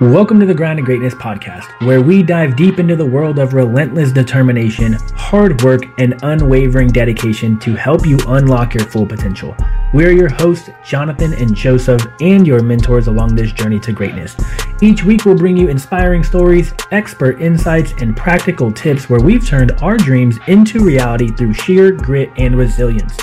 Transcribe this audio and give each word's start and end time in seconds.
Welcome 0.00 0.38
to 0.38 0.46
the 0.46 0.54
Grind 0.54 0.78
and 0.78 0.86
Greatness 0.86 1.14
podcast, 1.14 1.84
where 1.84 2.00
we 2.00 2.22
dive 2.22 2.54
deep 2.54 2.78
into 2.78 2.94
the 2.94 3.04
world 3.04 3.40
of 3.40 3.52
relentless 3.52 4.12
determination, 4.12 4.92
hard 5.16 5.60
work, 5.62 5.86
and 5.98 6.16
unwavering 6.22 6.86
dedication 6.86 7.58
to 7.58 7.74
help 7.74 8.06
you 8.06 8.16
unlock 8.28 8.74
your 8.74 8.84
full 8.84 9.04
potential. 9.04 9.56
We're 9.92 10.12
your 10.12 10.28
hosts, 10.28 10.70
Jonathan 10.84 11.34
and 11.34 11.52
Joseph, 11.52 12.06
and 12.20 12.46
your 12.46 12.62
mentors 12.62 13.08
along 13.08 13.34
this 13.34 13.50
journey 13.50 13.80
to 13.80 13.92
greatness. 13.92 14.36
Each 14.80 15.02
week, 15.02 15.24
we'll 15.24 15.36
bring 15.36 15.56
you 15.56 15.66
inspiring 15.66 16.22
stories, 16.22 16.72
expert 16.92 17.42
insights, 17.42 17.92
and 18.00 18.16
practical 18.16 18.70
tips 18.70 19.10
where 19.10 19.18
we've 19.18 19.44
turned 19.44 19.72
our 19.82 19.96
dreams 19.96 20.38
into 20.46 20.78
reality 20.78 21.32
through 21.32 21.54
sheer 21.54 21.90
grit 21.90 22.30
and 22.36 22.56
resilience. 22.56 23.18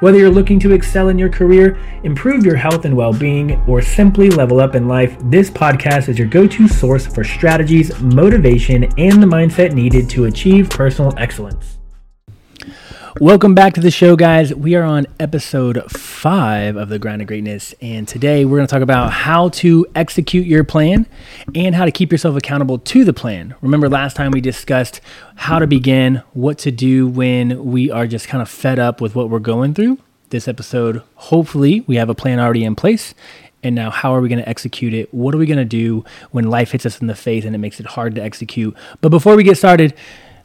Whether 0.00 0.16
you're 0.16 0.30
looking 0.30 0.58
to 0.60 0.72
excel 0.72 1.10
in 1.10 1.18
your 1.18 1.28
career, 1.28 1.78
improve 2.04 2.42
your 2.42 2.56
health 2.56 2.86
and 2.86 2.96
well 2.96 3.12
being, 3.12 3.62
or 3.68 3.82
simply 3.82 4.30
level 4.30 4.58
up 4.58 4.74
in 4.74 4.88
life, 4.88 5.14
this 5.24 5.50
podcast 5.50 6.08
is 6.08 6.18
your 6.18 6.26
go 6.26 6.46
to 6.46 6.68
source 6.68 7.06
for 7.06 7.22
strategies, 7.22 8.00
motivation, 8.00 8.84
and 8.96 9.22
the 9.22 9.26
mindset 9.26 9.74
needed 9.74 10.08
to 10.08 10.24
achieve 10.24 10.70
personal 10.70 11.12
excellence. 11.18 11.79
Welcome 13.20 13.54
back 13.54 13.74
to 13.74 13.82
the 13.82 13.90
show, 13.90 14.16
guys. 14.16 14.54
We 14.54 14.76
are 14.76 14.82
on 14.82 15.06
episode 15.18 15.92
five 15.92 16.76
of 16.76 16.88
the 16.88 16.98
Grind 16.98 17.20
of 17.20 17.28
Greatness, 17.28 17.74
and 17.82 18.08
today 18.08 18.46
we're 18.46 18.56
going 18.56 18.66
to 18.66 18.74
talk 18.74 18.80
about 18.80 19.12
how 19.12 19.50
to 19.50 19.86
execute 19.94 20.46
your 20.46 20.64
plan 20.64 21.04
and 21.54 21.74
how 21.74 21.84
to 21.84 21.90
keep 21.90 22.12
yourself 22.12 22.34
accountable 22.34 22.78
to 22.78 23.04
the 23.04 23.12
plan. 23.12 23.54
Remember, 23.60 23.90
last 23.90 24.16
time 24.16 24.30
we 24.30 24.40
discussed 24.40 25.02
how 25.34 25.58
to 25.58 25.66
begin, 25.66 26.22
what 26.32 26.56
to 26.60 26.70
do 26.70 27.06
when 27.08 27.66
we 27.66 27.90
are 27.90 28.06
just 28.06 28.26
kind 28.26 28.40
of 28.40 28.48
fed 28.48 28.78
up 28.78 29.02
with 29.02 29.14
what 29.14 29.28
we're 29.28 29.38
going 29.38 29.74
through. 29.74 29.98
This 30.30 30.48
episode, 30.48 31.02
hopefully, 31.16 31.84
we 31.86 31.96
have 31.96 32.08
a 32.08 32.14
plan 32.14 32.40
already 32.40 32.64
in 32.64 32.74
place. 32.74 33.14
And 33.62 33.74
now, 33.74 33.90
how 33.90 34.14
are 34.14 34.22
we 34.22 34.30
going 34.30 34.42
to 34.42 34.48
execute 34.48 34.94
it? 34.94 35.12
What 35.12 35.34
are 35.34 35.38
we 35.38 35.44
going 35.44 35.58
to 35.58 35.66
do 35.66 36.06
when 36.30 36.48
life 36.48 36.70
hits 36.70 36.86
us 36.86 37.02
in 37.02 37.06
the 37.06 37.14
face 37.14 37.44
and 37.44 37.54
it 37.54 37.58
makes 37.58 37.80
it 37.80 37.84
hard 37.84 38.14
to 38.14 38.22
execute? 38.22 38.74
But 39.02 39.10
before 39.10 39.36
we 39.36 39.42
get 39.42 39.58
started, 39.58 39.92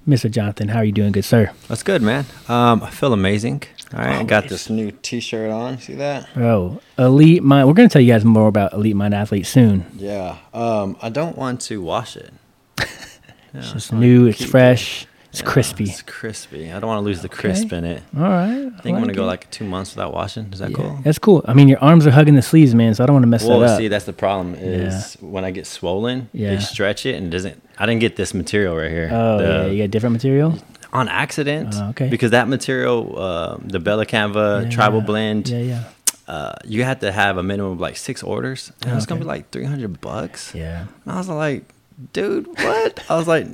Mr. 0.07 0.29
Jonathan, 0.29 0.67
how 0.67 0.79
are 0.79 0.83
you 0.85 0.91
doing, 0.91 1.11
good 1.11 1.25
sir? 1.25 1.51
That's 1.67 1.81
good, 1.81 2.01
man. 2.01 2.25
Um, 2.47 2.83
I 2.83 2.91
feel 2.91 3.11
amazing. 3.11 3.63
All 3.91 3.99
right, 3.99 4.19
I 4.19 4.23
got 4.23 4.47
this 4.49 4.69
new 4.69 4.91
T-shirt 4.91 5.49
on. 5.49 5.79
See 5.79 5.95
that? 5.95 6.31
Bro, 6.35 6.79
Elite 6.99 7.41
Mind. 7.41 7.67
We're 7.67 7.73
gonna 7.73 7.89
tell 7.89 8.01
you 8.01 8.11
guys 8.11 8.23
more 8.23 8.47
about 8.47 8.73
Elite 8.73 8.95
Mind 8.95 9.13
Athlete 9.15 9.47
soon. 9.47 9.85
Yeah. 9.95 10.37
Um, 10.53 10.95
I 11.01 11.09
don't 11.09 11.35
want 11.37 11.61
to 11.61 11.81
wash 11.81 12.17
it. 12.17 12.31
Yeah, 12.79 12.85
it's 13.55 13.71
just 13.73 13.93
new. 13.93 14.27
It's 14.27 14.43
fresh. 14.45 15.03
It. 15.03 15.07
It's 15.35 15.41
yeah, 15.41 15.51
crispy. 15.51 15.83
It's 15.83 16.01
crispy. 16.01 16.71
I 16.71 16.79
don't 16.79 16.87
want 16.87 16.99
to 16.99 17.03
lose 17.03 17.21
the 17.21 17.27
crisp 17.27 17.73
in 17.73 17.83
it. 17.83 18.01
All 18.15 18.23
right. 18.23 18.51
I 18.51 18.53
think 18.53 18.85
like 18.85 18.85
I'm 18.85 19.01
gonna 19.01 19.11
it. 19.11 19.15
go 19.17 19.25
like 19.25 19.51
two 19.51 19.65
months 19.65 19.93
without 19.93 20.13
washing. 20.13 20.45
Is 20.53 20.59
that 20.59 20.69
yeah, 20.69 20.77
cool? 20.77 20.99
That's 21.03 21.19
cool. 21.19 21.43
I 21.45 21.53
mean, 21.53 21.67
your 21.67 21.79
arms 21.79 22.07
are 22.07 22.11
hugging 22.11 22.35
the 22.35 22.41
sleeves, 22.41 22.73
man. 22.73 22.95
So 22.95 23.03
I 23.03 23.05
don't 23.05 23.15
want 23.15 23.23
to 23.23 23.27
mess 23.27 23.43
well, 23.43 23.59
that 23.59 23.65
up. 23.65 23.69
Well, 23.71 23.77
see, 23.79 23.89
that's 23.89 24.05
the 24.05 24.13
problem. 24.13 24.55
Is 24.55 25.17
yeah. 25.19 25.27
when 25.27 25.43
I 25.43 25.51
get 25.51 25.67
swollen, 25.67 26.29
yeah. 26.31 26.53
you 26.53 26.61
stretch 26.61 27.05
it 27.05 27.15
and 27.15 27.27
it 27.27 27.29
doesn't. 27.31 27.61
I 27.77 27.85
didn't 27.85 27.99
get 27.99 28.15
this 28.15 28.33
material 28.33 28.77
right 28.77 28.89
here. 28.89 29.09
Oh 29.11 29.37
the, 29.39 29.43
yeah, 29.43 29.65
you 29.65 29.83
got 29.83 29.91
different 29.91 30.13
material 30.13 30.57
on 30.93 31.09
accident. 31.09 31.75
Uh, 31.75 31.89
okay. 31.89 32.07
Because 32.07 32.31
that 32.31 32.47
material, 32.47 33.19
uh, 33.19 33.57
the 33.59 33.81
Bella 33.81 34.05
Canvas 34.05 34.73
Tribal 34.73 35.01
Blend. 35.01 35.49
Yeah, 35.49 35.59
yeah. 35.59 35.83
Uh, 36.29 36.53
you 36.63 36.85
had 36.85 37.01
to 37.01 37.11
have 37.11 37.35
a 37.35 37.43
minimum 37.43 37.73
of 37.73 37.81
like 37.81 37.97
six 37.97 38.23
orders, 38.23 38.71
and 38.83 38.91
okay. 38.91 38.95
it's 38.95 39.05
gonna 39.05 39.19
be 39.19 39.27
like 39.27 39.49
three 39.49 39.65
hundred 39.65 39.99
bucks. 39.99 40.55
Yeah. 40.55 40.87
And 41.03 41.13
I 41.13 41.17
was 41.17 41.27
like, 41.27 41.65
dude, 42.13 42.47
what? 42.47 43.03
I 43.09 43.17
was 43.17 43.27
like, 43.27 43.47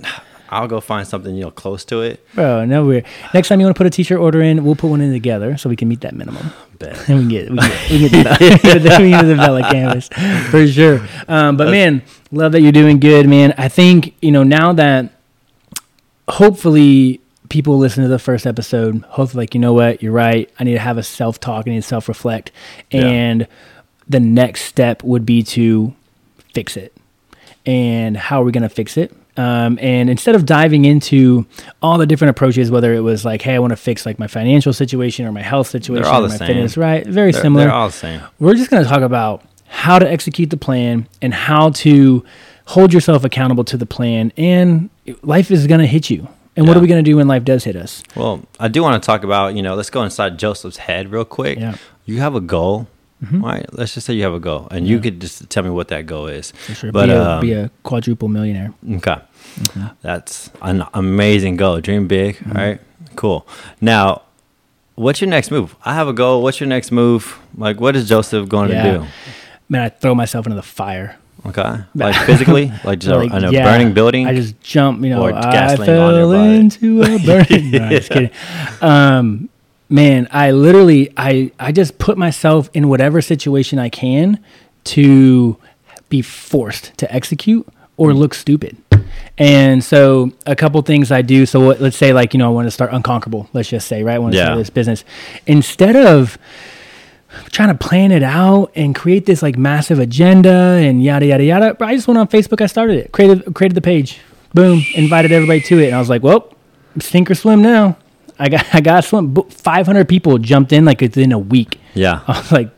I'll 0.52 0.68
go 0.68 0.82
find 0.82 1.08
something 1.08 1.34
you 1.34 1.44
know 1.44 1.52
close 1.52 1.86
to 1.86 2.02
it. 2.02 2.26
Bro, 2.36 2.66
no 2.66 2.86
weird. 2.86 3.06
Next 3.34 3.48
time 3.48 3.62
you 3.62 3.66
want 3.66 3.76
to 3.76 3.80
put 3.80 3.88
a 3.88 3.90
t-shirt 3.90 4.20
order 4.20 4.42
in, 4.42 4.66
we'll 4.66 4.76
put 4.76 4.90
one 4.90 5.00
in 5.00 5.14
together 5.14 5.58
so 5.58 5.70
we 5.70 5.78
can 5.78 5.88
meet 5.88 6.02
that 6.02 6.14
minimum. 6.14 6.52
Bet. 6.80 7.10
and 7.10 7.20
we 7.20 7.24
can 7.24 7.30
get 7.30 7.50
we 7.50 7.58
get, 7.58 7.90
we 7.90 8.00
get 8.10 8.12
the, 8.12 8.98
we 9.02 9.10
get 9.12 9.24
the 9.24 9.36
Bella 9.36 9.62
canvas 9.72 10.10
for 10.50 10.68
sure. 10.68 11.08
Um, 11.28 11.56
but 11.56 11.70
man, 11.70 12.04
love 12.32 12.52
that 12.52 12.62
you're 12.62 12.74
doing 12.74 13.00
good, 13.00 13.30
man. 13.30 13.54
I 13.58 13.70
think 13.70 14.16
you 14.22 14.32
know 14.32 14.44
now 14.44 14.74
that 14.74 15.14
hopefully 16.28 17.22
people 17.48 17.78
listen 17.78 18.04
to 18.04 18.10
the 18.10 18.20
first 18.20 18.46
episode. 18.46 19.04
Hopefully, 19.04 19.44
like 19.44 19.54
you 19.54 19.62
know 19.62 19.74
what, 19.74 20.04
you're 20.04 20.12
right. 20.12 20.50
I 20.60 20.66
need 20.66 20.74
to 20.74 20.80
have 20.80 20.98
a 20.98 21.04
self 21.04 21.40
talk. 21.40 21.66
I 21.66 21.72
need 21.72 21.82
to 21.82 21.88
self 21.88 22.10
reflect, 22.10 22.52
and 22.92 23.42
yeah. 23.42 23.48
the 24.10 24.20
next 24.20 24.64
step 24.64 25.02
would 25.04 25.26
be 25.26 25.44
to 25.44 25.94
fix 26.54 26.76
it. 26.76 26.94
And 27.66 28.18
how 28.18 28.42
are 28.42 28.44
we 28.44 28.52
going 28.52 28.64
to 28.64 28.70
fix 28.70 28.98
it? 28.98 29.16
Um, 29.38 29.80
and 29.82 30.10
instead 30.10 30.36
of 30.36 30.46
diving 30.46 30.86
into 30.86 31.46
all 31.82 31.98
the 31.98 32.06
different 32.06 32.32
approaches, 32.32 32.70
whether 32.70 32.94
it 32.94 33.00
was 33.00 33.24
like, 33.24 33.42
hey, 33.42 33.56
I 33.56 33.60
want 33.60 33.72
to 33.72 33.78
fix 33.78 34.06
like 34.06 34.20
my 34.20 34.28
financial 34.28 34.74
situation 34.74 35.26
or 35.26 35.32
my 35.32 35.42
health 35.42 35.68
situation 35.68 36.14
or 36.14 36.28
my 36.28 36.36
same. 36.36 36.48
fitness, 36.48 36.78
right? 36.78 37.06
Very 37.06 37.32
they're, 37.32 37.42
similar. 37.42 37.66
They're 37.66 37.74
all 37.74 37.88
the 37.88 37.94
same. 37.94 38.22
We're 38.40 38.56
just 38.56 38.70
going 38.70 38.84
to 38.84 38.90
talk 38.90 39.02
about 39.02 39.44
how 39.68 40.00
to 40.00 40.10
execute 40.10 40.50
the 40.50 40.58
plan 40.58 41.08
and 41.22 41.34
how 41.34 41.70
to 41.70 42.26
hold 42.66 42.94
yourself 42.94 43.24
accountable 43.24 43.64
to 43.66 43.78
the 43.78 43.86
plan. 43.86 44.34
And 44.36 44.90
life 45.22 45.50
is 45.50 45.66
going 45.66 45.80
to 45.80 45.88
hit 45.88 46.10
you. 46.10 46.28
And 46.58 46.66
yeah. 46.66 46.70
what 46.70 46.78
are 46.78 46.82
we 46.82 46.88
going 46.88 47.04
to 47.04 47.10
do 47.10 47.16
when 47.16 47.30
life 47.30 47.46
does 47.46 47.64
hit 47.64 47.78
us? 47.78 48.04
Well, 48.16 48.46
I 48.60 48.68
do 48.68 48.84
want 48.84 49.02
to 49.02 49.06
talk 49.06 49.24
about, 49.24 49.56
you 49.56 49.62
know, 49.62 49.76
let's 49.76 49.90
go 49.90 50.04
inside 50.04 50.38
Joseph's 50.38 50.78
head 50.78 51.10
real 51.10 51.24
quick. 51.24 51.58
Yeah. 51.58 51.78
You 52.06 52.20
have 52.20 52.36
a 52.36 52.42
goal 52.42 52.88
Mm-hmm. 53.24 53.44
All 53.44 53.52
right, 53.52 53.66
let's 53.74 53.94
just 53.94 54.08
say 54.08 54.14
you 54.14 54.24
have 54.24 54.34
a 54.34 54.40
goal, 54.40 54.68
and 54.72 54.86
yeah. 54.86 54.96
you 54.96 55.00
could 55.00 55.22
just 55.22 55.48
tell 55.50 55.62
me 55.62 55.70
what 55.70 55.90
that 55.90 56.08
goal 56.08 56.26
is. 56.26 56.52
For 56.52 56.74
sure. 56.74 56.92
But 56.92 57.06
be 57.06 57.12
a, 57.12 57.30
um, 57.30 57.42
be 57.42 57.54
a 57.54 57.70
quadruple 57.84 58.30
millionaire. 58.30 58.74
Okay, 58.84 59.22
mm-hmm. 59.22 59.88
that's 60.02 60.50
an 60.64 60.86
amazing 60.96 61.56
goal. 61.56 61.80
Dream 61.82 62.08
big. 62.08 62.38
Mm-hmm. 62.38 62.58
All 62.58 62.64
right, 62.64 62.82
cool. 63.16 63.48
Now, 63.80 64.24
what's 64.96 65.22
your 65.22 65.30
next 65.30 65.52
move? 65.52 65.76
I 65.86 65.94
have 65.94 66.08
a 66.08 66.14
goal. 66.14 66.42
What's 66.42 66.60
your 66.60 66.68
next 66.68 66.92
move? 66.92 67.40
Like, 67.56 67.80
what 67.80 67.96
is 67.96 68.10
Joseph 68.10 68.50
going 68.50 68.72
yeah. 68.72 68.84
to 68.84 69.00
do? 69.00 69.08
Man, 69.70 69.84
I 69.84 69.90
throw 69.90 70.16
myself 70.16 70.48
into 70.48 70.56
the 70.56 70.64
fire. 70.64 71.18
Okay, 71.46 71.84
like 71.96 72.16
physically, 72.26 72.72
like 72.84 73.00
just 73.00 73.16
like, 73.16 73.32
in 73.32 73.44
a 73.46 73.52
yeah, 73.52 73.64
burning 73.64 73.94
building. 73.94 74.26
I 74.26 74.34
just 74.34 74.60
jump, 74.62 75.04
you 75.04 75.12
know. 75.12 75.26
I 75.26 75.76
fell 75.76 76.32
into 76.32 77.04
a 77.04 77.20
burning. 77.20 77.72
no, 77.72 77.90
just 77.90 78.10
kidding. 78.10 78.32
Um, 78.82 79.50
man, 79.92 80.28
I 80.32 80.52
literally 80.52 81.14
I 81.18 81.52
I 81.60 81.72
just 81.72 81.98
put 82.00 82.18
myself 82.18 82.70
in 82.74 82.88
whatever 82.88 83.22
situation 83.22 83.78
I 83.78 83.90
can 83.90 84.44
to 84.86 85.58
be 86.10 86.22
forced 86.22 86.98
to 86.98 87.14
execute 87.14 87.68
or 87.98 88.12
mm. 88.12 88.18
look 88.18 88.34
stupid. 88.34 88.78
And 89.38 89.84
so 89.84 90.32
a 90.46 90.56
couple 90.56 90.82
things 90.82 91.12
I 91.12 91.22
do. 91.22 91.46
So 91.46 91.60
what, 91.60 91.82
let's 91.82 91.98
say 91.98 92.14
like 92.14 92.34
you 92.34 92.38
know 92.38 92.48
I 92.48 92.54
want 92.54 92.68
to 92.68 92.72
start 92.72 92.94
unconquerable. 92.94 93.50
Let's 93.54 93.70
just 93.70 93.88
say 93.88 94.04
right. 94.04 94.16
I 94.16 94.20
want 94.20 94.34
to 94.34 94.38
yeah. 94.38 94.46
start 94.46 94.58
this 94.58 94.70
business 94.70 95.04
instead 95.46 95.96
of 95.96 96.38
trying 97.52 97.70
to 97.70 97.76
plan 97.76 98.12
it 98.12 98.24
out 98.24 98.72
and 98.76 98.94
create 98.96 99.26
this 99.26 99.42
like 99.42 99.58
massive 99.58 100.00
agenda 100.00 100.80
and 100.82 101.04
yada 101.04 101.26
yada 101.26 101.44
yada. 101.44 101.78
I 101.82 101.96
just 101.96 102.08
went 102.08 102.18
on 102.18 102.28
Facebook. 102.28 102.62
I 102.62 102.68
started 102.68 102.98
it. 102.98 103.12
Created 103.12 103.54
created 103.54 103.76
the 103.76 103.82
page. 103.82 104.20
Boom. 104.54 104.84
Invited 104.96 105.32
everybody 105.32 105.62
to 105.62 105.80
it. 105.80 105.88
And 105.88 105.96
I 105.96 106.00
was 106.00 106.10
like, 106.10 106.24
well, 106.24 106.54
sink 107.00 107.32
or 107.32 107.36
swim 107.36 107.62
now. 107.62 107.98
I 108.42 108.50
got 108.50 108.66
I 108.74 108.82
got 108.82 109.04
some 109.04 109.36
500 109.36 110.10
people 110.10 110.38
jumped 110.40 110.74
in 110.74 110.84
like 110.84 111.00
within 111.02 111.32
a 111.32 111.40
week. 111.40 111.80
Yeah. 111.94 112.22
I 112.28 112.40
was 112.40 112.52
like 112.52 112.70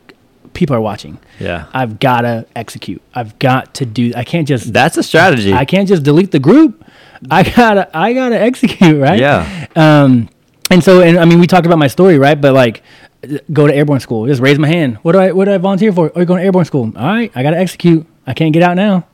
people 0.52 0.76
are 0.76 0.80
watching. 0.80 1.18
Yeah. 1.40 1.66
I've 1.72 1.98
got 1.98 2.20
to 2.20 2.46
execute. 2.54 3.02
I've 3.14 3.38
got 3.38 3.74
to 3.76 3.86
do 3.86 4.12
I 4.14 4.24
can't 4.24 4.46
just 4.46 4.72
That's 4.72 4.96
a 4.98 5.02
strategy. 5.02 5.52
I 5.54 5.64
can't 5.64 5.88
just 5.88 6.02
delete 6.02 6.30
the 6.30 6.38
group. 6.38 6.84
I 7.30 7.42
got 7.42 7.74
to 7.74 7.96
I 7.96 8.12
got 8.12 8.28
to 8.28 8.38
execute, 8.38 9.00
right? 9.00 9.18
Yeah. 9.18 9.66
Um 9.74 10.28
and 10.70 10.84
so 10.84 11.00
and 11.00 11.18
I 11.18 11.24
mean 11.24 11.40
we 11.40 11.46
talked 11.46 11.66
about 11.66 11.78
my 11.78 11.88
story, 11.88 12.18
right? 12.18 12.38
But 12.38 12.52
like 12.52 12.82
go 13.50 13.66
to 13.66 13.74
airborne 13.74 14.00
school. 14.00 14.26
Just 14.26 14.42
raise 14.42 14.58
my 14.58 14.68
hand. 14.68 14.98
What 14.98 15.12
do 15.12 15.18
I 15.18 15.32
what 15.32 15.46
do 15.46 15.54
I 15.54 15.58
volunteer 15.58 15.92
for? 15.92 16.10
Oh, 16.14 16.18
you're 16.18 16.26
going 16.26 16.40
to 16.40 16.44
airborne 16.44 16.66
school. 16.66 16.92
All 16.94 17.06
right, 17.06 17.32
I 17.34 17.42
got 17.42 17.50
to 17.50 17.58
execute. 17.58 18.06
I 18.26 18.34
can't 18.34 18.52
get 18.52 18.62
out 18.62 18.76
now. 18.76 19.06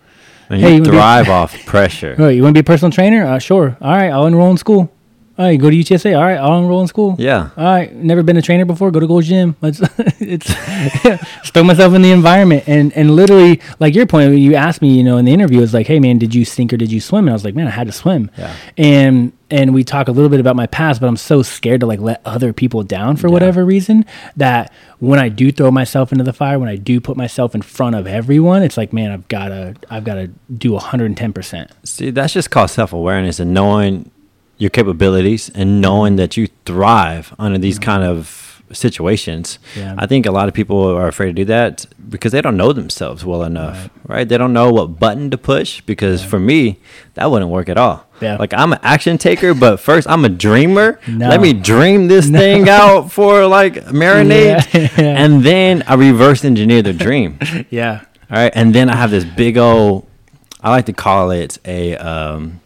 And 0.48 0.60
hey, 0.60 0.70
you, 0.72 0.78
you 0.78 0.84
thrive 0.84 1.28
off 1.38 1.64
pressure. 1.64 2.16
Oh, 2.18 2.28
you 2.28 2.42
want 2.42 2.56
to 2.56 2.62
be 2.62 2.64
a 2.64 2.64
personal 2.64 2.90
trainer? 2.90 3.24
Uh, 3.24 3.38
sure. 3.38 3.76
All 3.80 3.92
right, 3.92 4.10
I'll 4.10 4.26
enroll 4.26 4.50
in 4.50 4.56
school. 4.56 4.92
All 5.40 5.46
right, 5.46 5.58
go 5.58 5.70
to 5.70 5.76
UTSA. 5.76 6.14
All 6.14 6.22
right, 6.22 6.36
I'll 6.36 6.58
enroll 6.58 6.82
in 6.82 6.86
school. 6.86 7.16
Yeah. 7.18 7.48
All 7.56 7.64
right, 7.64 7.90
never 7.94 8.22
been 8.22 8.36
a 8.36 8.42
trainer 8.42 8.66
before. 8.66 8.90
Go 8.90 9.00
to 9.00 9.06
Gold's 9.06 9.26
Gym. 9.26 9.56
Let's 9.62 9.80
it's 10.20 10.52
throw 11.50 11.64
myself 11.64 11.94
in 11.94 12.02
the 12.02 12.12
environment 12.12 12.64
and 12.66 12.92
and 12.92 13.16
literally 13.16 13.62
like 13.78 13.94
your 13.94 14.04
point. 14.04 14.36
You 14.36 14.54
asked 14.54 14.82
me, 14.82 14.94
you 14.94 15.02
know, 15.02 15.16
in 15.16 15.24
the 15.24 15.32
interview, 15.32 15.62
it's 15.62 15.72
like, 15.72 15.86
hey 15.86 15.98
man, 15.98 16.18
did 16.18 16.34
you 16.34 16.44
sink 16.44 16.74
or 16.74 16.76
did 16.76 16.92
you 16.92 17.00
swim? 17.00 17.24
And 17.24 17.30
I 17.30 17.32
was 17.32 17.46
like, 17.46 17.54
man, 17.54 17.66
I 17.68 17.70
had 17.70 17.86
to 17.86 17.92
swim. 17.92 18.30
Yeah. 18.36 18.54
And 18.76 19.32
and 19.50 19.72
we 19.72 19.82
talk 19.82 20.08
a 20.08 20.12
little 20.12 20.28
bit 20.28 20.40
about 20.40 20.56
my 20.56 20.66
past, 20.66 21.00
but 21.00 21.06
I'm 21.06 21.16
so 21.16 21.40
scared 21.40 21.80
to 21.80 21.86
like 21.86 22.00
let 22.00 22.20
other 22.26 22.52
people 22.52 22.82
down 22.82 23.16
for 23.16 23.28
yeah. 23.28 23.32
whatever 23.32 23.64
reason 23.64 24.04
that 24.36 24.70
when 24.98 25.18
I 25.18 25.30
do 25.30 25.50
throw 25.50 25.70
myself 25.70 26.12
into 26.12 26.22
the 26.22 26.34
fire, 26.34 26.58
when 26.58 26.68
I 26.68 26.76
do 26.76 27.00
put 27.00 27.16
myself 27.16 27.54
in 27.54 27.62
front 27.62 27.96
of 27.96 28.06
everyone, 28.06 28.62
it's 28.62 28.76
like, 28.76 28.92
man, 28.92 29.10
I've 29.10 29.26
gotta 29.28 29.74
I've 29.88 30.04
gotta 30.04 30.26
do 30.54 30.72
110 30.72 31.32
percent. 31.32 31.70
See, 31.84 32.10
that's 32.10 32.34
just 32.34 32.50
called 32.50 32.68
self 32.68 32.92
awareness 32.92 33.40
and 33.40 33.54
knowing 33.54 34.10
your 34.60 34.70
capabilities 34.70 35.50
and 35.54 35.80
knowing 35.80 36.16
that 36.16 36.36
you 36.36 36.48
thrive 36.64 37.34
under 37.38 37.58
these 37.58 37.78
mm-hmm. 37.78 37.90
kind 37.90 38.04
of 38.04 38.62
situations. 38.72 39.58
Yeah. 39.76 39.96
I 39.98 40.06
think 40.06 40.26
a 40.26 40.30
lot 40.30 40.46
of 40.48 40.54
people 40.54 40.86
are 40.96 41.08
afraid 41.08 41.26
to 41.26 41.32
do 41.32 41.44
that 41.46 41.86
because 42.08 42.32
they 42.32 42.40
don't 42.40 42.56
know 42.56 42.72
themselves 42.72 43.24
well 43.24 43.42
enough, 43.42 43.90
right? 44.06 44.16
right? 44.16 44.28
They 44.28 44.38
don't 44.38 44.52
know 44.52 44.70
what 44.72 45.00
button 45.00 45.30
to 45.30 45.38
push 45.38 45.80
because 45.80 46.22
yeah. 46.22 46.28
for 46.28 46.38
me, 46.38 46.78
that 47.14 47.30
wouldn't 47.30 47.50
work 47.50 47.68
at 47.68 47.76
all. 47.76 48.06
Yeah. 48.20 48.36
Like 48.36 48.54
I'm 48.54 48.72
an 48.72 48.78
action 48.82 49.18
taker, 49.18 49.54
but 49.54 49.80
first 49.88 50.08
I'm 50.08 50.24
a 50.24 50.28
dreamer. 50.28 51.00
No. 51.08 51.28
Let 51.28 51.40
me 51.40 51.52
dream 51.52 52.06
this 52.06 52.28
no. 52.28 52.38
thing 52.38 52.68
out 52.68 53.10
for 53.10 53.46
like 53.46 53.74
marinate, 53.86 54.72
yeah. 54.72 55.24
and 55.24 55.42
then 55.42 55.82
I 55.88 55.94
reverse 55.94 56.44
engineer 56.44 56.82
the 56.82 56.92
dream. 56.92 57.38
yeah. 57.70 58.04
All 58.30 58.36
right, 58.36 58.52
and 58.54 58.72
then 58.72 58.88
I 58.88 58.94
have 58.94 59.10
this 59.10 59.24
big 59.24 59.58
old 59.58 60.06
I 60.62 60.70
like 60.70 60.86
to 60.86 60.92
call 60.92 61.30
it 61.30 61.58
a 61.64 61.96
um, 61.96 62.60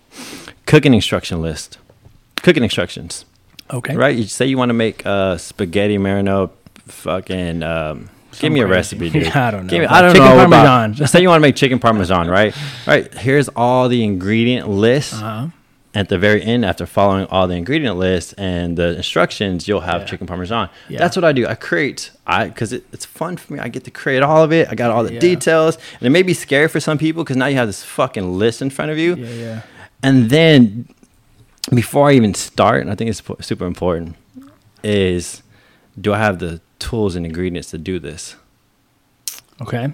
cooking 0.67 0.95
instruction 0.95 1.41
list. 1.41 1.79
Cooking 2.45 2.63
instructions. 2.63 3.25
Okay. 3.73 3.97
Right? 3.97 4.15
You 4.17 4.25
say 4.25 4.47
you 4.47 4.59
want 4.59 4.69
to 4.69 4.75
make 4.75 5.05
uh, 5.07 5.37
spaghetti 5.39 5.97
marinara, 5.99 6.51
fucking. 6.87 7.63
Um, 7.63 8.11
give 8.39 8.53
me 8.53 8.61
a 8.61 8.67
recipe, 8.67 9.11
dude. 9.11 9.25
Yeah, 9.25 9.47
I 9.49 9.51
don't 9.51 9.67
know. 9.67 9.71
Give 9.71 9.81
me, 9.81 9.87
I 9.87 10.03
don't 10.03 10.13
chicken 10.13 10.29
know. 10.29 10.37
parmesan. 10.37 10.91
About, 10.95 11.09
say 11.11 11.23
you 11.23 11.29
want 11.29 11.39
to 11.41 11.43
make 11.49 11.57
chicken 11.57 11.79
parmesan, 11.79 12.29
right? 12.29 12.55
Right. 12.87 13.13
Here's 13.15 13.49
all 13.51 13.89
the 13.89 14.05
ingredient 14.05 14.69
list. 14.69 15.15
Uh-huh. 15.15 15.49
At 15.97 16.09
the 16.09 16.19
very 16.19 16.43
end, 16.43 16.65
after 16.65 16.87
following 16.87 17.27
all 17.27 17.47
the 17.47 17.55
ingredient 17.55 17.97
lists 17.97 18.33
and 18.33 18.77
the 18.77 18.97
instructions, 18.97 19.69
you'll 19.69 19.83
have 19.83 20.01
Yeah. 20.03 20.07
chicken 20.09 20.27
parmesan. 20.27 20.69
Yeah. 20.89 20.99
That's 20.99 21.15
what 21.17 21.25
I 21.25 21.31
do. 21.33 21.47
I 21.47 21.55
create, 21.55 22.11
I 22.27 22.49
because 22.49 22.73
it, 22.73 22.85
it's 22.93 23.05
fun 23.05 23.37
for 23.37 23.53
me. 23.53 23.61
I 23.61 23.69
get 23.69 23.85
to 23.85 23.93
create 23.93 24.21
all 24.25 24.43
of 24.43 24.53
it. 24.53 24.67
I 24.69 24.75
got 24.75 24.91
all 24.91 25.05
the 25.05 25.15
Yeah. 25.15 25.21
details, 25.21 25.79
and 26.01 26.03
it 26.03 26.11
may 26.11 26.23
be 26.25 26.35
scary 26.35 26.67
for 26.69 26.81
some 26.81 26.99
people 26.99 27.23
because 27.23 27.37
now 27.37 27.47
you 27.47 27.55
have 27.57 27.69
this 27.69 27.85
fucking 27.85 28.37
list 28.39 28.61
in 28.61 28.71
front 28.71 28.91
of 28.91 28.99
you. 28.99 29.15
Yeah, 29.15 29.29
yeah. 29.29 29.61
And 30.03 30.29
then 30.31 30.89
before 31.73 32.09
I 32.11 32.13
even 32.15 32.35
start, 32.35 32.87
I 32.89 32.95
think 32.95 33.11
it's 33.11 33.23
super 33.47 33.67
important, 33.67 34.17
is 34.83 35.43
do 36.01 36.13
I 36.13 36.19
have 36.19 36.39
the 36.39 36.61
tools 36.79 37.17
and 37.17 37.25
ingredients 37.25 37.71
to 37.71 37.79
do 37.79 37.99
this? 37.99 38.37
Okay. 39.63 39.93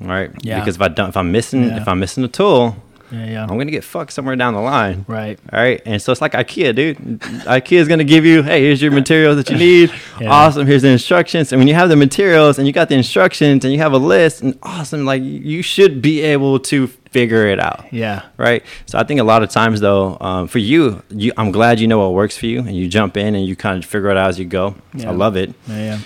Right? 0.00 0.30
Yeah. 0.42 0.60
Because 0.60 0.76
if 0.76 0.82
I 0.82 0.88
don't, 0.88 1.08
if 1.10 1.16
I'm 1.16 1.32
missing, 1.32 1.64
Yeah. 1.64 1.80
if 1.82 1.88
I'm 1.88 1.98
missing 2.00 2.24
a 2.24 2.28
tool, 2.28 2.76
Yeah, 3.12 3.26
yeah. 3.26 3.42
I'm 3.42 3.58
gonna 3.58 3.72
get 3.72 3.82
fucked 3.84 4.12
somewhere 4.12 4.36
down 4.36 4.54
the 4.54 4.60
line. 4.60 5.04
right. 5.08 5.38
All 5.52 5.60
right. 5.60 5.82
And 5.84 6.00
so 6.00 6.12
it's 6.12 6.20
like 6.20 6.32
IKEA, 6.32 6.74
dude. 6.74 6.96
IKEA 7.44 7.78
is 7.80 7.88
gonna 7.88 8.04
give 8.04 8.24
you, 8.24 8.42
hey, 8.44 8.62
here's 8.62 8.80
your 8.80 8.92
materials 8.92 9.36
that 9.36 9.50
you 9.50 9.56
need. 9.68 9.92
Yeah. 10.20 10.30
Awesome. 10.30 10.66
Here's 10.66 10.82
the 10.82 10.88
instructions. 10.90 11.52
And 11.52 11.60
when 11.60 11.66
you 11.68 11.74
have 11.74 11.88
the 11.88 11.96
materials 11.96 12.56
and 12.58 12.66
you 12.68 12.72
got 12.72 12.88
the 12.88 12.94
instructions 12.94 13.64
and 13.64 13.72
you 13.74 13.80
have 13.80 13.92
a 13.92 13.98
list 13.98 14.42
and 14.42 14.56
awesome, 14.62 15.04
like 15.04 15.22
you 15.24 15.60
should 15.60 16.00
be 16.00 16.20
able 16.20 16.60
to 16.60 16.88
figure 17.10 17.46
it 17.46 17.58
out. 17.60 17.86
Yeah. 17.92 18.22
right? 18.36 18.64
So 18.86 18.98
I 18.98 19.04
think 19.04 19.20
a 19.20 19.24
lot 19.24 19.42
of 19.42 19.50
times 19.50 19.80
though, 19.80 20.16
um, 20.20 20.46
for 20.48 20.58
you, 20.58 21.02
you, 21.10 21.32
I'm 21.36 21.50
glad 21.50 21.80
you 21.80 21.86
know 21.88 21.98
what 21.98 22.14
works 22.14 22.36
for 22.36 22.46
you, 22.46 22.60
and 22.60 22.74
you 22.76 22.88
jump 22.88 23.16
in 23.16 23.34
and 23.34 23.44
you 23.44 23.56
kind 23.56 23.82
of 23.82 23.88
figure 23.90 24.10
it 24.10 24.16
out 24.16 24.28
as 24.28 24.38
you 24.38 24.44
go. 24.44 24.74
Yeah. 24.94 25.10
I 25.10 25.12
love 25.12 25.36
it, 25.36 25.52
Yeah, 25.66 25.76
yeah. 25.76 25.98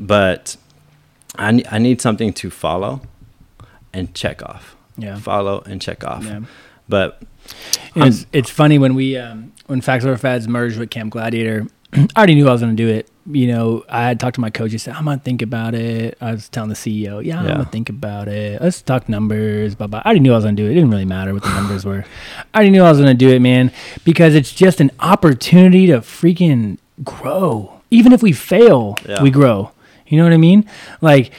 but 0.00 0.56
I 1.36 1.62
I 1.70 1.78
need 1.78 2.00
something 2.00 2.32
to 2.34 2.50
follow 2.50 3.00
and 3.92 4.12
check 4.14 4.42
off. 4.42 4.76
Yeah. 4.96 5.16
Follow 5.16 5.62
and 5.64 5.80
check 5.80 6.02
off. 6.04 6.24
Yeah. 6.24 6.40
But 6.88 7.22
It's, 7.94 8.26
it's 8.32 8.50
funny 8.50 8.78
when 8.78 8.94
we 8.94 9.16
um, 9.16 9.52
when 9.66 9.80
Facts 9.80 10.04
Over 10.04 10.16
Fads 10.16 10.48
merged 10.48 10.78
with 10.78 10.90
Camp 10.90 11.12
Gladiator. 11.12 11.66
I 11.92 12.06
already 12.16 12.34
knew 12.34 12.48
I 12.48 12.52
was 12.52 12.60
going 12.60 12.76
to 12.76 12.82
do 12.82 12.88
it. 12.88 13.08
You 13.30 13.46
know, 13.48 13.84
I 13.90 14.04
had 14.04 14.18
talked 14.18 14.36
to 14.36 14.40
my 14.40 14.48
coach. 14.48 14.72
He 14.72 14.78
said, 14.78 14.94
"I'm 14.94 15.04
gonna 15.04 15.18
think 15.18 15.42
about 15.42 15.74
it." 15.74 16.16
I 16.18 16.32
was 16.32 16.48
telling 16.48 16.70
the 16.70 16.74
CEO, 16.74 17.22
"Yeah, 17.22 17.40
I'm 17.40 17.44
Yeah. 17.46 17.52
gonna 17.52 17.66
think 17.66 17.90
about 17.90 18.26
it. 18.26 18.62
Let's 18.62 18.80
talk 18.80 19.06
numbers." 19.06 19.74
Blah 19.74 19.86
blah. 19.86 19.98
I 20.02 20.06
already 20.08 20.20
knew 20.20 20.32
I 20.32 20.36
was 20.36 20.44
gonna 20.44 20.56
do 20.56 20.64
it. 20.64 20.70
It 20.70 20.74
didn't 20.76 20.88
really 20.88 21.04
matter 21.04 21.34
what 21.34 21.42
the 21.42 21.50
numbers 21.50 21.84
were. 21.84 22.06
I 22.54 22.58
already 22.58 22.70
knew 22.70 22.82
I 22.82 22.88
was 22.90 22.98
gonna 22.98 23.12
do 23.12 23.28
it, 23.28 23.40
man, 23.40 23.70
because 24.02 24.34
it's 24.34 24.50
just 24.54 24.80
an 24.80 24.90
opportunity 25.00 25.86
to 25.88 25.98
freaking 25.98 26.78
grow. 27.04 27.70
Even 27.90 28.12
if 28.14 28.22
we 28.22 28.32
fail, 28.32 28.96
Yeah. 29.06 29.22
we 29.22 29.30
grow. 29.30 29.72
You 30.06 30.16
know 30.16 30.24
what 30.24 30.32
I 30.32 30.38
mean? 30.38 30.64
Like, 31.02 31.30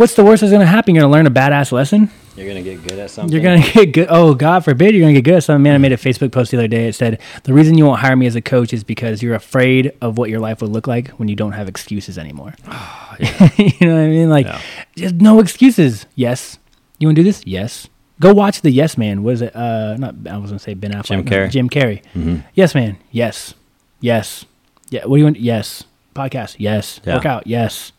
what's 0.00 0.14
the 0.14 0.24
worst 0.24 0.40
that's 0.40 0.50
gonna 0.50 0.64
happen? 0.64 0.94
You're 0.94 1.02
gonna 1.02 1.12
learn 1.12 1.26
a 1.26 1.30
badass 1.30 1.72
lesson. 1.72 2.10
you're 2.34 2.48
gonna 2.48 2.62
get 2.62 2.82
good 2.82 2.98
at 2.98 3.10
something. 3.10 3.30
You're 3.34 3.42
gonna 3.42 3.60
get 3.74 3.92
good. 3.92 4.06
Oh, 4.08 4.34
God 4.34 4.60
forbid 4.64 4.94
you're 4.94 5.02
gonna 5.02 5.12
get 5.12 5.24
good 5.24 5.34
at 5.34 5.44
something. 5.44 5.62
Man, 5.62 5.74
I 5.74 5.78
made 5.78 5.92
a 5.92 5.98
Facebook 5.98 6.32
post 6.32 6.50
the 6.52 6.56
other 6.56 6.68
day. 6.68 6.88
It 6.88 6.94
said 6.94 7.20
the 7.44 7.52
reason 7.52 7.76
you 7.76 7.84
won't 7.84 8.00
hire 8.00 8.16
me 8.16 8.26
as 8.26 8.34
a 8.34 8.40
coach 8.40 8.72
is 8.72 8.82
because 8.82 9.22
you're 9.22 9.34
afraid 9.34 9.92
of 10.00 10.16
what 10.16 10.30
your 10.30 10.40
life 10.40 10.62
would 10.62 10.70
look 10.70 10.86
like 10.86 11.08
when 11.10 11.28
you 11.28 11.36
don't 11.36 11.52
have 11.52 11.68
excuses 11.68 12.16
anymore. 12.16 12.54
you 13.20 13.86
know 13.86 13.94
what 13.94 14.00
I 14.00 14.08
mean? 14.08 14.30
Like, 14.30 14.46
Yeah. 14.46 14.60
just 14.96 15.16
no 15.16 15.38
excuses. 15.38 16.06
Yes, 16.14 16.58
you 16.98 17.06
want 17.06 17.16
to 17.16 17.22
do 17.22 17.28
this? 17.28 17.42
Yes. 17.46 17.86
Go 18.20 18.32
watch 18.32 18.62
the 18.62 18.70
Yes 18.70 18.96
Man. 18.96 19.22
Was 19.22 19.42
it? 19.42 19.54
Uh, 19.54 19.96
not. 19.98 20.14
I 20.30 20.38
was 20.38 20.50
gonna 20.50 20.58
say 20.58 20.72
Ben 20.72 20.92
Affleck. 20.92 21.04
Jim 21.04 21.24
no, 21.24 21.30
Carrey. 21.30 21.50
Jim 21.50 21.68
Carrey. 21.68 22.02
Mhm. 22.14 22.44
Yes, 22.54 22.74
man. 22.74 22.96
Yes. 23.10 23.52
Yes. 24.00 24.46
Yeah. 24.88 25.04
What 25.04 25.16
do 25.16 25.18
you 25.20 25.24
want? 25.24 25.38
Yes. 25.40 25.84
Podcast. 26.14 26.56
Yes. 26.58 27.00
Yeah. 27.04 27.16
Workout. 27.16 27.46
Yes. 27.46 27.92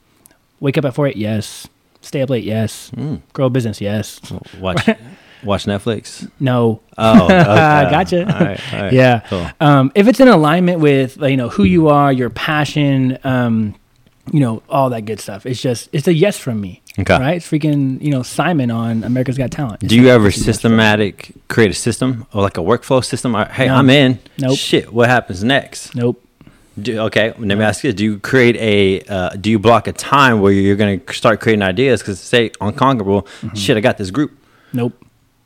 Wake 0.59 0.77
up 0.80 0.86
at 0.86 0.95
four. 0.95 1.07
Yes. 1.07 1.68
Stay 2.01 2.21
up 2.21 2.30
late. 2.30 2.44
Yes. 2.44 2.92
Mm. 2.95 3.21
Grow 3.33 3.45
a 3.45 3.50
business. 3.50 3.80
Yes. 3.80 4.19
Watch 4.59 4.88
watch 5.44 5.65
Netflix. 5.65 6.30
No. 6.39 6.81
Oh, 6.98 7.25
okay. 7.25 7.36
Gotcha. 7.92 8.19
All 8.21 8.45
right, 8.45 8.74
all 8.74 8.81
right. 8.81 8.94
Yeah. 8.94 9.19
Cool. 9.21 9.48
Um, 9.59 9.92
if 9.95 10.07
it's 10.07 10.19
in 10.19 10.27
alignment 10.27 10.80
with 10.80 11.18
you 11.18 11.38
know 11.38 11.50
who 11.50 11.63
you 11.63 11.89
are, 11.89 12.12
your 12.12 12.30
passion, 12.30 13.18
um, 13.24 13.75
you 14.31 14.39
know 14.39 14.62
all 14.69 14.89
that 14.92 15.06
good 15.06 15.19
stuff. 15.19 15.45
It's 15.45 15.62
just 15.62 15.89
it's 15.92 16.07
a 16.07 16.13
yes 16.13 16.38
from 16.38 16.59
me. 16.59 16.81
Okay. 17.00 17.18
Right? 17.18 17.38
It's 17.38 17.48
freaking 17.50 18.01
you 18.01 18.12
know 18.12 18.24
Simon 18.24 18.69
on 18.71 19.04
America's 19.04 19.38
Got 19.38 19.51
Talent. 19.51 19.80
Do 19.80 19.95
you 19.95 20.09
ever 20.09 20.27
It's 20.27 20.38
yes 20.38 20.45
systematic 20.45 21.31
create 21.47 21.71
a 21.71 21.75
system 21.75 22.27
or 22.33 22.42
like 22.42 22.57
a 22.57 22.62
workflow 22.62 23.04
system? 23.04 23.33
Hey, 23.51 23.68
No. 23.68 23.75
I'm 23.75 23.89
in. 23.89 24.19
Nope. 24.38 24.57
Shit, 24.57 24.92
what 24.92 25.07
happens 25.09 25.44
next? 25.44 25.95
Nope. 25.95 26.21
Do, 26.79 27.00
okay, 27.00 27.29
let 27.38 27.57
me 27.57 27.63
ask 27.63 27.83
you: 27.83 27.91
Do 27.94 28.03
you 28.03 28.19
create 28.19 28.56
a? 28.57 29.01
Uh, 29.01 29.29
do 29.35 29.50
you 29.50 29.59
block 29.59 29.88
a 29.88 29.91
time 29.94 30.39
where 30.41 30.51
you're 30.53 30.75
going 30.77 31.00
to 31.01 31.13
start 31.13 31.41
creating 31.41 31.62
ideas? 31.63 32.01
Because 32.01 32.19
say 32.19 32.51
unconquerable, 32.62 33.23
Mm-hmm. 33.23 33.56
shit, 33.56 33.77
I 33.77 33.81
got 33.81 33.97
this 33.97 34.12
group. 34.12 34.31
Nope. 34.73 34.94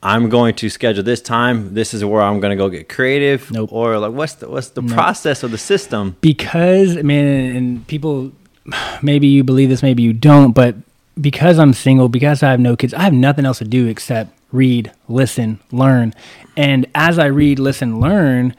I'm 0.03 0.29
going 0.29 0.53
to 0.55 0.69
schedule 0.69 1.01
this 1.01 1.19
time. 1.21 1.73
This 1.73 1.95
is 1.95 2.05
where 2.05 2.21
I'm 2.21 2.39
going 2.39 2.51
to 2.51 2.55
go 2.55 2.69
get 2.69 2.87
creative. 2.89 3.49
Nope. 3.49 3.73
Or 3.73 3.97
like, 3.97 4.11
what's 4.13 4.35
the 4.35 4.47
what's 4.49 4.69
the 4.69 4.83
Nope. 4.83 4.93
process 4.93 5.41
of 5.41 5.49
the 5.49 5.57
system? 5.57 6.15
because 6.21 6.95
man 6.97 7.55
and 7.55 7.87
people 7.87 8.31
maybe 9.01 9.25
you 9.27 9.43
believe 9.43 9.69
this 9.69 9.81
maybe 9.81 10.03
you 10.03 10.13
don't 10.13 10.51
but 10.51 10.75
because 11.21 11.57
i'm 11.59 11.71
single 11.73 12.09
because 12.09 12.43
i 12.43 12.49
have 12.51 12.59
no 12.59 12.75
kids 12.75 12.93
i 12.93 13.01
have 13.01 13.13
nothing 13.13 13.45
else 13.45 13.59
to 13.59 13.63
do 13.65 13.87
except 13.87 14.31
read 14.51 14.91
listen 15.07 15.59
learn 15.71 16.13
and 16.57 16.85
as 16.95 17.17
i 17.19 17.25
read 17.25 17.57
listen 17.59 17.99
learn 17.99 18.53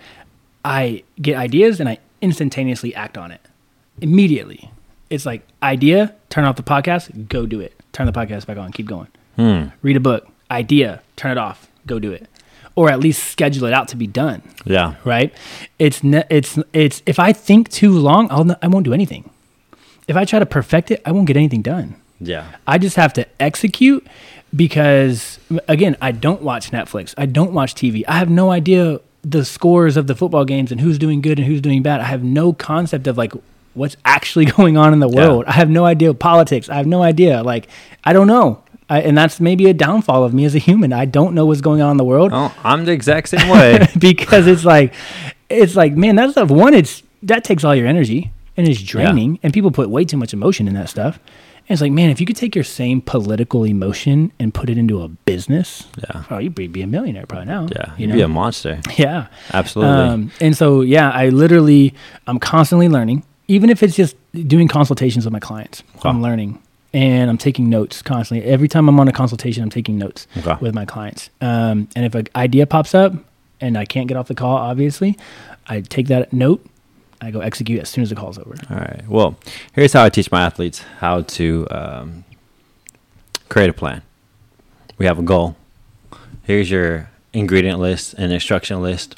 i 0.64 1.02
get 1.20 1.36
ideas 1.36 1.80
and 1.80 1.88
i 1.88 1.98
instantaneously 2.26 2.94
act 2.94 3.16
on 3.16 3.30
it 3.36 3.40
immediately 4.00 4.70
it's 5.10 5.24
like 5.24 5.42
idea 5.62 6.14
turn 6.28 6.44
off 6.44 6.56
the 6.56 6.62
podcast 6.74 7.28
go 7.28 7.46
do 7.46 7.60
it 7.60 7.72
turn 7.92 8.06
the 8.06 8.12
podcast 8.12 8.46
back 8.46 8.58
on 8.58 8.70
keep 8.72 8.86
going 8.86 9.08
Hmm. 9.36 9.68
read 9.82 9.96
a 9.96 10.00
book 10.00 10.26
idea 10.50 11.02
turn 11.16 11.30
it 11.30 11.38
off 11.38 11.68
go 11.86 11.98
do 11.98 12.10
it 12.12 12.26
or 12.74 12.90
at 12.90 13.00
least 13.00 13.20
schedule 13.30 13.66
it 13.66 13.72
out 13.72 13.88
to 13.88 13.96
be 13.96 14.06
done 14.06 14.42
Yeah. 14.64 14.94
right? 15.04 15.32
It's 15.78 16.02
ne- 16.04 16.24
it's 16.28 16.58
it's 16.74 17.02
if 17.06 17.18
I 17.18 17.32
think 17.32 17.70
too 17.70 17.92
long, 18.08 18.28
I'll 18.30 18.50
n- 18.50 18.56
I 18.60 18.66
won't 18.68 18.84
do 18.84 18.92
anything. 18.92 19.22
If 20.08 20.14
I 20.16 20.24
try 20.26 20.38
to 20.40 20.44
perfect 20.58 20.90
it, 20.90 21.00
I 21.06 21.10
won't 21.12 21.26
get 21.26 21.36
anything 21.38 21.62
done. 21.62 21.94
Yeah. 22.20 22.44
I 22.66 22.76
just 22.76 22.96
have 22.96 23.12
to 23.14 23.26
execute 23.40 24.06
because 24.54 25.38
again, 25.68 25.96
I 26.02 26.12
don't 26.12 26.42
watch 26.42 26.70
Netflix. 26.70 27.14
I 27.16 27.24
don't 27.26 27.52
watch 27.52 27.74
TV. 27.74 28.04
I 28.08 28.18
have 28.18 28.28
no 28.28 28.50
idea 28.50 29.00
the 29.28 29.44
scores 29.44 29.96
of 29.96 30.06
the 30.06 30.14
football 30.14 30.44
games 30.44 30.70
and 30.70 30.80
who's 30.80 30.98
doing 30.98 31.20
good 31.20 31.38
and 31.38 31.46
who's 31.48 31.60
doing 31.60 31.82
bad. 31.82 32.00
I 32.00 32.04
have 32.04 32.22
no 32.22 32.52
concept 32.52 33.06
of 33.08 33.18
like 33.18 33.32
what's 33.74 33.96
actually 34.04 34.44
going 34.58 34.76
on 34.76 34.92
in 34.92 35.00
the 35.00 35.08
Yeah. 35.08 35.28
world. 35.28 35.44
I 35.46 35.52
have 35.52 35.68
no 35.68 35.84
idea 35.84 36.10
of 36.10 36.18
politics. 36.18 36.68
I 36.68 36.76
have 36.76 36.86
no 36.86 37.02
idea. 37.02 37.42
Like 37.42 37.66
I 38.04 38.12
don't 38.12 38.28
know. 38.28 38.62
I, 38.88 39.00
and 39.00 39.18
that's 39.18 39.40
maybe 39.40 39.66
a 39.68 39.74
downfall 39.74 40.22
of 40.22 40.32
me 40.32 40.44
as 40.44 40.54
a 40.54 40.58
human. 40.60 40.92
I 40.92 41.06
don't 41.06 41.34
know 41.34 41.44
what's 41.44 41.60
going 41.60 41.80
on 41.82 41.90
in 41.90 41.96
the 41.96 42.04
world 42.04 42.30
Oh, 42.32 42.54
I'm 42.62 42.84
the 42.84 42.92
exact 42.92 43.28
same 43.30 43.48
way. 43.48 43.84
because 43.98 44.46
it's 44.46 44.64
like 44.64 44.94
it's 45.50 45.74
like 45.74 45.92
man 45.94 46.14
that 46.16 46.30
stuff 46.30 46.50
one 46.50 46.72
it's 46.72 47.02
that 47.24 47.42
takes 47.42 47.64
all 47.64 47.74
your 47.74 47.88
energy 47.88 48.30
and 48.56 48.68
it's 48.68 48.80
draining 48.80 49.40
and 49.42 49.52
people 49.52 49.70
put 49.72 49.90
way 49.90 50.04
too 50.04 50.16
much 50.16 50.32
emotion 50.32 50.68
in 50.68 50.74
that 50.74 50.88
stuff 50.88 51.18
and 51.68 51.74
it's 51.74 51.80
like 51.82 51.92
man 51.92 52.10
if 52.10 52.20
you 52.20 52.26
could 52.26 52.36
take 52.36 52.54
your 52.54 52.64
same 52.64 53.00
political 53.00 53.64
emotion 53.64 54.32
and 54.38 54.52
put 54.54 54.70
it 54.70 54.78
into 54.78 55.02
a 55.02 55.08
business 55.08 55.86
Yeah. 55.98 56.24
oh 56.30 56.38
you'd 56.38 56.54
be 56.54 56.82
a 56.82 56.86
millionaire 56.86 57.26
probably 57.26 57.46
now 57.46 57.66
Yeah. 57.74 57.90
you 57.96 58.02
You'd 58.02 58.08
know 58.10 58.14
be 58.16 58.20
a 58.22 58.28
monster. 58.28 58.80
yeah 58.96 59.26
Absolutely. 59.52 59.94
um, 59.94 60.30
and 60.40 60.56
so 60.56 60.80
yeah 60.82 61.10
i 61.10 61.28
literally 61.28 61.94
i'm 62.26 62.38
constantly 62.38 62.88
learning 62.88 63.22
even 63.48 63.70
if 63.70 63.82
it's 63.82 63.94
just 63.96 64.16
doing 64.48 64.68
consultations 64.68 65.24
with 65.24 65.32
my 65.32 65.40
clients 65.40 65.82
Wow. 66.04 66.10
i'm 66.10 66.22
learning 66.22 66.60
and 66.94 67.28
i'm 67.30 67.38
taking 67.38 67.68
notes 67.68 68.02
constantly 68.02 68.46
every 68.48 68.68
time 68.68 68.88
i'm 68.88 68.98
on 69.00 69.08
a 69.08 69.12
consultation 69.12 69.62
i'm 69.62 69.70
taking 69.70 69.98
notes 69.98 70.26
Okay. 70.38 70.56
with 70.60 70.74
my 70.74 70.84
clients 70.84 71.30
um, 71.40 71.88
and 71.96 72.04
if 72.04 72.14
an 72.14 72.26
idea 72.36 72.66
pops 72.66 72.94
up 72.94 73.12
and 73.60 73.76
i 73.76 73.84
can't 73.84 74.06
get 74.08 74.16
off 74.16 74.28
the 74.28 74.34
call 74.34 74.56
obviously 74.56 75.16
i 75.68 75.80
take 75.80 76.06
that 76.08 76.32
note 76.32 76.64
i 77.20 77.30
go 77.30 77.40
execute 77.40 77.80
as 77.80 77.88
soon 77.88 78.02
as 78.02 78.10
the 78.10 78.16
call's 78.16 78.38
over 78.38 78.54
All 78.70 78.76
right. 78.76 79.02
Well, 79.08 79.36
here's 79.72 79.92
how 79.92 80.04
I 80.04 80.08
teach 80.10 80.30
my 80.30 80.42
athletes 80.42 80.80
how 80.98 81.22
to 81.22 81.66
um, 81.70 82.24
create 83.48 83.70
a 83.70 83.72
plan. 83.72 84.02
We 84.98 85.06
have 85.06 85.18
a 85.18 85.22
goal. 85.22 85.56
Here's 86.42 86.70
your 86.70 87.10
ingredient 87.32 87.80
list 87.80 88.14
and 88.14 88.32
instruction 88.32 88.80
list. 88.82 89.16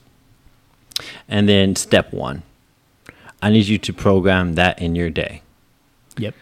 And 1.28 1.49
then 1.49 1.76
step 1.76 2.12
one 2.12 2.43
I 3.40 3.50
need 3.50 3.67
you 3.67 3.78
to 3.78 3.93
program 3.93 4.55
that 4.55 4.81
in 4.81 4.95
your 4.97 5.11
day. 5.11 5.43
yep 6.17 6.35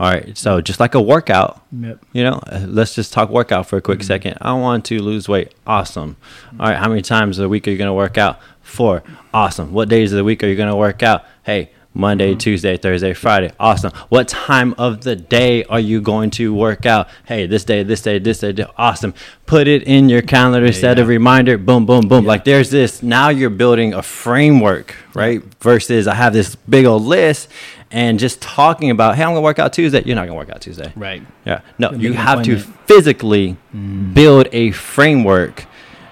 All 0.00 0.10
right. 0.10 0.36
So, 0.36 0.62
just 0.62 0.80
like 0.80 0.94
a 0.94 1.00
workout, 1.00 1.62
yep 1.70 1.98
you 2.14 2.24
know, 2.24 2.40
uh, 2.50 2.64
let's 2.66 2.94
just 2.94 3.12
talk 3.12 3.28
workout 3.28 3.66
for 3.66 3.76
a 3.76 3.82
quick 3.82 3.98
Mm-hmm. 3.98 4.06
second. 4.06 4.38
I 4.40 4.54
want 4.54 4.86
to 4.86 4.98
lose 5.02 5.28
weight. 5.28 5.52
Awesome. 5.66 6.16
All 6.58 6.68
right. 6.68 6.78
How 6.78 6.88
many 6.88 7.02
times 7.02 7.38
a 7.38 7.50
week 7.50 7.68
are 7.68 7.70
you 7.70 7.76
going 7.76 7.86
to 7.86 7.92
work 7.92 8.16
out? 8.16 8.40
Four. 8.62 9.02
Awesome. 9.34 9.72
What 9.74 9.90
days 9.90 10.12
of 10.12 10.16
the 10.16 10.24
week 10.24 10.42
are 10.42 10.46
you 10.46 10.56
going 10.56 10.70
to 10.70 10.76
work 10.76 11.02
out? 11.02 11.26
Hey, 11.42 11.70
Monday, 11.92 12.30
mm-hmm. 12.30 12.38
Tuesday, 12.38 12.76
Thursday, 12.78 13.12
Friday. 13.12 13.50
Awesome. 13.60 13.92
What 14.08 14.28
time 14.28 14.74
of 14.78 15.02
the 15.02 15.16
day 15.16 15.64
are 15.64 15.80
you 15.80 16.00
going 16.00 16.30
to 16.30 16.54
work 16.54 16.86
out? 16.86 17.08
Hey, 17.26 17.46
this 17.46 17.64
day, 17.64 17.82
this 17.82 18.00
day, 18.00 18.18
this 18.18 18.40
day. 18.40 18.64
Awesome. 18.78 19.12
Put 19.44 19.68
it 19.68 19.82
in 19.82 20.08
your 20.08 20.22
calendar, 20.22 20.66
yeah, 20.66 20.72
set 20.72 20.96
yeah. 20.96 21.04
a 21.04 21.06
reminder. 21.06 21.58
Boom, 21.58 21.84
boom, 21.84 22.08
boom. 22.08 22.24
Yeah. 22.24 22.28
Like 22.28 22.44
there's 22.44 22.70
this. 22.70 23.02
Now 23.02 23.28
you're 23.28 23.50
building 23.50 23.92
a 23.92 24.02
framework, 24.02 24.94
right? 25.14 25.42
Versus 25.60 26.06
I 26.06 26.14
have 26.14 26.32
this 26.32 26.54
big 26.54 26.86
old 26.86 27.02
list 27.02 27.48
and 27.90 28.18
just 28.18 28.40
talking 28.40 28.90
about, 28.90 29.16
hey, 29.16 29.22
I'm 29.22 29.30
gonna 29.30 29.40
work 29.40 29.58
out 29.58 29.72
Tuesday. 29.72 30.02
You're 30.04 30.16
not 30.16 30.26
gonna 30.26 30.36
work 30.38 30.50
out 30.50 30.60
Tuesday, 30.60 30.92
right? 30.96 31.22
Yeah, 31.44 31.60
no, 31.78 31.92
you 31.92 32.12
have 32.12 32.42
to 32.44 32.58
physically 32.58 33.56
mm. 33.74 34.14
build 34.14 34.48
a 34.52 34.70
framework, 34.72 35.66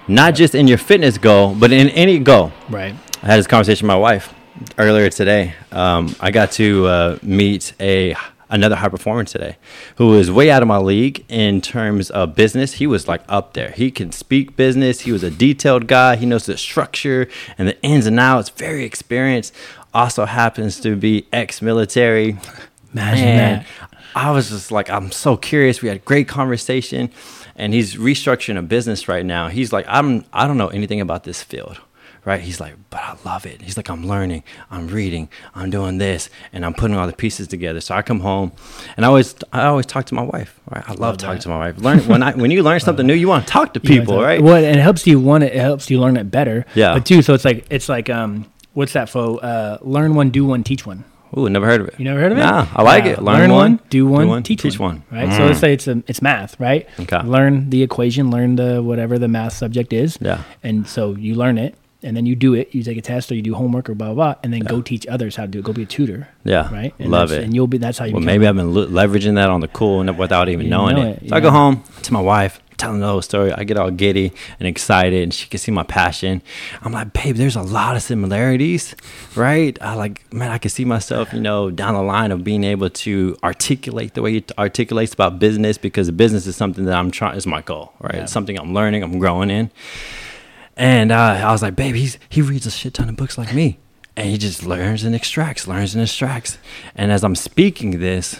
not 0.07 0.35
just 0.35 0.55
in 0.55 0.67
your 0.67 0.77
fitness 0.77 1.17
goal, 1.17 1.55
but 1.55 1.71
in 1.71 1.89
any 1.89 2.19
goal. 2.19 2.51
Right. 2.69 2.95
I 3.21 3.25
had 3.25 3.37
this 3.37 3.47
conversation 3.47 3.87
with 3.87 3.93
my 3.93 3.97
wife 3.97 4.33
earlier 4.77 5.09
today. 5.09 5.53
Um, 5.71 6.15
I 6.19 6.31
got 6.31 6.51
to 6.53 6.85
uh, 6.87 7.19
meet 7.21 7.73
a 7.79 8.15
another 8.49 8.75
high 8.75 8.89
performer 8.89 9.23
today 9.23 9.57
who 9.97 10.13
is 10.15 10.31
way 10.31 10.49
out 10.49 10.61
of 10.61 10.67
my 10.67 10.77
league 10.77 11.23
in 11.29 11.61
terms 11.61 12.09
of 12.09 12.35
business. 12.35 12.73
He 12.73 12.87
was 12.87 13.07
like 13.07 13.21
up 13.29 13.53
there. 13.53 13.71
He 13.71 13.91
can 13.91 14.11
speak 14.11 14.55
business. 14.55 15.01
He 15.01 15.11
was 15.11 15.23
a 15.23 15.31
detailed 15.31 15.87
guy. 15.87 16.15
He 16.15 16.25
knows 16.25 16.45
the 16.45 16.57
structure 16.57 17.27
and 17.57 17.67
the 17.67 17.81
ins 17.81 18.05
and 18.05 18.19
outs. 18.19 18.49
Very 18.49 18.83
experienced. 18.83 19.53
Also 19.93 20.25
happens 20.25 20.79
to 20.81 20.95
be 20.95 21.27
ex-military. 21.33 22.37
Imagine 22.93 23.27
and 23.27 23.61
that. 23.61 23.67
I 24.15 24.31
was 24.31 24.49
just 24.49 24.71
like, 24.71 24.89
I'm 24.89 25.11
so 25.11 25.37
curious. 25.37 25.81
We 25.81 25.87
had 25.87 25.97
a 25.97 26.01
great 26.01 26.27
conversation, 26.27 27.11
and 27.55 27.73
he's 27.73 27.95
restructuring 27.95 28.57
a 28.57 28.61
business 28.63 29.07
right 29.07 29.25
now. 29.25 29.47
He's 29.49 29.71
like, 29.71 29.85
I'm 29.87 30.25
I 30.33 30.47
don't 30.47 30.57
know 30.57 30.69
anything 30.69 30.99
about 30.99 31.23
this 31.23 31.43
field 31.43 31.79
right? 32.29 32.41
He's 32.41 32.61
like, 32.61 32.75
but 32.91 33.01
I 33.01 33.17
love 33.25 33.47
it. 33.47 33.59
He's 33.59 33.75
like, 33.75 33.89
I'm 33.89 34.05
learning, 34.05 34.43
I'm 34.69 34.87
reading, 34.87 35.29
I'm 35.55 35.71
doing 35.71 35.97
this, 35.97 36.29
and 36.53 36.63
I'm 36.63 36.75
putting 36.75 36.95
all 36.95 37.07
the 37.07 37.13
pieces 37.13 37.47
together. 37.47 37.81
So 37.81 37.95
I 37.95 38.03
come 38.03 38.19
home, 38.19 38.51
and 38.95 39.03
I 39.03 39.07
always, 39.07 39.33
I 39.51 39.65
always 39.65 39.87
talk 39.87 40.05
to 40.05 40.13
my 40.13 40.21
wife. 40.21 40.59
Right? 40.69 40.87
I 40.87 40.91
love, 40.91 40.99
love 40.99 41.17
talking 41.17 41.41
to 41.41 41.49
my 41.49 41.57
wife. 41.57 41.79
Learn 41.79 41.99
when 42.01 42.21
I 42.21 42.33
when 42.33 42.51
you 42.51 42.61
learn 42.61 42.79
something 42.81 43.07
new, 43.07 43.15
you 43.15 43.27
want 43.27 43.47
to 43.47 43.51
talk 43.51 43.73
to 43.73 43.79
people, 43.93 44.21
right? 44.21 44.41
Well, 44.41 44.63
and 44.63 44.77
it 44.77 44.81
helps 44.81 45.07
you 45.07 45.19
one, 45.19 45.41
it 45.41 45.55
helps 45.55 45.89
you 45.89 45.99
learn 45.99 46.17
it 46.17 46.29
better. 46.29 46.67
Yeah. 46.75 46.93
But 46.93 47.07
two, 47.07 47.23
so 47.23 47.33
it's 47.33 47.45
like 47.45 47.65
it's 47.71 47.89
like 47.89 48.11
um, 48.11 48.45
what's 48.73 48.93
that 48.93 49.09
for? 49.09 49.43
Uh, 49.43 49.79
learn 49.81 50.13
one, 50.13 50.29
do 50.29 50.45
one, 50.45 50.63
teach 50.63 50.85
one. 50.85 51.05
Ooh, 51.35 51.49
never 51.49 51.65
heard 51.65 51.81
of 51.81 51.87
it. 51.87 51.95
You 51.97 52.05
never 52.05 52.19
heard 52.19 52.31
of 52.31 52.37
it? 52.37 52.41
Nah, 52.41 52.67
I 52.75 52.81
like 52.83 53.05
it. 53.05 53.21
Learn, 53.21 53.39
learn 53.39 53.51
one, 53.51 53.79
do 53.89 54.07
one, 54.07 54.25
do 54.25 54.29
one, 54.29 54.43
teach, 54.43 54.61
teach 54.61 54.79
one. 54.79 55.03
one. 55.09 55.19
Right. 55.19 55.29
Mm. 55.29 55.37
So 55.37 55.45
let's 55.45 55.59
say 55.59 55.73
it's 55.73 55.87
a, 55.87 56.03
it's 56.07 56.21
math, 56.21 56.59
right? 56.59 56.87
Okay. 56.99 57.21
Learn 57.21 57.69
the 57.69 57.83
equation, 57.83 58.31
learn 58.31 58.55
the 58.55 58.81
whatever 58.81 59.19
the 59.19 59.27
math 59.27 59.53
subject 59.53 59.93
is. 59.93 60.17
Yeah. 60.21 60.43
And 60.63 60.87
so 60.87 61.15
you 61.15 61.35
learn 61.35 61.57
it, 61.59 61.75
and 62.01 62.15
then 62.15 62.25
you 62.25 62.35
do 62.35 62.53
it. 62.53 62.73
You 62.73 62.83
take 62.83 62.97
a 62.97 63.01
test 63.01 63.31
or 63.31 63.35
you 63.35 63.41
do 63.41 63.53
homework 63.53 63.89
or 63.89 63.95
blah 63.95 64.13
blah, 64.13 64.33
blah 64.33 64.35
and 64.43 64.53
then 64.53 64.61
yeah. 64.61 64.69
go 64.69 64.81
teach 64.81 65.05
others 65.07 65.35
how 65.35 65.43
to 65.43 65.47
do 65.49 65.59
it. 65.59 65.65
Go 65.65 65.73
be 65.73 65.83
a 65.83 65.85
tutor. 65.85 66.29
Yeah, 66.43 66.71
right. 66.73 66.93
And 66.99 67.11
Love 67.11 67.31
it. 67.31 67.43
And 67.43 67.53
you'll 67.53 67.67
be. 67.67 67.77
That's 67.77 67.97
how 67.97 68.05
you. 68.05 68.13
Well, 68.13 68.23
maybe 68.23 68.47
I've 68.47 68.55
been 68.55 68.71
leveraging 68.71 69.35
that 69.35 69.49
on 69.49 69.61
the 69.61 69.67
cool 69.67 70.01
and 70.01 70.17
without 70.17 70.49
even 70.49 70.69
knowing 70.69 70.95
know 70.95 71.07
it. 71.11 71.23
it. 71.23 71.29
So 71.29 71.35
I 71.35 71.39
go 71.39 71.51
home 71.51 71.83
to 72.03 72.13
my 72.13 72.21
wife, 72.21 72.61
telling 72.79 73.01
the 73.01 73.07
whole 73.07 73.21
story. 73.21 73.51
I 73.51 73.63
get 73.63 73.77
all 73.77 73.91
giddy 73.91 74.31
and 74.59 74.67
excited, 74.67 75.21
and 75.21 75.33
she 75.33 75.47
can 75.47 75.59
see 75.59 75.71
my 75.71 75.83
passion. 75.83 76.41
I'm 76.81 76.93
like, 76.93 77.13
babe, 77.13 77.35
there's 77.35 77.55
a 77.55 77.61
lot 77.61 77.95
of 77.95 78.01
similarities, 78.01 78.95
right? 79.35 79.77
I 79.81 79.93
like, 79.95 80.31
man, 80.33 80.51
I 80.51 80.57
can 80.57 80.69
see 80.69 80.85
myself, 80.85 81.33
you 81.33 81.41
know, 81.41 81.69
down 81.69 81.93
the 81.93 82.01
line 82.01 82.31
of 82.31 82.43
being 82.43 82.63
able 82.63 82.89
to 82.89 83.37
articulate 83.43 84.13
the 84.13 84.21
way 84.21 84.33
he 84.33 84.45
articulates 84.57 85.13
about 85.13 85.39
business 85.39 85.77
because 85.77 86.09
business 86.11 86.47
is 86.47 86.55
something 86.55 86.85
that 86.85 86.97
I'm 86.97 87.11
trying 87.11 87.37
is 87.37 87.45
my 87.45 87.61
goal, 87.61 87.93
right? 87.99 88.15
Yeah. 88.15 88.23
It's 88.23 88.31
something 88.31 88.57
I'm 88.57 88.73
learning, 88.73 89.03
I'm 89.03 89.19
growing 89.19 89.49
in. 89.49 89.69
And 90.79 91.11
uh, 91.11 91.41
I 91.43 91.51
was 91.51 91.61
like, 91.61 91.75
babe, 91.75 91.93
he's, 91.93 92.17
he 92.29 92.41
reads 92.41 92.65
a 92.65 92.71
shit 92.71 92.93
ton 92.93 93.09
of 93.09 93.17
books 93.17 93.37
like 93.37 93.53
me. 93.53 93.79
And 94.15 94.29
he 94.29 94.37
just 94.37 94.65
learns 94.65 95.03
and 95.03 95.13
extracts, 95.13 95.67
learns 95.67 95.93
and 95.93 96.01
extracts. 96.01 96.57
And 96.95 97.11
as 97.11 97.21
I'm 97.21 97.35
speaking 97.35 97.99
this, 97.99 98.39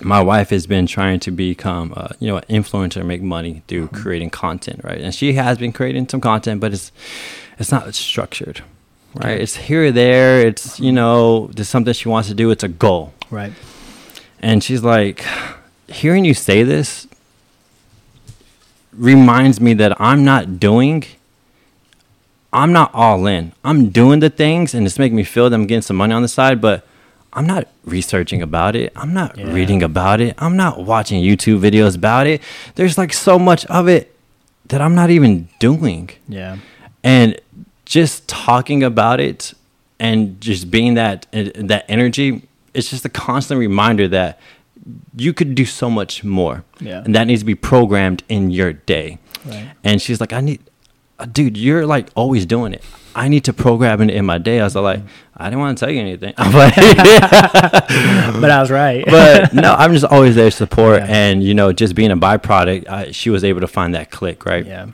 my 0.00 0.22
wife 0.22 0.50
has 0.50 0.68
been 0.68 0.86
trying 0.86 1.18
to 1.20 1.32
become, 1.32 1.92
uh, 1.96 2.10
you 2.20 2.28
know, 2.28 2.36
an 2.36 2.44
influencer, 2.44 3.04
make 3.04 3.22
money 3.22 3.64
through 3.66 3.86
mm-hmm. 3.86 3.96
creating 3.96 4.30
content, 4.30 4.82
right? 4.84 5.00
And 5.00 5.12
she 5.12 5.32
has 5.32 5.58
been 5.58 5.72
creating 5.72 6.08
some 6.08 6.20
content, 6.20 6.60
but 6.60 6.72
it's 6.72 6.92
it's 7.58 7.72
not 7.72 7.92
structured, 7.92 8.62
right? 9.14 9.32
Okay. 9.32 9.42
It's 9.42 9.56
here 9.56 9.86
or 9.86 9.90
there. 9.90 10.46
It's 10.46 10.78
you 10.78 10.92
know, 10.92 11.48
there's 11.48 11.68
something 11.68 11.92
she 11.92 12.08
wants 12.08 12.28
to 12.28 12.34
do. 12.34 12.52
It's 12.52 12.62
a 12.62 12.68
goal, 12.68 13.12
right? 13.30 13.52
And 14.40 14.62
she's 14.62 14.84
like, 14.84 15.24
hearing 15.88 16.24
you 16.24 16.34
say 16.34 16.62
this 16.62 17.08
reminds 18.92 19.60
me 19.60 19.74
that 19.74 20.00
I'm 20.00 20.24
not 20.24 20.60
doing 20.60 21.04
I'm 22.52 22.72
not 22.72 22.90
all 22.94 23.26
in. 23.26 23.52
I'm 23.62 23.90
doing 23.90 24.20
the 24.20 24.30
things 24.30 24.74
and 24.74 24.86
it's 24.86 24.98
making 24.98 25.16
me 25.16 25.24
feel 25.24 25.50
that 25.50 25.54
I'm 25.54 25.66
getting 25.66 25.82
some 25.82 25.96
money 25.96 26.14
on 26.14 26.22
the 26.22 26.28
side, 26.28 26.60
but 26.60 26.86
I'm 27.32 27.46
not 27.46 27.68
researching 27.84 28.40
about 28.40 28.74
it. 28.74 28.92
I'm 28.96 29.12
not 29.12 29.36
yeah. 29.36 29.52
reading 29.52 29.82
about 29.82 30.20
it. 30.20 30.34
I'm 30.38 30.56
not 30.56 30.84
watching 30.84 31.22
YouTube 31.22 31.60
videos 31.60 31.94
about 31.94 32.26
it. 32.26 32.42
There's 32.74 32.96
like 32.96 33.12
so 33.12 33.38
much 33.38 33.66
of 33.66 33.88
it 33.88 34.14
that 34.66 34.80
I'm 34.80 34.94
not 34.94 35.10
even 35.10 35.48
doing. 35.58 36.10
Yeah. 36.26 36.58
And 37.04 37.38
just 37.84 38.28
talking 38.28 38.82
about 38.82 39.20
it 39.20 39.54
and 40.00 40.40
just 40.40 40.70
being 40.70 40.94
that 40.94 41.26
that 41.32 41.84
energy, 41.88 42.48
it's 42.72 42.90
just 42.90 43.04
a 43.04 43.08
constant 43.08 43.58
reminder 43.58 44.08
that 44.08 44.38
you 45.16 45.32
could 45.32 45.54
do 45.54 45.64
so 45.64 45.90
much 45.90 46.24
more. 46.24 46.64
Yeah. 46.80 47.02
And 47.04 47.14
that 47.14 47.26
needs 47.26 47.42
to 47.42 47.46
be 47.46 47.54
programmed 47.54 48.22
in 48.28 48.50
your 48.50 48.72
day. 48.72 49.18
Right. 49.44 49.70
And 49.84 50.00
she's 50.00 50.20
like, 50.20 50.32
I 50.32 50.40
need 50.40 50.60
uh, 50.60 50.70
dude, 51.26 51.56
you're 51.56 51.86
like 51.86 52.08
always 52.14 52.46
doing 52.46 52.72
it. 52.72 52.84
I 53.14 53.28
need 53.28 53.44
to 53.44 53.52
program 53.52 54.00
it 54.02 54.10
in 54.10 54.24
my 54.24 54.38
day. 54.38 54.60
I 54.60 54.64
was 54.64 54.76
like, 54.76 55.00
I 55.36 55.44
didn't 55.46 55.58
want 55.58 55.76
to 55.78 55.84
tell 55.84 55.92
you 55.92 56.00
anything, 56.00 56.34
but, 56.36 56.52
but 56.76 58.50
I 58.50 58.60
was 58.60 58.70
right. 58.70 59.04
but 59.08 59.52
no, 59.52 59.74
I'm 59.74 59.92
just 59.92 60.04
always 60.04 60.36
there 60.36 60.50
to 60.50 60.56
support, 60.56 61.00
yeah. 61.00 61.06
and 61.08 61.42
you 61.42 61.54
know, 61.54 61.72
just 61.72 61.94
being 61.94 62.10
a 62.10 62.16
byproduct, 62.16 62.88
I, 62.88 63.10
she 63.10 63.30
was 63.30 63.42
able 63.42 63.60
to 63.60 63.66
find 63.66 63.94
that 63.94 64.10
click, 64.10 64.46
right? 64.46 64.64
Yeah. 64.64 64.90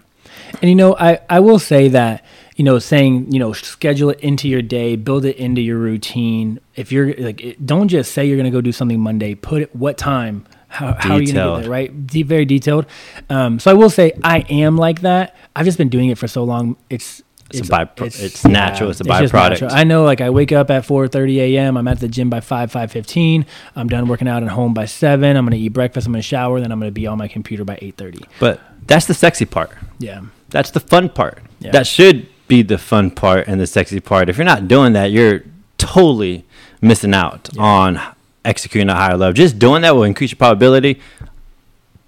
And 0.62 0.70
you 0.70 0.74
know, 0.74 0.96
I 0.96 1.20
I 1.28 1.40
will 1.40 1.58
say 1.58 1.88
that 1.88 2.24
you 2.56 2.64
know, 2.64 2.78
saying 2.78 3.32
you 3.32 3.38
know, 3.38 3.52
schedule 3.52 4.10
it 4.10 4.20
into 4.20 4.48
your 4.48 4.62
day, 4.62 4.96
build 4.96 5.24
it 5.24 5.36
into 5.36 5.60
your 5.60 5.78
routine. 5.78 6.60
If 6.76 6.92
you're 6.92 7.12
like, 7.14 7.58
don't 7.64 7.88
just 7.88 8.12
say 8.12 8.24
you're 8.24 8.36
going 8.36 8.50
to 8.50 8.56
go 8.56 8.60
do 8.60 8.72
something 8.72 9.00
Monday. 9.00 9.34
Put 9.34 9.62
it 9.62 9.76
what 9.76 9.98
time 9.98 10.46
how, 10.74 10.96
how 10.98 11.14
are 11.14 11.22
you 11.22 11.32
going 11.32 11.46
to 11.46 11.56
get 11.56 11.62
there, 11.62 11.70
right? 11.70 12.06
De- 12.06 12.22
very 12.22 12.44
detailed. 12.44 12.86
Um, 13.30 13.58
so 13.58 13.70
I 13.70 13.74
will 13.74 13.90
say 13.90 14.12
I 14.22 14.40
am 14.50 14.76
like 14.76 15.02
that. 15.02 15.36
I've 15.54 15.64
just 15.64 15.78
been 15.78 15.88
doing 15.88 16.10
it 16.10 16.18
for 16.18 16.28
so 16.28 16.44
long. 16.44 16.76
It's 16.90 17.22
it's, 17.50 17.60
it's, 17.60 17.70
a 17.70 17.90
it's, 17.98 18.20
it's 18.20 18.44
natural. 18.44 18.88
Yeah, 18.88 18.90
it's 18.90 19.00
a 19.00 19.04
byproduct. 19.04 19.70
I 19.70 19.84
know, 19.84 20.02
like 20.02 20.20
I 20.20 20.30
wake 20.30 20.50
up 20.50 20.70
at 20.70 20.84
4:30 20.84 21.36
a.m. 21.36 21.76
I'm 21.76 21.86
at 21.86 22.00
the 22.00 22.08
gym 22.08 22.30
by 22.30 22.40
5 22.40 22.72
5:15. 22.72 23.44
I'm 23.76 23.88
done 23.88 24.08
working 24.08 24.26
out 24.26 24.42
at 24.42 24.48
home 24.48 24.74
by 24.74 24.86
seven. 24.86 25.36
I'm 25.36 25.44
gonna 25.44 25.56
eat 25.56 25.68
breakfast. 25.68 26.06
I'm 26.06 26.12
gonna 26.12 26.22
shower. 26.22 26.60
Then 26.60 26.72
I'm 26.72 26.80
gonna 26.80 26.90
be 26.90 27.06
on 27.06 27.18
my 27.18 27.28
computer 27.28 27.64
by 27.64 27.76
8:30. 27.76 28.24
But 28.40 28.60
that's 28.86 29.06
the 29.06 29.14
sexy 29.14 29.44
part. 29.44 29.70
Yeah, 29.98 30.22
that's 30.48 30.70
the 30.70 30.80
fun 30.80 31.10
part. 31.10 31.42
Yeah. 31.60 31.70
That 31.72 31.86
should 31.86 32.28
be 32.48 32.62
the 32.62 32.78
fun 32.78 33.10
part 33.10 33.46
and 33.46 33.60
the 33.60 33.66
sexy 33.66 34.00
part. 34.00 34.28
If 34.28 34.36
you're 34.36 34.44
not 34.44 34.66
doing 34.66 34.94
that, 34.94 35.12
you're 35.12 35.42
totally 35.78 36.44
missing 36.80 37.14
out 37.14 37.50
yeah. 37.52 37.62
on 37.62 38.00
executing 38.44 38.88
a 38.88 38.94
higher 38.94 39.16
level. 39.16 39.32
Just 39.32 39.58
doing 39.58 39.82
that 39.82 39.94
will 39.94 40.04
increase 40.04 40.30
your 40.30 40.38
probability 40.38 41.00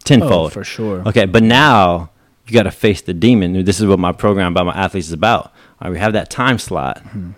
tenfold. 0.04 0.46
Oh, 0.46 0.48
for 0.50 0.64
sure. 0.64 1.06
Okay, 1.08 1.26
but 1.26 1.42
now 1.42 2.10
you 2.46 2.52
got 2.52 2.64
to 2.64 2.70
face 2.70 3.02
the 3.02 3.14
demon. 3.14 3.64
This 3.64 3.80
is 3.80 3.86
what 3.86 3.98
my 3.98 4.12
program 4.12 4.52
about 4.52 4.66
my 4.66 4.74
athletes 4.74 5.08
is 5.08 5.12
about. 5.12 5.52
Right, 5.80 5.90
we 5.90 5.98
have 5.98 6.12
that 6.14 6.30
time 6.30 6.58
slot. 6.58 7.02
Mm-hmm. 7.04 7.32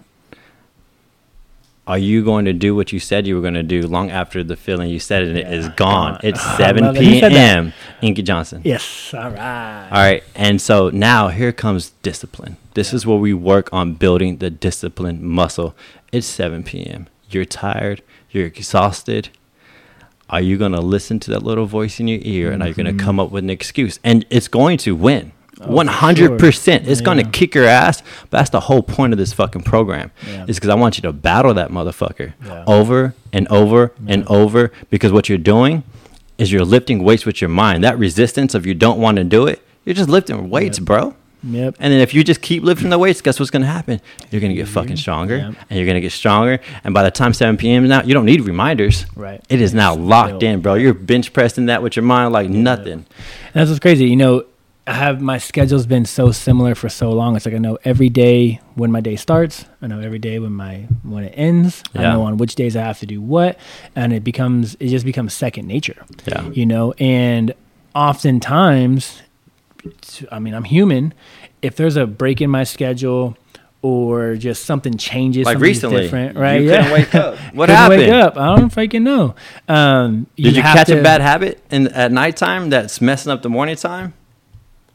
Are 1.88 1.97
you 1.97 2.23
going 2.23 2.45
to 2.45 2.52
do 2.52 2.76
what 2.76 2.93
you 2.93 3.00
said 3.00 3.26
you 3.26 3.35
were 3.35 3.40
going 3.40 3.55
to 3.55 3.62
do 3.62 3.87
long 3.87 4.11
after 4.11 4.45
the 4.45 4.57
feeling 4.57 4.90
you 4.90 5.00
said 5.00 5.23
it 5.23 5.37
yeah. 5.38 5.50
is 5.50 5.71
gone? 5.71 6.21
It's 6.23 6.40
7 6.59 6.95
p.m. 6.95 7.73
Inky 8.02 8.21
Johnson. 8.21 8.61
Yes. 8.62 9.14
All 9.14 9.31
right. 9.31 9.88
All 9.90 9.99
right. 9.99 10.23
And 10.35 10.61
so 10.61 10.90
now 10.90 11.28
here 11.28 11.50
comes 11.50 11.93
discipline. 12.02 12.59
This 12.75 12.93
yeah. 12.93 12.97
is 12.97 13.07
where 13.07 13.17
we 13.17 13.33
work 13.33 13.73
on 13.73 13.95
building 13.95 14.37
the 14.37 14.50
discipline 14.50 15.26
muscle. 15.26 15.75
It's 16.12 16.26
7 16.26 16.62
p.m. 16.62 17.09
You're 17.28 17.44
tired 17.44 18.02
you're 18.30 18.47
exhausted, 18.47 19.30
are 20.28 20.40
you 20.40 20.58
going 20.58 20.73
to 20.73 20.80
listen 20.80 21.18
to 21.20 21.30
that 21.30 21.42
little 21.42 21.66
voice 21.66 22.00
in 22.00 22.08
your 22.08 22.20
ear 22.23 22.47
mm-hmm. 22.47 22.54
and 22.54 22.62
are 22.62 22.68
you 22.68 22.75
going 22.75 22.87
to 22.87 22.92
mm-hmm. 22.92 23.00
come 23.00 23.20
up 23.20 23.30
with 23.30 23.44
an 23.44 23.50
excuse? 23.50 23.99
And 24.04 24.26
it's 24.30 24.49
going 24.49 24.78
to 24.78 24.94
win. 24.94 25.32
One 25.58 25.88
hundred 25.88 26.38
percent. 26.38 26.87
It's 26.87 27.00
yeah. 27.00 27.04
going 27.04 27.18
to 27.18 27.28
kick 27.28 27.52
your 27.52 27.64
ass. 27.64 28.00
But 28.30 28.38
that's 28.38 28.50
the 28.50 28.61
whole 28.61 28.80
point 28.80 29.12
of 29.12 29.18
this 29.18 29.32
fucking 29.32 29.62
program. 29.62 30.12
Yeah. 30.25 30.44
Is 30.47 30.56
because 30.56 30.70
I 30.70 30.76
want 30.76 30.99
you 30.99 31.02
to 31.02 31.12
battle 31.12 31.52
that 31.54 31.73
motherfucker 31.73 32.35
yeah. 32.44 32.62
over 32.64 33.14
and 33.32 33.49
over 33.49 33.92
and 34.06 34.25
over. 34.28 34.70
Because 34.88 35.11
what 35.11 35.28
you're 35.28 35.37
doing 35.37 35.82
is 36.37 36.52
you're 36.52 36.64
lifting 36.64 37.02
weights 37.02 37.26
with 37.26 37.40
your 37.40 37.50
mind. 37.50 37.82
That 37.82 37.99
resistance 37.99 38.54
of 38.54 38.66
you 38.66 38.75
don't 38.75 39.00
want 39.00 39.16
to 39.16 39.25
do 39.25 39.49
it. 39.49 39.61
You're 39.85 39.97
just 39.97 40.08
lifting 40.08 40.49
weights, 40.49 40.78
bro. 40.78 41.16
Yep. 41.42 41.76
And 41.78 41.92
then 41.92 42.00
if 42.00 42.14
you 42.14 42.25
just 42.25 42.42
keep 42.42 42.62
lifting 42.62 42.90
the 42.90 42.99
weights, 42.99 43.21
guess 43.21 43.38
what's 43.38 43.50
going 43.50 43.62
to 43.62 43.68
happen? 43.68 44.00
You're 44.30 44.40
going 44.40 44.50
to 44.50 44.57
get 44.57 44.66
mm-hmm. 44.66 44.75
fucking 44.75 44.97
stronger, 44.97 45.37
yep. 45.37 45.54
and 45.71 45.78
you're 45.78 45.87
going 45.87 45.95
to 45.95 46.00
get 46.00 46.12
stronger. 46.12 46.61
And 46.85 46.92
by 46.92 47.02
the 47.02 47.11
time 47.11 47.33
7 47.33 47.57
p.m. 47.57 47.85
is 47.85 47.90
now, 47.90 48.02
you 48.02 48.14
don't 48.14 48.26
need 48.26 48.40
reminders. 48.42 49.07
Right. 49.14 49.45
It 49.49 49.61
is 49.61 49.75
now 49.75 49.95
locked 49.95 50.42
in, 50.42 50.61
bro. 50.61 50.75
You're 50.75 50.95
bench 50.95 51.33
pressing 51.33 51.66
that 51.66 51.83
with 51.83 51.97
your 51.97 52.04
mind 52.04 52.33
like 52.33 52.49
nothing. 52.49 52.92
And 52.92 53.07
that's 53.52 53.71
what's 53.71 53.80
crazy. 53.80 54.07
You 54.07 54.16
know, 54.16 54.45
I 54.88 54.95
have 54.95 55.21
my 55.21 55.37
schedule's 55.37 55.87
been 55.87 56.07
so 56.07 56.33
similar 56.33 56.75
for 56.75 56.88
so 56.88 57.12
long. 57.12 57.37
It's 57.37 57.45
like 57.45 57.54
I 57.54 57.59
know 57.59 57.78
every 57.85 58.09
day 58.09 58.61
when 58.75 58.90
my 58.90 59.02
day 59.02 59.16
starts. 59.16 59.66
I 59.83 59.87
know 59.87 60.00
every 60.00 60.18
day 60.18 60.38
when 60.38 60.52
my 60.52 60.88
when 61.02 61.25
it 61.25 61.35
ends. 61.37 61.83
I 61.95 62.02
know 62.02 62.23
on 62.23 62.38
which 62.38 62.54
days 62.54 62.75
I 62.75 62.80
have 62.83 62.99
to 63.00 63.07
do 63.07 63.21
what, 63.21 63.59
and 63.95 64.14
it 64.14 64.25
becomes 64.25 64.76
it 64.80 64.88
just 64.88 65.04
becomes 65.04 65.35
second 65.35 65.66
nature. 65.66 66.07
Yeah. 66.26 66.49
You 66.49 66.64
know, 66.64 66.92
and 66.92 67.52
oftentimes, 67.95 69.21
it's- 69.88 70.25
I 70.33 70.38
mean, 70.38 70.54
I'm 70.54 70.64
human. 70.64 71.12
If 71.62 71.76
there's 71.76 71.97
a 71.97 72.07
break 72.07 72.40
in 72.40 72.50
my 72.50 72.64
schedule. 72.64 73.37
Or 73.80 74.35
just 74.35 74.64
something 74.64 74.97
changes, 74.99 75.47
Like 75.47 75.61
recently, 75.61 76.02
different, 76.02 76.37
right? 76.37 76.61
you 76.61 76.68
couldn't 76.68 76.90
wake 76.90 77.14
up. 77.14 77.37
What 77.54 77.66
Couldn't 77.68 77.76
happened? 77.76 78.00
Wake 78.00 78.11
up. 78.11 78.37
I 78.37 78.57
don't 78.57 78.75
freaking 78.75 79.02
know. 79.02 79.37
Um, 79.68 80.26
Did 80.35 80.57
you 80.57 80.62
catch 80.62 80.88
to- 80.88 80.99
a 80.99 81.02
bad 81.02 81.21
habit 81.21 81.62
in 81.71 81.87
at 81.87 82.11
nighttime 82.11 82.71
that's 82.71 83.00
messing 83.00 83.30
up 83.30 83.42
the 83.42 83.49
morning 83.49 83.76
time? 83.76 84.14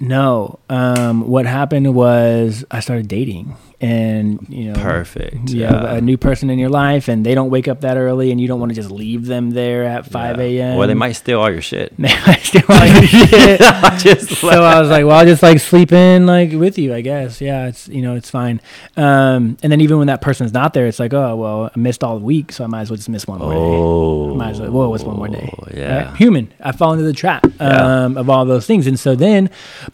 No. 0.01 0.59
Um, 0.69 1.29
what 1.29 1.45
happened 1.45 1.95
was 1.95 2.65
I 2.71 2.81
started 2.81 3.07
dating, 3.07 3.55
and 3.83 4.45
you 4.49 4.71
know, 4.71 4.79
Perfect. 4.81 5.49
You 5.49 5.65
have 5.65 5.83
a 5.83 5.99
new 6.01 6.17
person 6.17 6.49
in 6.49 6.57
your 6.57 6.69
life, 6.69 7.09
and 7.09 7.25
they 7.25 7.35
don't 7.35 7.49
wake 7.49 7.67
up 7.67 7.81
that 7.81 7.97
early, 7.97 8.31
and 8.31 8.39
you 8.39 8.47
don't 8.47 8.59
want 8.61 8.69
to 8.71 8.75
just 8.75 8.89
leave 8.89 9.25
them 9.25 9.49
there 9.51 9.83
at 9.83 10.05
five 10.05 10.39
a.m. 10.39 10.77
Or 10.77 10.87
they 10.87 10.93
might 10.93 11.11
steal 11.13 11.39
all 11.41 11.51
your 11.51 11.61
shit. 11.61 11.93
They 11.97 12.07
might 12.25 12.39
steal 12.41 12.63
all 12.69 12.85
your 12.85 13.03
shit. 13.07 13.59
Just 13.99 14.35
so 14.37 14.47
I 14.63 14.79
was 14.79 14.89
like, 14.89 15.05
well, 15.05 15.17
I'll 15.17 15.25
just 15.25 15.43
like 15.43 15.59
sleep 15.59 15.91
in 15.91 16.25
like 16.25 16.51
with 16.53 16.77
you, 16.77 16.93
I 16.93 17.01
guess. 17.01 17.41
Yeah, 17.41 17.67
it's 17.67 17.87
you 17.89 18.01
know, 18.01 18.15
it's 18.15 18.29
fine. 18.29 18.61
Um, 18.97 19.57
and 19.63 19.71
then 19.71 19.81
even 19.81 19.97
when 19.97 20.07
that 20.07 20.21
person's 20.21 20.53
not 20.53 20.73
there, 20.73 20.87
it's 20.87 20.99
like, 20.99 21.13
oh 21.13 21.35
well, 21.35 21.69
I 21.75 21.77
missed 21.79 22.03
all 22.03 22.17
the 22.17 22.25
week, 22.25 22.51
so 22.53 22.63
I 22.63 22.67
might 22.67 22.81
as 22.81 22.89
well 22.89 22.97
just 22.97 23.09
miss 23.09 23.27
one 23.27 23.39
more 23.39 23.51
day. 23.51 23.57
Oh, 23.59 24.35
Might 24.35 24.51
as 24.51 24.61
well. 24.61 24.71
Whoa, 24.71 24.89
what's 24.89 25.03
one 25.03 25.17
more 25.17 25.27
day? 25.27 25.53
Yeah. 25.73 26.05
Right? 26.09 26.17
Human. 26.17 26.53
I 26.61 26.71
fall 26.71 26.93
into 26.93 27.03
the 27.05 27.13
trap 27.13 27.45
Yeah. 27.59 28.03
um, 28.05 28.17
of 28.17 28.29
all 28.29 28.45
those 28.45 28.65
things, 28.65 28.87
and 28.87 28.97
so 28.99 29.15
then, 29.15 29.49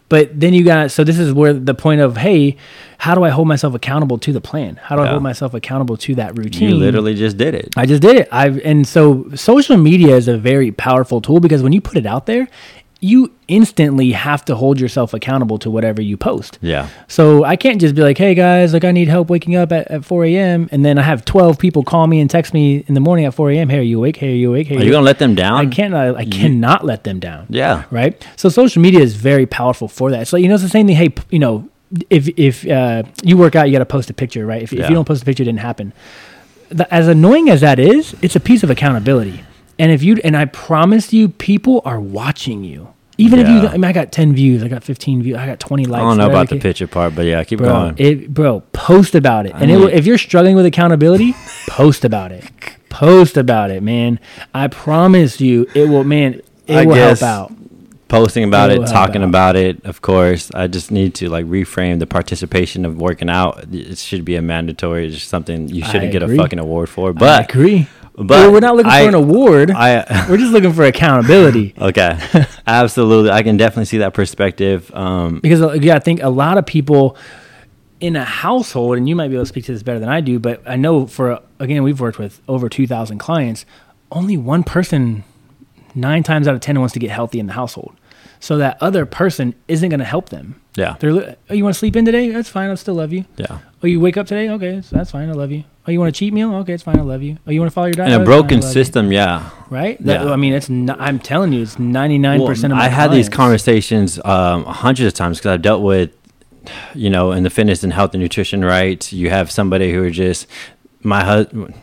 but 0.08 0.38
then 0.38 0.54
you 0.54 0.64
got. 0.64 0.90
So 0.92 1.02
this 1.04 1.18
is 1.18 1.32
where 1.32 1.52
the 1.52 1.74
point 1.74 2.00
of 2.00 2.16
hey, 2.16 2.56
how 3.00 3.14
do 3.14 3.24
I 3.24 3.30
hold 3.30 3.48
myself 3.48 3.72
accountable 3.74 4.18
to 4.18 4.30
the 4.30 4.42
plan? 4.42 4.76
How 4.76 4.94
do 4.94 5.00
I 5.00 5.08
hold 5.08 5.22
myself 5.22 5.54
accountable 5.54 5.96
to 5.96 6.14
that 6.16 6.36
routine? 6.36 6.68
You 6.68 6.74
literally 6.76 7.14
just 7.14 7.38
did 7.38 7.54
it. 7.54 7.70
I 7.74 7.86
just 7.86 8.02
did 8.02 8.14
it. 8.16 8.28
I've 8.30 8.58
and 8.58 8.86
so 8.86 9.26
social 9.34 9.78
media 9.78 10.16
is 10.16 10.28
a 10.28 10.36
very 10.36 10.70
powerful 10.70 11.22
tool 11.22 11.40
because 11.40 11.62
when 11.62 11.72
you 11.72 11.80
put 11.80 11.96
it 11.96 12.04
out 12.04 12.26
there, 12.26 12.46
you 13.00 13.32
instantly 13.48 14.12
have 14.12 14.44
to 14.44 14.54
hold 14.54 14.78
yourself 14.78 15.14
accountable 15.14 15.56
to 15.60 15.70
whatever 15.70 16.02
you 16.02 16.18
post. 16.18 16.58
Yeah. 16.60 16.90
So 17.08 17.42
I 17.42 17.56
can't 17.56 17.80
just 17.80 17.94
be 17.94 18.02
like, 18.02 18.18
hey 18.18 18.34
guys, 18.34 18.74
like 18.74 18.84
I 18.84 18.92
need 18.92 19.08
help 19.08 19.30
waking 19.30 19.56
up 19.56 19.72
at, 19.72 19.90
at 19.90 20.04
4 20.04 20.26
a.m. 20.26 20.68
And 20.70 20.84
then 20.84 20.98
I 20.98 21.02
have 21.02 21.24
12 21.24 21.58
people 21.58 21.82
call 21.82 22.06
me 22.06 22.20
and 22.20 22.28
text 22.28 22.52
me 22.52 22.84
in 22.86 22.92
the 22.92 23.00
morning 23.00 23.24
at 23.24 23.32
4 23.32 23.50
a.m. 23.52 23.70
Hey, 23.70 23.78
are 23.78 23.82
you 23.82 23.96
awake? 23.96 24.16
Hey, 24.16 24.32
are 24.32 24.36
you 24.36 24.50
awake? 24.50 24.66
Hey, 24.66 24.76
Are 24.76 24.84
you 24.84 24.90
gonna 24.90 25.06
let 25.06 25.18
them 25.18 25.34
down? 25.34 25.54
I 25.54 25.70
can't. 25.70 25.94
I, 25.94 26.14
I 26.14 26.26
cannot 26.26 26.84
let 26.84 27.04
them 27.04 27.18
down. 27.18 27.46
Yeah. 27.48 27.84
Right. 27.90 28.22
So 28.36 28.50
social 28.50 28.82
media 28.82 29.00
is 29.00 29.14
very 29.14 29.46
powerful 29.46 29.88
for 29.88 30.10
that. 30.10 30.28
So 30.28 30.36
you 30.36 30.48
know, 30.48 30.54
it's 30.54 30.62
the 30.62 30.68
same 30.68 30.86
thing. 30.86 30.96
Hey, 30.96 31.14
you 31.30 31.38
know, 31.38 31.66
if 32.08 32.28
if 32.38 32.66
uh, 32.66 33.02
you 33.22 33.36
work 33.36 33.56
out, 33.56 33.66
you 33.66 33.72
got 33.72 33.80
to 33.80 33.86
post 33.86 34.10
a 34.10 34.14
picture, 34.14 34.46
right? 34.46 34.62
If, 34.62 34.72
if 34.72 34.88
you 34.88 34.94
don't 34.94 35.04
post 35.06 35.22
a 35.22 35.24
picture, 35.24 35.42
it 35.42 35.46
didn't 35.46 35.60
happen. 35.60 35.92
The, 36.68 36.92
as 36.94 37.08
annoying 37.08 37.50
as 37.50 37.60
that 37.62 37.78
is, 37.78 38.14
it's 38.22 38.36
a 38.36 38.40
piece 38.40 38.62
of 38.62 38.70
accountability. 38.70 39.44
And 39.78 39.90
if 39.90 40.02
you 40.02 40.18
and 40.22 40.36
I 40.36 40.44
promise 40.44 41.12
you, 41.12 41.28
people 41.28 41.82
are 41.84 42.00
watching 42.00 42.64
you. 42.64 42.92
Even 43.18 43.38
if 43.38 43.48
you, 43.48 43.68
I 43.68 43.72
mean, 43.72 43.84
I 43.84 43.92
got 43.92 44.12
10 44.12 44.34
views, 44.34 44.62
I 44.62 44.68
got 44.68 44.82
15 44.82 45.22
views, 45.22 45.36
I 45.36 45.44
got 45.44 45.60
20 45.60 45.84
likes. 45.84 46.00
I 46.00 46.04
don't 46.04 46.16
know 46.16 46.30
about 46.30 46.48
the 46.48 46.58
picture 46.58 46.86
part, 46.86 47.14
but 47.14 47.26
yeah, 47.26 47.44
keep 47.44 47.58
bro, 47.58 47.68
going. 47.68 47.94
It, 47.98 48.32
bro, 48.32 48.60
post 48.72 49.14
about 49.14 49.44
it. 49.44 49.52
And 49.54 49.70
it 49.70 49.76
will, 49.76 49.88
if 49.88 50.06
you're 50.06 50.16
struggling 50.16 50.56
with 50.56 50.64
accountability, 50.64 51.34
post 51.68 52.06
about 52.06 52.32
it. 52.32 52.50
Post 52.88 53.36
about 53.36 53.70
it, 53.70 53.82
man. 53.82 54.20
I 54.54 54.68
promise 54.68 55.38
you, 55.38 55.66
it 55.74 55.90
will, 55.90 56.02
man. 56.04 56.40
It 56.66 56.76
I 56.76 56.86
will 56.86 56.94
guess- 56.94 57.20
help 57.20 57.50
out. 57.50 57.59
Posting 58.10 58.44
about 58.44 58.70
It 58.70 58.74
it, 58.74 58.78
will 58.80 58.86
help 58.86 59.06
talking 59.06 59.22
out. 59.22 59.28
about 59.28 59.56
it, 59.56 59.84
of 59.86 60.02
course. 60.02 60.50
I 60.54 60.66
just 60.66 60.90
need 60.90 61.14
to 61.14 61.28
like 61.30 61.46
reframe 61.46 61.98
the 62.00 62.06
participation 62.06 62.84
of 62.84 62.96
working 63.00 63.30
out. 63.30 63.64
It 63.72 63.96
should 63.98 64.24
be 64.24 64.36
a 64.36 64.42
mandatory, 64.42 65.06
it's 65.06 65.14
just 65.16 65.28
something 65.28 65.68
you 65.68 65.84
shouldn't 65.84 66.12
get 66.12 66.22
a 66.22 66.28
fucking 66.36 66.58
award 66.58 66.88
for. 66.88 67.12
But 67.12 67.28
I 67.40 67.42
agree. 67.44 67.86
but 68.16 68.52
we're 68.52 68.60
not 68.60 68.76
looking 68.76 68.90
I- 68.92 69.02
for 69.04 69.08
an 69.08 69.14
award. 69.14 69.70
I 69.70 70.26
we're 70.28 70.36
just 70.36 70.52
looking 70.52 70.72
for 70.72 70.84
accountability. 70.84 71.74
okay, 71.80 72.18
absolutely. 72.66 73.30
I 73.30 73.42
can 73.42 73.56
definitely 73.56 73.86
see 73.86 73.98
that 73.98 74.12
perspective. 74.12 74.92
Um, 74.94 75.38
Because 75.40 75.62
uh, 75.62 75.72
yeah, 75.72 75.94
I 75.96 76.00
think 76.00 76.22
a 76.22 76.28
lot 76.30 76.58
of 76.58 76.66
people 76.66 77.16
in 78.00 78.16
a 78.16 78.24
household, 78.24 78.96
and 78.96 79.08
you 79.08 79.14
might 79.14 79.28
be 79.28 79.34
able 79.34 79.44
to 79.44 79.48
speak 79.48 79.66
to 79.66 79.72
this 79.72 79.82
better 79.82 79.98
than 80.00 80.08
I 80.08 80.20
do, 80.20 80.38
but 80.38 80.62
I 80.66 80.76
know 80.76 81.06
for 81.06 81.40
again, 81.58 81.82
we've 81.82 82.00
worked 82.00 82.18
with 82.18 82.40
over 82.48 82.68
two 82.68 82.86
thousand 82.86 83.18
clients. 83.18 83.64
Only 84.10 84.36
one 84.36 84.64
person, 84.64 85.22
nine 85.94 86.22
times 86.24 86.48
out 86.48 86.54
of 86.54 86.60
ten, 86.60 86.78
wants 86.80 86.94
to 86.94 86.98
get 86.98 87.10
healthy 87.10 87.38
in 87.38 87.46
the 87.46 87.52
household. 87.52 87.94
So 88.42 88.56
that 88.56 88.78
other 88.80 89.04
person 89.04 89.54
isn't 89.68 89.90
going 89.90 90.00
to 90.00 90.04
help 90.06 90.30
them. 90.30 90.60
yeah, 90.74 90.96
They're, 90.98 91.12
li- 91.12 91.34
oh, 91.50 91.54
you 91.54 91.62
want 91.62 91.74
to 91.74 91.78
sleep 91.78 91.94
in 91.94 92.06
today? 92.06 92.30
That's 92.30 92.48
fine. 92.48 92.70
I 92.70 92.74
still 92.74 92.94
love 92.94 93.12
you. 93.12 93.26
yeah. 93.36 93.58
Oh, 93.82 93.86
you 93.86 94.00
wake 94.00 94.16
up 94.16 94.26
today? 94.26 94.48
Okay, 94.50 94.80
so 94.82 94.96
that's 94.96 95.10
fine. 95.10 95.28
I 95.28 95.32
love 95.32 95.50
you. 95.52 95.64
Oh, 95.86 95.90
you 95.90 95.98
want 95.98 96.08
a 96.08 96.12
cheat 96.12 96.32
meal? 96.32 96.54
Okay, 96.56 96.72
it's 96.72 96.82
fine. 96.82 96.98
I 96.98 97.02
love 97.02 97.22
you. 97.22 97.38
Oh, 97.46 97.50
you 97.50 97.60
want 97.60 97.70
to 97.70 97.74
follow 97.74 97.86
your 97.86 97.94
diet? 97.94 98.08
In 98.12 98.14
a 98.14 98.20
it's 98.20 98.26
fine, 98.28 98.34
I 98.34 98.38
broken 98.40 98.60
love 98.60 98.68
you. 98.68 98.72
system, 98.72 99.12
yeah. 99.12 99.50
right? 99.70 100.02
That, 100.04 100.24
Yeah. 100.24 100.32
I 100.32 100.36
mean, 100.36 100.52
it's. 100.54 100.68
Not, 100.68 101.00
I'm 101.00 101.18
telling 101.18 101.52
you, 101.52 101.62
it's 101.62 101.78
99 101.78 102.46
percent 102.46 102.72
of 102.72 102.78
my. 102.78 102.84
I 102.86 102.88
had 102.88 103.10
these 103.12 103.28
conversations 103.28 104.18
um, 104.24 104.64
hundreds 104.64 105.06
of 105.06 105.14
times 105.14 105.38
because 105.38 105.52
I've 105.52 105.62
dealt 105.62 105.82
with, 105.82 106.10
you 106.94 107.10
know, 107.10 107.32
in 107.32 107.42
the 107.42 107.50
fitness 107.50 107.82
and 107.84 107.92
health 107.92 108.14
and 108.14 108.22
nutrition. 108.22 108.64
Right, 108.64 109.10
you 109.12 109.28
have 109.30 109.50
somebody 109.50 109.92
who 109.92 110.02
are 110.04 110.10
just 110.10 110.46
my 111.02 111.24
husband. 111.24 111.74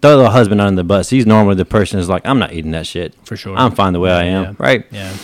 Throw 0.00 0.18
the 0.18 0.30
husband 0.30 0.60
under 0.60 0.76
the 0.76 0.84
bus. 0.84 1.10
He's 1.10 1.26
normally 1.26 1.56
the 1.56 1.64
person 1.64 1.98
who's 1.98 2.08
like, 2.08 2.24
I'm 2.24 2.38
not 2.38 2.52
eating 2.52 2.70
that 2.70 2.86
shit. 2.86 3.14
For 3.26 3.36
sure. 3.36 3.54
I'm 3.56 3.72
fine 3.72 3.92
the 3.92 4.00
way 4.00 4.10
I 4.10 4.24
am. 4.24 4.42
Yeah. 4.44 4.52
Right. 4.58 4.86
Yeah. 4.90 5.14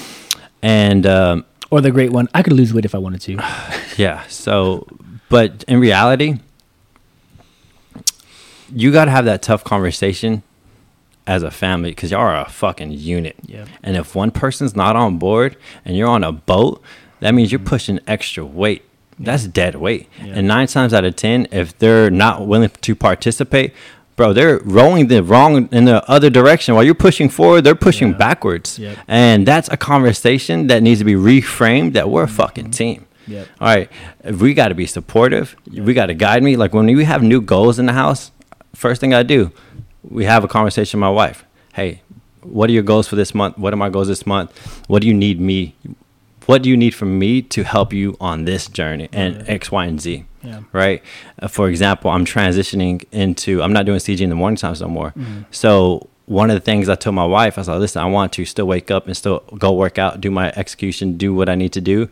And 0.62 1.06
um, 1.06 1.44
Or 1.70 1.80
the 1.80 1.90
great 1.90 2.12
one. 2.12 2.28
I 2.34 2.42
could 2.42 2.52
lose 2.52 2.72
weight 2.74 2.84
if 2.84 2.94
I 2.94 2.98
wanted 2.98 3.20
to. 3.22 3.32
yeah. 3.96 4.26
So, 4.28 4.86
but 5.28 5.64
in 5.68 5.80
reality, 5.80 6.38
you 8.72 8.92
got 8.92 9.06
to 9.06 9.10
have 9.10 9.24
that 9.24 9.42
tough 9.42 9.64
conversation 9.64 10.42
as 11.26 11.42
a 11.42 11.50
family 11.50 11.90
because 11.90 12.10
y'all 12.10 12.20
are 12.20 12.40
a 12.40 12.48
fucking 12.48 12.92
unit. 12.92 13.36
Yeah. 13.46 13.66
And 13.82 13.96
if 13.96 14.14
one 14.14 14.30
person's 14.30 14.74
not 14.74 14.96
on 14.96 15.18
board 15.18 15.56
and 15.84 15.96
you're 15.96 16.08
on 16.08 16.24
a 16.24 16.32
boat, 16.32 16.82
that 17.20 17.34
means 17.34 17.52
you're 17.52 17.58
pushing 17.58 18.00
extra 18.06 18.44
weight. 18.44 18.84
That's 19.18 19.46
dead 19.46 19.74
weight. 19.76 20.08
Yeah. 20.18 20.34
And 20.36 20.48
nine 20.48 20.66
times 20.66 20.94
out 20.94 21.04
of 21.04 21.14
ten, 21.16 21.46
if 21.52 21.78
they're 21.78 22.10
not 22.10 22.46
willing 22.46 22.70
to 22.70 22.94
participate, 22.94 23.74
bro, 24.20 24.34
they're 24.34 24.58
rowing 24.64 25.06
the 25.06 25.22
wrong 25.22 25.66
in 25.72 25.86
the 25.86 25.98
other 26.10 26.28
direction. 26.28 26.74
While 26.74 26.84
you're 26.84 27.02
pushing 27.08 27.30
forward, 27.30 27.62
they're 27.64 27.82
pushing 27.88 28.08
Yeah. 28.08 28.18
backwards. 28.18 28.78
Yep. 28.78 28.98
And 29.08 29.46
that's 29.46 29.68
a 29.70 29.78
conversation 29.78 30.66
that 30.66 30.82
needs 30.82 30.98
to 31.00 31.06
be 31.06 31.14
reframed 31.14 31.94
that 31.94 32.10
we're 32.10 32.24
a 32.24 32.26
mm-hmm. 32.26 32.36
fucking 32.36 32.70
team. 32.72 33.06
Yep. 33.26 33.46
All 33.60 33.68
right, 33.68 33.88
we 34.44 34.52
got 34.52 34.68
to 34.68 34.74
be 34.74 34.84
supportive. 34.84 35.56
We 35.72 35.94
got 35.94 36.06
to 36.06 36.14
guide 36.14 36.42
me. 36.42 36.56
Like 36.56 36.74
when 36.74 36.84
we 36.84 37.04
have 37.04 37.22
new 37.22 37.40
goals 37.40 37.78
in 37.78 37.86
the 37.86 37.94
house, 37.94 38.30
first 38.74 39.00
thing 39.00 39.14
I 39.14 39.22
do, 39.22 39.52
we 40.02 40.26
have 40.26 40.44
a 40.44 40.48
conversation 40.48 41.00
with 41.00 41.06
my 41.08 41.14
wife. 41.22 41.46
Hey, 41.72 42.02
what 42.42 42.68
are 42.68 42.74
your 42.74 42.82
goals 42.82 43.08
for 43.08 43.16
this 43.16 43.34
month? 43.34 43.56
What 43.56 43.72
are 43.72 43.76
my 43.76 43.88
goals 43.88 44.08
this 44.08 44.26
month? 44.26 44.50
What 44.86 45.00
do 45.00 45.08
you 45.08 45.14
need 45.14 45.40
me? 45.40 45.74
What 46.46 46.62
do 46.62 46.68
you 46.68 46.76
need 46.76 46.94
from 46.94 47.18
me 47.18 47.42
to 47.42 47.62
help 47.64 47.92
you 47.92 48.16
on 48.20 48.44
this 48.44 48.66
journey 48.68 49.08
and 49.12 49.48
X, 49.48 49.70
Y, 49.70 49.84
and 49.84 50.00
Z? 50.00 50.24
Yeah. 50.42 50.62
Right. 50.72 51.02
Uh, 51.38 51.48
for 51.48 51.68
example, 51.68 52.10
I'm 52.10 52.24
transitioning 52.24 53.04
into. 53.12 53.62
I'm 53.62 53.72
not 53.72 53.86
doing 53.86 53.98
CG 53.98 54.20
in 54.20 54.30
the 54.30 54.36
morning 54.36 54.56
times 54.56 54.80
no 54.80 54.88
more. 54.88 55.10
Mm-hmm. 55.10 55.42
So 55.50 56.08
one 56.26 56.48
of 56.48 56.54
the 56.54 56.60
things 56.60 56.88
I 56.88 56.94
told 56.94 57.14
my 57.14 57.26
wife, 57.26 57.58
I 57.58 57.60
was 57.60 57.68
like, 57.68 57.78
listen, 57.78 58.00
I 58.02 58.06
want 58.06 58.32
to 58.34 58.44
still 58.44 58.66
wake 58.66 58.90
up 58.90 59.06
and 59.06 59.16
still 59.16 59.40
go 59.58 59.72
work 59.72 59.98
out, 59.98 60.20
do 60.20 60.30
my 60.30 60.52
execution, 60.56 61.16
do 61.18 61.34
what 61.34 61.48
I 61.48 61.56
need 61.56 61.72
to 61.74 61.80
do. 61.80 62.08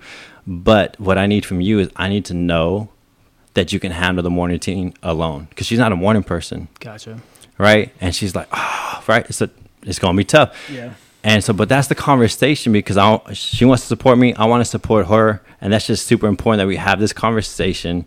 But 0.47 0.99
what 1.01 1.17
I 1.19 1.27
need 1.27 1.47
from 1.47 1.61
you 1.61 1.79
is 1.79 1.89
I 1.97 2.09
need 2.09 2.25
to 2.27 2.35
know 2.35 2.89
that 3.55 3.73
you 3.73 3.81
can 3.81 3.93
handle 3.93 4.23
the 4.23 4.31
morning 4.31 4.55
routine 4.57 4.95
alone 5.03 5.47
because 5.51 5.67
she's 5.67 5.79
not 5.79 5.91
a 5.93 5.97
morning 5.97 6.23
person, 6.23 6.69
Gotcha. 6.81 7.21
right? 7.59 7.93
And 8.01 8.15
she's 8.15 8.35
like, 8.35 8.49
oh, 8.53 9.03
right. 9.07 9.25
It's 9.29 9.41
a, 9.41 9.51
it's 9.83 9.99
gonna 9.99 10.17
be 10.17 10.25
tough. 10.25 10.55
Yeah. 10.71 10.95
And 11.29 11.45
so, 11.45 11.53
but 11.53 11.69
that's 11.69 11.89
the 11.89 11.95
conversation 11.95 12.73
because 12.73 12.97
I, 12.97 13.21
she 13.35 13.67
wants 13.67 13.83
to 13.83 13.89
support 13.89 14.17
me. 14.19 14.33
I 14.35 14.47
want 14.47 14.63
to 14.63 14.65
support 14.65 15.07
her. 15.09 15.43
And 15.61 15.73
that's 15.73 15.87
just 15.87 16.07
super 16.07 16.27
important 16.27 16.61
that 16.61 16.67
we 16.67 16.77
have 16.77 17.01
this 17.01 17.13
conversation. 17.13 18.07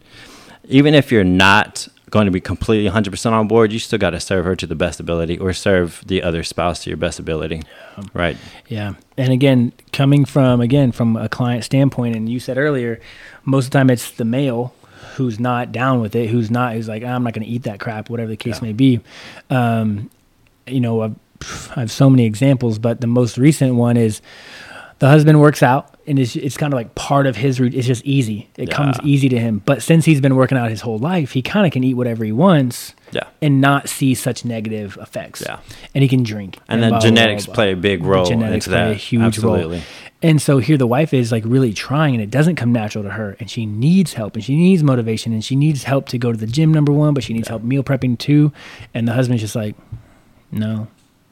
Even 0.68 0.96
if 0.96 1.12
you're 1.12 1.24
not 1.24 1.88
going 2.10 2.26
to 2.26 2.32
be 2.32 2.42
completely 2.42 2.90
100% 2.90 3.32
on 3.32 3.48
board, 3.48 3.72
you 3.72 3.78
still 3.78 4.00
got 4.00 4.10
to 4.10 4.20
serve 4.20 4.44
her 4.46 4.56
to 4.56 4.66
the 4.66 4.74
best 4.76 5.00
ability 5.00 5.38
or 5.38 5.54
serve 5.54 6.04
the 6.08 6.24
other 6.24 6.44
spouse 6.44 6.84
to 6.84 6.90
your 6.90 6.98
best 6.98 7.20
ability. 7.20 7.62
Right. 8.14 8.38
Yeah. 8.68 8.94
And 9.18 9.32
again, 9.32 9.72
coming 9.94 10.26
from 10.26 10.60
again 10.60 10.92
from 10.92 11.16
a 11.16 11.30
client 11.30 11.64
standpoint, 11.64 12.16
and 12.16 12.28
you 12.28 12.40
said 12.40 12.58
earlier, 12.58 13.00
most 13.46 13.66
of 13.66 13.72
the 13.72 13.78
time 13.78 13.90
it's 13.92 14.10
the 14.12 14.26
male 14.26 14.74
who's 15.16 15.40
not 15.40 15.72
down 15.72 16.02
with 16.02 16.16
it, 16.16 16.30
who's 16.30 16.50
not, 16.50 16.74
who's 16.74 16.88
like, 16.88 17.04
I'm 17.04 17.24
not 17.24 17.34
going 17.34 17.46
to 17.46 17.52
eat 17.52 17.64
that 17.64 17.80
crap, 17.80 18.10
whatever 18.10 18.30
the 18.30 18.38
case 18.38 18.58
Yeah. 18.62 18.68
may 18.68 18.74
be. 18.74 19.00
Um, 19.50 20.10
you 20.66 20.80
know, 20.80 21.02
I've, 21.02 21.16
I 21.76 21.82
have 21.82 21.92
so 21.92 22.10
many 22.10 22.26
examples, 22.26 22.80
but 22.80 23.02
the 23.02 23.08
most 23.08 23.38
recent 23.38 23.76
one 23.76 23.98
is 23.98 24.22
the 25.00 25.08
husband 25.08 25.42
works 25.42 25.64
out 25.64 25.96
and 26.06 26.20
it's, 26.20 26.36
it's 26.36 26.58
kind 26.58 26.72
of 26.74 26.78
like 26.78 26.94
part 26.94 27.26
of 27.26 27.36
his 27.36 27.60
route. 27.60 27.74
It's 27.74 27.88
just 27.88 28.06
easy. 28.06 28.50
It 28.58 28.70
Yeah. 28.70 28.76
comes 28.76 28.98
easy 29.04 29.30
to 29.30 29.40
him. 29.40 29.62
But 29.66 29.82
since 29.82 30.06
he's 30.06 30.22
been 30.22 30.36
working 30.36 30.58
out 30.58 30.70
his 30.70 30.82
whole 30.82 31.00
life, 31.00 31.32
he 31.32 31.42
kind 31.42 31.66
of 31.66 31.72
can 31.72 31.84
eat 31.84 31.96
whatever 31.96 32.24
he 32.24 32.32
wants 32.32 32.94
Yeah. 33.12 33.24
and 33.42 33.60
not 33.62 33.90
see 33.90 34.14
such 34.14 34.46
negative 34.46 34.98
effects. 35.02 35.42
Yeah. 35.46 35.58
And 35.96 36.04
he 36.04 36.08
can 36.08 36.22
drink. 36.24 36.60
And 36.70 36.84
then 36.84 36.92
blah, 36.92 37.00
genetics 37.00 37.46
blah, 37.48 37.56
blah. 37.56 37.64
play 37.64 37.72
a 37.74 37.76
big 37.76 38.04
role 38.04 38.26
genetics 38.26 38.68
into 38.68 38.78
play 38.78 38.86
that. 38.88 38.92
a 38.92 38.96
huge 38.96 39.22
Absolutely. 39.24 39.78
role. 39.78 39.86
And 40.24 40.40
so 40.40 40.60
here 40.60 40.78
the 40.78 40.86
wife 40.86 41.16
is 41.16 41.32
like 41.32 41.44
really 41.48 41.74
trying 41.74 42.14
and 42.14 42.22
it 42.22 42.30
doesn't 42.30 42.56
come 42.56 42.72
natural 42.72 43.04
to 43.04 43.10
her 43.10 43.36
and 43.40 43.50
she 43.50 43.66
needs 43.66 44.14
help 44.14 44.36
and 44.36 44.44
she 44.44 44.56
needs 44.56 44.84
motivation 44.84 45.34
and 45.34 45.44
she 45.44 45.56
needs 45.56 45.84
help 45.86 46.10
to 46.10 46.20
go 46.20 46.32
to 46.32 46.38
the 46.38 46.46
gym 46.46 46.72
number 46.72 46.92
one, 46.92 47.16
but 47.16 47.24
she 47.24 47.34
needs 47.34 47.48
help 47.48 47.64
meal 47.64 47.82
prepping 47.84 48.20
too. 48.20 48.52
And 48.94 49.08
the 49.08 49.14
husband's 49.14 49.42
just 49.42 49.56
like, 49.56 49.76
no, 50.52 50.88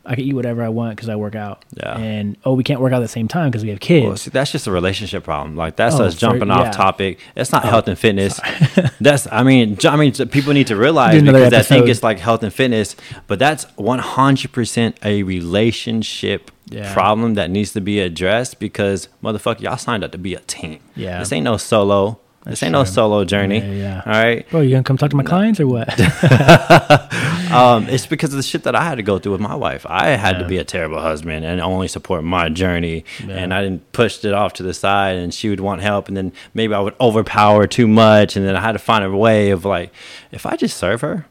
I 0.09 0.15
can 0.15 0.23
eat 0.23 0.33
whatever 0.33 0.63
I 0.63 0.69
want 0.69 0.95
because 0.95 1.07
I 1.07 1.15
work 1.15 1.35
out. 1.35 1.63
Yeah. 1.77 1.95
And 1.97 2.35
oh, 2.43 2.55
we 2.55 2.63
can't 2.63 2.81
work 2.81 2.91
out 2.91 2.97
at 2.97 3.01
the 3.01 3.07
same 3.07 3.27
time 3.27 3.51
because 3.51 3.63
we 3.63 3.69
have 3.69 3.79
kids. 3.79 4.05
Well, 4.07 4.17
see, 4.17 4.31
that's 4.31 4.51
just 4.51 4.65
a 4.65 4.71
relationship 4.71 5.23
problem. 5.23 5.55
Like 5.55 5.75
that's 5.75 5.99
Oh, 5.99 6.05
us 6.05 6.15
for- 6.15 6.19
jumping 6.21 6.49
off 6.49 6.65
yeah. 6.65 6.71
topic. 6.71 7.19
It's 7.35 7.51
not 7.51 7.63
oh, 7.63 7.69
health 7.69 7.87
and 7.87 7.97
fitness. 7.97 8.39
that's 8.99 9.27
I 9.31 9.43
mean, 9.43 9.77
I 9.85 9.95
mean, 9.95 10.11
people 10.13 10.53
need 10.53 10.65
to 10.67 10.75
realize 10.75 11.21
because 11.21 11.53
I 11.53 11.61
think 11.61 11.87
it's 11.87 12.01
like 12.01 12.17
health 12.17 12.41
and 12.41 12.51
fitness, 12.53 12.95
but 13.27 13.37
that's 13.37 13.65
one 13.77 13.99
hundred 13.99 14.51
percent 14.51 14.97
a 15.03 15.21
relationship 15.23 16.51
Yeah. 16.69 16.91
problem 16.93 17.35
that 17.35 17.49
needs 17.51 17.73
to 17.73 17.81
be 17.81 17.99
addressed 17.99 18.59
because 18.59 19.09
motherfucker, 19.23 19.61
y'all 19.61 19.77
signed 19.77 20.03
up 20.03 20.11
to 20.13 20.17
be 20.17 20.33
a 20.33 20.39
team. 20.41 20.79
Yeah. 20.95 21.19
this 21.19 21.31
ain't 21.31 21.43
no 21.45 21.57
solo. 21.57 22.19
This 22.49 22.63
ain't 22.63 22.71
no 22.73 22.83
solo 22.83 23.23
journey. 23.25 23.59
Yeah, 23.59 23.71
yeah. 23.71 24.01
All 24.05 24.11
right. 24.11 24.49
Bro, 24.49 24.61
you 24.61 24.71
gonna 24.71 24.83
come 24.83 24.97
talk 24.97 25.11
to 25.11 25.15
my 25.15 25.23
clients 25.23 25.59
or 25.59 25.67
what? 25.67 25.87
Um, 27.49 27.89
it's 27.89 28.05
because 28.05 28.31
of 28.31 28.37
the 28.37 28.43
shit 28.43 28.61
that 28.65 28.75
I 28.75 28.83
had 28.83 28.95
to 28.95 29.01
go 29.01 29.17
through 29.17 29.31
with 29.31 29.41
my 29.41 29.55
wife. 29.55 29.83
I 29.89 30.09
had 30.09 30.37
to 30.37 30.47
be 30.47 30.59
a 30.59 30.63
terrible 30.63 31.01
husband 31.01 31.43
and 31.45 31.59
only 31.59 31.87
support 31.87 32.23
my 32.23 32.47
journey, 32.47 33.05
Yeah. 33.25 33.37
and 33.37 33.51
I 33.55 33.63
didn't 33.63 33.91
push 33.91 34.23
it 34.23 34.35
off 34.35 34.53
to 34.53 34.63
the 34.63 34.71
side. 34.71 35.17
And 35.17 35.33
she 35.33 35.49
would 35.49 35.59
want 35.59 35.81
help, 35.81 36.07
and 36.07 36.15
then 36.15 36.31
maybe 36.53 36.75
I 36.75 36.79
would 36.79 36.93
overpower 37.01 37.65
too 37.65 37.87
much, 37.87 38.35
and 38.35 38.45
then 38.45 38.55
I 38.55 38.61
had 38.61 38.73
to 38.73 38.77
find 38.79 39.03
a 39.03 39.09
way 39.09 39.49
of 39.49 39.65
like, 39.65 39.91
if 40.31 40.45
I 40.45 40.57
just 40.57 40.77
serve 40.77 41.01
her, 41.01 41.25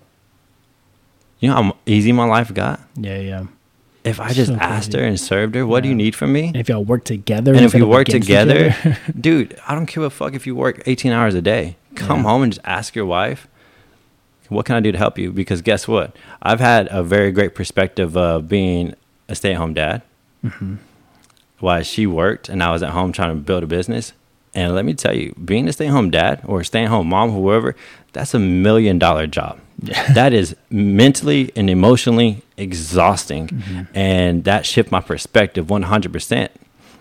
you 1.39 1.49
know 1.51 1.55
how 1.63 1.77
easy 1.87 2.11
my 2.11 2.25
life 2.25 2.53
got. 2.53 2.81
yeah, 2.97 3.19
yeah. 3.21 3.45
If 4.09 4.21
I 4.21 4.33
just 4.33 4.51
So 4.53 4.59
asked 4.59 4.93
her 4.95 5.03
and 5.03 5.19
served 5.19 5.55
her, 5.55 5.67
what 5.67 5.83
do 5.83 5.89
you 5.89 5.95
need 5.95 6.15
from 6.15 6.33
me? 6.33 6.47
And 6.49 6.57
if 6.57 6.69
y'all 6.69 6.85
work 6.85 7.05
together, 7.05 7.55
And 7.55 7.65
if 7.65 7.75
you 7.75 7.87
work 7.87 8.09
each 8.09 8.23
together, 8.23 8.75
dude, 9.21 9.59
I 9.67 9.75
don't 9.75 9.87
give 9.89 10.03
a 10.03 10.11
fuck 10.11 10.35
if 10.35 10.47
you 10.47 10.55
work 10.55 10.83
18 10.87 11.13
hours 11.13 11.35
a 11.35 11.43
day. 11.43 11.77
Come 11.95 12.19
Yeah. 12.19 12.23
home 12.31 12.43
and 12.43 12.53
just 12.53 12.65
ask 12.67 12.95
your 12.95 13.07
wife, 13.07 13.47
what 14.49 14.65
can 14.67 14.77
I 14.77 14.81
do 14.81 14.93
to 14.93 14.99
help 14.99 15.19
you? 15.19 15.31
Because 15.33 15.61
guess 15.63 15.87
what? 15.87 16.17
I've 16.43 16.61
had 16.61 16.89
a 16.91 17.03
very 17.03 17.33
great 17.33 17.55
perspective 17.55 18.17
of 18.17 18.49
being 18.49 18.95
a 19.29 19.35
stay 19.35 19.53
at 19.53 19.59
home 19.59 19.75
dad 19.75 20.03
Mm-hmm. 20.45 20.77
while 21.59 21.83
she 21.83 22.07
worked 22.07 22.49
and 22.49 22.63
I 22.63 22.71
was 22.71 22.83
at 22.83 22.91
home 22.91 23.11
trying 23.13 23.31
to 23.37 23.41
build 23.43 23.63
a 23.65 23.67
business. 23.67 24.13
And 24.55 24.75
let 24.75 24.85
me 24.85 24.95
tell 24.95 25.15
you, 25.15 25.35
being 25.45 25.69
a 25.69 25.73
stay 25.73 25.87
at 25.89 25.93
home 25.93 26.11
dad 26.11 26.41
or 26.45 26.65
stay 26.65 26.85
at 26.85 26.89
home 26.89 27.09
mom, 27.09 27.31
whoever, 27.33 27.75
that's 28.13 28.33
a 28.35 28.39
million 28.39 28.99
dollar 28.99 29.27
job. 29.27 29.59
that 30.15 30.33
is 30.33 30.57
mentally 30.71 31.53
and 31.55 31.71
emotionally 31.71 32.43
exhausting. 32.57 33.49
Mm-hmm. 33.49 33.83
And 33.95 34.45
that 34.45 34.67
shifted 34.67 34.91
my 34.93 35.01
perspective 35.01 35.67
100% 35.67 36.49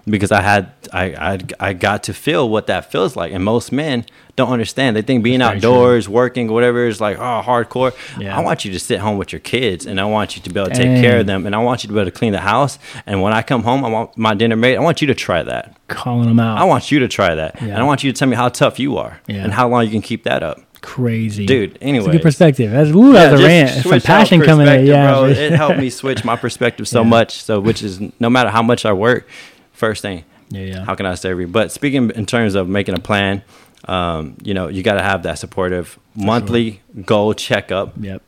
because 0.09 0.31
I 0.31 0.41
had 0.41 0.71
I, 0.93 1.03
I 1.33 1.39
I 1.59 1.73
got 1.73 2.03
to 2.03 2.13
feel 2.13 2.47
what 2.49 2.67
that 2.67 2.89
feels 2.91 3.17
like, 3.17 3.33
and 3.33 3.43
most 3.43 3.73
men 3.73 4.05
don't 4.37 4.49
understand. 4.53 4.95
They 4.95 5.01
think 5.01 5.21
being 5.21 5.41
outdoors, 5.41 6.07
working, 6.07 6.47
whatever 6.49 6.85
is 6.87 7.01
like 7.01 7.17
oh 7.17 7.41
hardcore. 7.45 7.93
Yeah. 8.17 8.37
I 8.37 8.41
want 8.41 8.63
you 8.63 8.71
to 8.71 8.79
sit 8.79 8.99
home 8.99 9.17
with 9.17 9.33
your 9.33 9.41
kids, 9.41 9.85
and 9.85 9.99
I 9.99 10.05
want 10.05 10.37
you 10.37 10.41
to 10.43 10.49
be 10.49 10.59
able 10.61 10.69
to 10.69 10.75
take 10.75 11.01
care 11.03 11.19
of 11.19 11.25
them, 11.25 11.45
and 11.45 11.53
I 11.53 11.57
want 11.57 11.83
you 11.83 11.87
to 11.89 11.93
be 11.93 11.99
able 11.99 12.09
to 12.09 12.17
clean 12.17 12.31
the 12.31 12.39
house. 12.39 12.79
And 13.05 13.21
when 13.21 13.33
I 13.33 13.41
come 13.41 13.63
home, 13.63 13.83
I 13.83 13.89
want 13.89 14.17
my 14.17 14.33
dinner 14.33 14.55
made. 14.55 14.77
I 14.77 14.79
want 14.79 15.01
you 15.01 15.07
to 15.07 15.15
try 15.15 15.43
that. 15.43 15.75
calling 15.89 16.27
them 16.29 16.39
out. 16.39 16.57
I 16.57 16.63
want 16.63 16.89
you 16.89 16.99
to 16.99 17.09
try 17.09 17.35
that, 17.35 17.61
and 17.61 17.73
I 17.73 17.83
want 17.83 18.01
you 18.03 18.11
to 18.13 18.17
tell 18.17 18.29
me 18.29 18.37
how 18.37 18.47
tough 18.47 18.79
you 18.79 18.97
are 18.97 19.19
Yeah. 19.27 19.43
and 19.43 19.51
how 19.51 19.67
long 19.67 19.83
you 19.83 19.91
can 19.91 20.01
keep 20.01 20.23
that 20.23 20.41
up. 20.41 20.61
Crazy, 20.81 21.45
Dude, 21.45 21.77
Anyway, 21.81 22.11
good 22.11 22.21
perspective. 22.21 22.71
That's 22.71 22.89
ooh, 22.89 23.13
that 23.13 23.31
was 23.31 23.41
a 23.41 23.45
rant. 23.45 23.69
Some 23.83 23.99
passion 24.01 24.41
coming 24.41 24.67
in. 24.67 24.85
Yeah, 24.85 25.11
bro. 25.11 25.25
it 25.25 25.51
helped 25.53 25.79
me 25.79 25.89
switch 25.89 26.23
my 26.23 26.35
perspective 26.35 26.87
so 26.87 27.01
Yeah. 27.03 27.09
much. 27.09 27.41
So, 27.43 27.59
which 27.59 27.81
is 27.83 27.99
no 28.19 28.29
matter 28.29 28.49
how 28.49 28.61
much 28.61 28.85
I 28.85 28.93
work, 28.93 29.27
first 29.73 30.01
thing, 30.01 30.23
Yeah, 30.49 30.61
yeah. 30.61 30.85
how 30.85 30.95
can 30.95 31.05
I 31.05 31.15
serve 31.15 31.39
you? 31.39 31.47
But 31.47 31.71
speaking 31.71 32.11
in 32.11 32.25
terms 32.25 32.55
of 32.55 32.67
making 32.69 32.95
a 32.95 32.99
plan, 32.99 33.43
um, 33.87 34.35
you 34.43 34.53
know, 34.53 34.67
you 34.67 34.83
got 34.83 34.95
to 34.95 35.03
have 35.03 35.23
that 35.23 35.39
supportive 35.39 35.97
monthly 36.15 36.81
goal 37.05 37.33
checkup 37.33 37.93
Yep. 37.99 38.21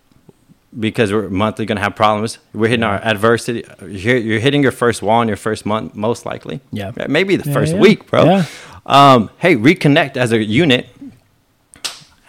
because 0.80 1.12
we're 1.12 1.30
monthly 1.30 1.66
going 1.66 1.78
to 1.78 1.82
have 1.84 1.96
problems. 1.96 2.38
We're 2.54 2.68
hitting 2.70 2.84
our 2.84 2.96
adversity. 3.04 3.64
You're, 3.82 4.18
you're 4.18 4.40
hitting 4.40 4.64
your 4.64 4.72
first 4.72 5.02
wall 5.02 5.22
in 5.22 5.28
your 5.28 5.38
first 5.38 5.66
month, 5.66 5.96
most 5.96 6.26
likely. 6.26 6.62
Yeah. 6.72 6.92
Maybe 7.08 7.36
the 7.36 7.48
Yeah, 7.48 7.54
first 7.54 7.74
yeah. 7.74 7.80
week, 7.80 8.08
bro. 8.10 8.26
Yeah. 8.26 8.46
Um, 8.86 9.30
hey, 9.38 9.56
reconnect 9.56 10.18
as 10.18 10.32
a 10.32 10.44
unit. 10.44 10.88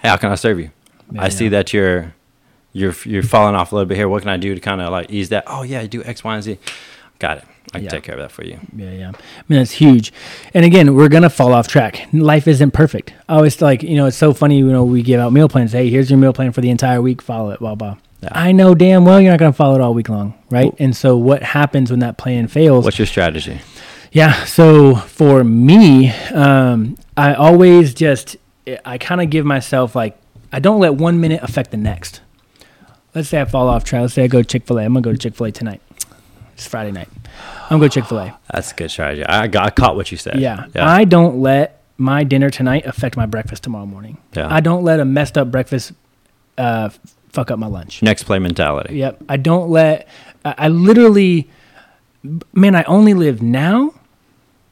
Hey, 0.03 0.09
how 0.09 0.17
can 0.17 0.31
I 0.31 0.35
serve 0.35 0.59
you? 0.61 0.71
Yeah, 1.13 1.23
I 1.23 1.29
see 1.29 1.45
yeah. 1.45 1.51
that 1.51 1.73
you're 1.73 2.15
you're 2.73 2.95
you're 3.05 3.23
falling 3.23 3.55
off 3.55 3.73
a 3.73 3.75
little 3.75 3.89
bit 3.89 3.97
here. 3.97 4.09
What 4.09 4.23
can 4.23 4.31
I 4.31 4.37
do 4.37 4.55
to 4.55 4.61
kind 4.61 4.81
of 4.81 4.91
like 4.91 5.11
ease 5.11 5.29
that? 5.31 5.45
Oh 5.47 5.63
yeah, 5.63 5.81
I 5.81 5.87
do 5.87 6.03
X, 6.05 6.23
Y, 6.25 6.35
and 6.35 6.43
Z. 6.43 6.59
Got 7.19 7.39
it. 7.39 7.45
I 7.73 7.79
can 7.79 7.85
Yeah. 7.85 7.91
take 7.91 8.03
care 8.05 8.15
of 8.15 8.21
that 8.23 8.33
for 8.33 8.43
you. 8.45 8.59
Yeah, 8.75 8.91
yeah. 8.91 9.09
I 9.11 9.43
mean, 9.49 9.59
that's 9.59 9.73
huge. 9.73 10.13
And 10.55 10.65
again, 10.65 10.95
we're 10.95 11.09
gonna 11.09 11.29
fall 11.31 11.53
off 11.53 11.69
track. 11.69 12.09
Life 12.13 12.49
isn't 12.49 12.71
perfect. 12.71 13.13
I 13.29 13.35
always 13.37 13.61
like, 13.61 13.83
you 13.83 13.97
know, 13.97 14.07
it's 14.07 14.17
so 14.17 14.33
funny. 14.33 14.59
You 14.59 14.73
know, 14.73 14.85
we 14.85 15.03
give 15.03 15.21
out 15.21 15.33
meal 15.33 15.49
plans. 15.49 15.73
Hey, 15.73 15.91
here's 15.91 16.11
your 16.11 16.19
meal 16.19 16.33
plan 16.33 16.53
for 16.53 16.61
the 16.63 16.71
entire 16.71 17.03
week. 17.03 17.21
Follow 17.21 17.51
it. 17.51 17.59
Blah 17.61 17.75
blah. 17.75 17.97
Yeah. 18.23 18.29
I 18.33 18.53
know 18.53 18.75
damn 18.75 19.05
well 19.05 19.21
you're 19.21 19.33
not 19.33 19.39
gonna 19.39 19.53
follow 19.53 19.75
it 19.75 19.81
all 19.81 19.95
week 19.95 20.09
long, 20.09 20.35
right? 20.51 20.71
Cool. 20.71 20.77
And 20.79 20.97
so, 20.97 21.17
what 21.17 21.43
happens 21.43 21.91
when 21.91 22.01
that 22.01 22.17
plan 22.17 22.49
fails? 22.49 22.85
What's 22.85 22.99
your 22.99 23.07
strategy? 23.07 23.61
Yeah. 24.13 24.45
So 24.45 24.97
for 24.97 25.45
me, 25.45 26.11
um, 26.33 26.97
I 27.17 27.35
always 27.35 27.95
just 27.95 28.37
I 28.85 28.99
kind 28.99 29.21
of 29.21 29.31
give 29.31 29.45
myself 29.45 29.95
like 29.95 30.19
I 30.53 30.61
don't 30.61 30.81
let 30.81 30.95
one 30.95 31.21
minute 31.21 31.43
affect 31.43 31.71
the 31.71 31.77
next. 31.77 32.21
Let's 33.15 33.29
say 33.29 33.41
I 33.41 33.45
fall 33.45 33.69
off 33.69 33.85
track. 33.85 34.03
Let's 34.03 34.15
say 34.15 34.25
I 34.25 34.27
go 34.29 34.43
Chick 34.43 34.67
Fil 34.67 34.79
A. 34.79 34.85
I'm 34.85 34.93
gonna 34.93 35.03
go 35.03 35.13
to 35.13 35.19
Chick 35.19 35.35
Fil 35.35 35.47
A 35.47 35.53
tonight. 35.53 35.81
It's 36.55 36.67
Friday 36.67 36.93
night. 36.93 37.09
I'm 37.65 37.79
gonna 37.79 37.85
go 37.85 37.89
Chick 37.89 38.05
Fil 38.05 38.19
A. 38.19 38.39
That's 38.53 38.73
a 38.73 38.75
good 38.75 38.91
strategy. 38.91 39.25
I 39.25 39.47
got 39.47 39.67
I 39.67 39.71
caught 39.71 39.97
what 39.97 40.11
you 40.13 40.19
said. 40.19 40.39
Yeah. 40.39 40.67
yeah. 40.75 40.89
I 40.89 41.05
don't 41.05 41.41
let 41.41 41.83
my 41.97 42.25
dinner 42.25 42.51
tonight 42.51 42.87
affect 42.87 43.17
my 43.17 43.27
breakfast 43.27 43.63
tomorrow 43.63 43.87
morning. 43.87 44.19
Yeah. 44.35 44.53
I 44.53 44.61
don't 44.61 44.85
let 44.85 45.01
a 45.01 45.05
messed 45.05 45.37
up 45.37 45.51
breakfast 45.51 45.93
uh, 46.57 46.91
fuck 47.31 47.51
up 47.51 47.59
my 47.59 47.67
lunch. 47.67 48.03
Next 48.03 48.25
play 48.25 48.39
mentality. 48.39 48.97
Yep. 48.97 49.25
I 49.29 49.37
don't 49.37 49.71
let. 49.71 50.09
I, 50.45 50.55
I 50.59 50.69
literally, 50.69 51.49
man. 52.53 52.75
I 52.75 52.83
only 52.85 53.15
live 53.15 53.43
now 53.43 53.95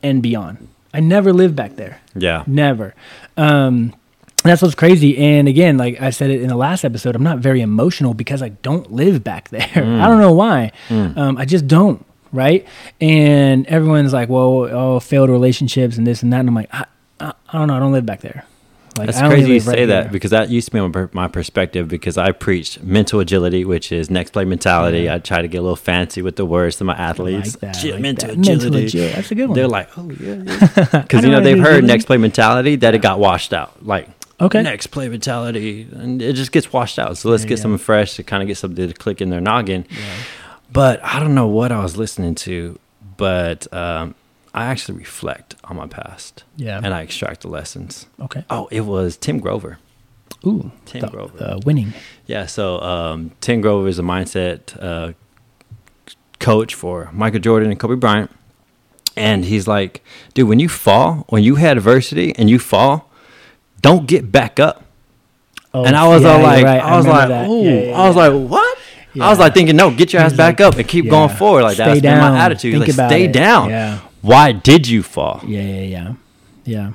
and 0.03 0.23
beyond. 0.23 0.69
I 0.95 1.01
never 1.01 1.33
lived 1.33 1.55
back 1.57 1.77
there. 1.77 2.01
Yeah. 2.15 2.45
Never. 2.47 2.95
Um, 3.37 3.95
that's 4.45 4.63
what's 4.63 4.75
crazy. 4.75 5.19
And 5.19 5.49
again, 5.49 5.77
like 5.77 6.01
I 6.01 6.11
said 6.11 6.31
it 6.31 6.41
in 6.43 6.49
the 6.49 6.57
last 6.57 6.85
episode, 6.85 7.17
I'm 7.17 7.23
not 7.23 7.39
very 7.39 7.61
emotional 7.61 8.15
because 8.15 8.43
I 8.43 8.51
don't 8.51 8.93
live 8.93 9.23
back 9.25 9.49
there. 9.51 9.69
I 9.75 10.07
don't 10.09 10.21
know 10.21 10.33
why. 10.33 10.73
Um, 10.91 11.37
I 11.37 11.45
just 11.45 11.67
don't. 11.67 12.05
Right. 12.33 12.67
And 13.01 13.67
everyone's 13.67 14.13
like, 14.13 14.29
well, 14.29 14.69
oh, 14.71 15.01
failed 15.01 15.31
relationships 15.31 15.97
and 15.97 16.07
this 16.07 16.23
and 16.23 16.33
that. 16.33 16.41
And 16.41 16.49
I'm 16.49 16.55
like, 16.55 16.69
I, 16.73 16.85
I, 17.21 17.33
I 17.49 17.59
don't 17.59 17.69
know. 17.69 17.77
I 17.77 17.79
don't 17.79 17.93
live 17.93 18.05
back 18.07 18.21
there. 18.21 18.45
Like, 18.99 19.07
That's 19.07 19.21
crazy 19.21 19.49
you 19.49 19.55
right 19.55 19.63
say 19.63 19.85
that 19.87 20.03
here. 20.05 20.13
because 20.13 20.31
that 20.33 20.51
used 20.51 20.69
to 20.71 20.73
be 20.73 20.81
my, 20.81 21.09
my 21.13 21.29
perspective 21.29 21.89
because 21.89 22.19
I 22.19 22.33
preached 22.33 22.83
mental 22.83 23.21
agility, 23.21 23.65
which 23.65 23.93
is 23.93 24.11
next 24.11 24.31
play 24.33 24.45
mentality. 24.45 25.03
Yeah. 25.03 25.15
I 25.15 25.19
try 25.19 25.41
to 25.43 25.49
get 25.49 25.59
a 25.59 25.63
little 25.63 25.77
fancy 25.77 26.21
with 26.23 26.37
the 26.37 26.45
words 26.45 26.77
to 26.77 26.85
my 26.85 26.95
athletes. 26.95 27.57
that, 27.57 27.77
I 27.85 27.91
like 27.91 28.01
mental 28.01 28.29
that. 28.29 28.37
Mental 28.37 28.55
agility. 28.55 28.87
agility. 28.87 29.15
That's 29.15 29.31
a 29.31 29.35
good 29.35 29.47
one. 29.49 29.55
They're 29.57 29.69
like, 29.69 29.89
oh, 29.97 30.11
yeah. 30.11 30.35
Because, 31.03 31.25
I 31.25 31.27
you 31.27 31.33
know 31.33 31.41
they've 31.41 31.59
heard 31.59 31.85
next 31.85 32.05
play 32.07 32.17
mentality 32.17 32.77
that 32.77 32.95
it 32.95 33.03
got 33.03 33.19
washed 33.19 33.53
out. 33.53 33.85
Like, 33.87 34.09
Okay. 34.41 34.63
next 34.63 34.89
play 34.89 35.09
mentality. 35.09 35.89
And 35.93 36.23
it 36.23 36.35
just 36.35 36.53
gets 36.53 36.73
washed 36.73 36.99
out. 36.99 37.19
So 37.19 37.29
let's 37.31 37.43
Yeah, 37.43 37.49
get 37.51 37.59
yeah. 37.59 37.63
something 37.63 37.79
fresh 37.79 38.15
to 38.17 38.23
kind 38.23 38.43
of 38.43 38.47
get 38.47 38.57
something 38.57 38.87
to 38.89 38.95
click 38.95 39.21
in 39.21 39.31
their 39.31 39.41
noggin. 39.41 39.85
But 40.73 41.03
I 41.05 41.19
don't 41.19 41.35
know 41.35 41.47
what 41.49 41.73
I 41.73 41.83
was 41.83 41.97
listening 41.97 42.35
to, 42.37 42.79
but 43.17 43.73
um, 43.73 44.15
I 44.59 44.67
actually 44.67 44.99
reflect 44.99 45.55
on 45.65 45.77
my 45.77 45.87
past 45.87 46.45
Yeah. 46.57 46.81
and 46.83 46.93
I 46.95 47.03
extract 47.03 47.43
the 47.43 47.49
lessons. 47.49 48.07
okay. 48.21 48.45
Oh, 48.51 48.69
it 48.71 48.83
was 48.83 49.17
Tim 49.17 49.39
Grover. 49.39 49.79
Ooh. 50.47 50.71
Tim 50.85 51.01
the, 51.01 51.09
Grover. 51.09 51.37
the 51.37 51.63
winning. 51.67 51.93
Yeah, 52.27 52.47
so 52.47 52.81
um, 52.81 53.33
Tim 53.41 53.61
Grover 53.61 53.89
is 53.89 53.99
a 53.99 54.03
mindset 54.03 54.61
uh, 54.83 55.13
coach 56.39 56.75
for 56.75 57.11
Michael 57.13 57.41
Jordan 57.41 57.71
and 57.71 57.79
Kobe 57.81 57.95
Bryant. 57.97 58.31
And 59.17 59.45
he's 59.45 59.67
like, 59.67 60.05
dude, 60.35 60.49
when 60.49 60.61
you 60.61 60.69
fall, 60.69 61.25
when 61.29 61.43
you 61.43 61.57
had 61.57 61.77
adversity 61.77 62.35
and 62.37 62.49
you 62.49 62.59
fall, 62.59 63.11
don't 63.83 64.07
get 64.07 64.31
back 64.31 64.61
up. 64.61 64.85
Oh, 65.75 65.85
and 65.85 65.97
I 65.97 66.07
was 66.09 66.23
yeah, 66.23 66.29
all 66.33 66.43
like, 66.43 66.65
right. 66.65 66.81
I 66.81 66.97
was 66.97 67.07
remember 67.07 67.21
like, 67.21 67.29
that. 67.29 67.49
ooh, 67.51 67.65
Yeah, 67.65 67.81
yeah, 67.91 67.99
I 68.01 68.07
was 68.09 68.17
like, 68.17 68.33
what? 68.51 68.79
I 69.21 69.31
was 69.31 69.39
like 69.41 69.53
thinking, 69.55 69.75
no, 69.75 69.91
get 69.91 70.13
your 70.13 70.23
ass 70.23 70.33
back 70.33 70.61
like, 70.61 70.73
up 70.75 70.79
and 70.79 70.87
keep 70.89 71.11
going 71.11 71.31
forward. 71.31 71.63
Like 71.65 71.75
stay 71.75 71.85
that's 71.87 72.01
been 72.01 72.19
my 72.19 72.39
attitude. 72.39 72.75
think 72.85 72.97
Like 72.97 73.09
stay 73.11 73.25
it. 73.25 73.33
down. 73.33 74.01
Why 74.29 74.53
did 74.53 74.87
you 74.89 75.03
fall? 75.03 75.41
yeah, 75.47 75.63
yeah, 75.63 75.83
yeah, 75.83 76.15
yeah. 76.65 76.93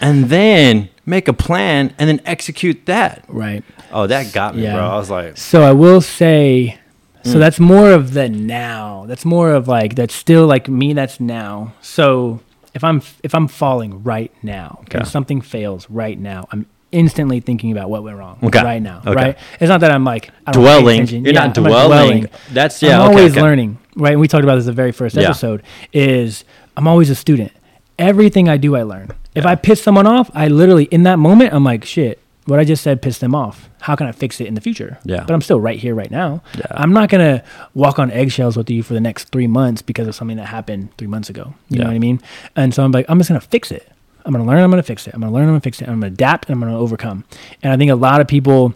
And 0.00 0.26
then 0.26 0.90
make 1.06 1.26
a 1.28 1.32
plan 1.32 1.94
and 1.98 2.08
then 2.08 2.20
execute 2.26 2.84
that. 2.86 3.24
Right. 3.28 3.64
Oh, 3.92 4.06
that 4.06 4.32
got 4.32 4.54
me, 4.56 4.64
Yeah. 4.64 4.74
bro. 4.74 4.84
I 4.84 4.96
was 4.96 5.08
like, 5.10 5.36
So 5.38 5.62
I 5.62 5.72
will 5.72 6.00
say, 6.02 6.78
So 7.22 7.36
mm. 7.36 7.38
that's 7.38 7.58
more 7.58 7.92
of 7.92 8.12
the 8.12 8.28
now. 8.28 9.04
That's 9.08 9.24
more 9.24 9.52
of 9.52 9.66
like 9.68 9.94
that's 9.94 10.14
still 10.14 10.46
like 10.46 10.68
me. 10.68 10.92
That's 10.92 11.18
now. 11.18 11.72
So 11.80 12.40
if 12.74 12.84
I'm 12.84 13.00
if 13.22 13.34
I'm 13.34 13.48
falling 13.48 14.02
right 14.04 14.30
now, 14.42 14.80
Okay. 14.82 14.98
if 15.00 15.08
something 15.08 15.40
fails 15.40 15.88
right 15.88 16.18
now, 16.18 16.46
I'm 16.52 16.66
instantly 16.92 17.40
thinking 17.40 17.72
about 17.72 17.88
what 17.90 18.02
went 18.04 18.16
wrong 18.18 18.38
Okay. 18.42 18.62
right 18.62 18.82
now. 18.82 18.98
Okay. 19.04 19.14
Right? 19.14 19.38
It's 19.60 19.68
not 19.68 19.80
that 19.80 19.90
I'm 19.90 20.04
like 20.04 20.30
I 20.46 20.52
don't 20.52 20.62
pay 20.62 20.80
Dwelling. 20.82 21.06
You're 21.08 21.32
Yeah, 21.34 21.46
not 21.46 21.58
I'm 21.58 21.64
dwelling. 21.64 22.28
That's 22.52 22.82
yeah. 22.82 23.00
I'm 23.00 23.08
always 23.10 23.34
learning, 23.34 23.78
right? 23.96 24.12
And 24.12 24.20
we 24.20 24.28
talked 24.28 24.44
about 24.44 24.56
this 24.56 24.66
the 24.66 24.72
very 24.72 24.92
first 24.92 25.16
Yeah. 25.16 25.24
episode. 25.30 25.62
Is 25.92 26.44
I'm 26.76 26.86
always 26.86 27.10
a 27.10 27.14
student. 27.14 27.52
Everything 27.98 28.48
I 28.48 28.56
do, 28.56 28.76
I 28.76 28.82
learn. 28.82 29.10
If 29.34 29.46
I 29.46 29.54
piss 29.54 29.82
someone 29.82 30.06
off, 30.06 30.30
I 30.34 30.48
literally 30.48 30.84
in 30.84 31.04
that 31.04 31.18
moment, 31.18 31.52
I'm 31.52 31.64
like, 31.64 31.84
shit. 31.84 32.20
What 32.44 32.60
I 32.60 32.64
just 32.64 32.84
said 32.84 33.02
pissed 33.02 33.20
them 33.20 33.34
off. 33.34 33.68
How 33.80 33.96
can 33.96 34.06
I 34.06 34.12
fix 34.12 34.40
it 34.40 34.46
in 34.46 34.54
the 34.54 34.60
future? 34.60 34.98
Yeah. 35.04 35.24
But 35.26 35.34
I'm 35.34 35.40
still 35.40 35.60
right 35.60 35.78
here, 35.78 35.96
right 35.96 36.10
now. 36.10 36.42
Yeah. 36.56 36.66
I'm 36.70 36.92
not 36.92 37.08
gonna 37.08 37.42
walk 37.74 37.98
on 37.98 38.12
eggshells 38.12 38.56
with 38.56 38.70
you 38.70 38.84
for 38.84 38.94
the 38.94 39.00
next 39.00 39.30
three 39.30 39.48
months 39.48 39.82
because 39.82 40.06
of 40.06 40.14
something 40.14 40.36
that 40.36 40.46
happened 40.46 40.96
three 40.96 41.08
months 41.08 41.28
ago. 41.28 41.54
You 41.68 41.78
know 41.80 41.86
what 41.86 41.94
I 41.94 41.98
mean? 41.98 42.20
And 42.54 42.72
so 42.72 42.84
I'm 42.84 42.92
like, 42.92 43.06
I'm 43.08 43.18
just 43.18 43.28
gonna 43.28 43.40
fix 43.40 43.72
it. 43.72 43.90
I'm 44.24 44.32
gonna 44.32 44.44
learn. 44.44 44.62
I'm 44.62 44.70
gonna 44.70 44.84
fix 44.84 45.08
it. 45.08 45.14
I'm 45.14 45.20
gonna 45.20 45.32
learn. 45.32 45.44
I'm 45.44 45.50
gonna 45.50 45.60
fix 45.60 45.82
it. 45.82 45.88
I'm 45.88 45.94
gonna 46.00 46.06
adapt. 46.06 46.48
And 46.48 46.54
I'm 46.54 46.60
gonna 46.60 46.78
overcome. 46.78 47.24
And 47.64 47.72
I 47.72 47.76
think 47.76 47.90
a 47.90 47.96
lot 47.96 48.20
of 48.20 48.28
people 48.28 48.74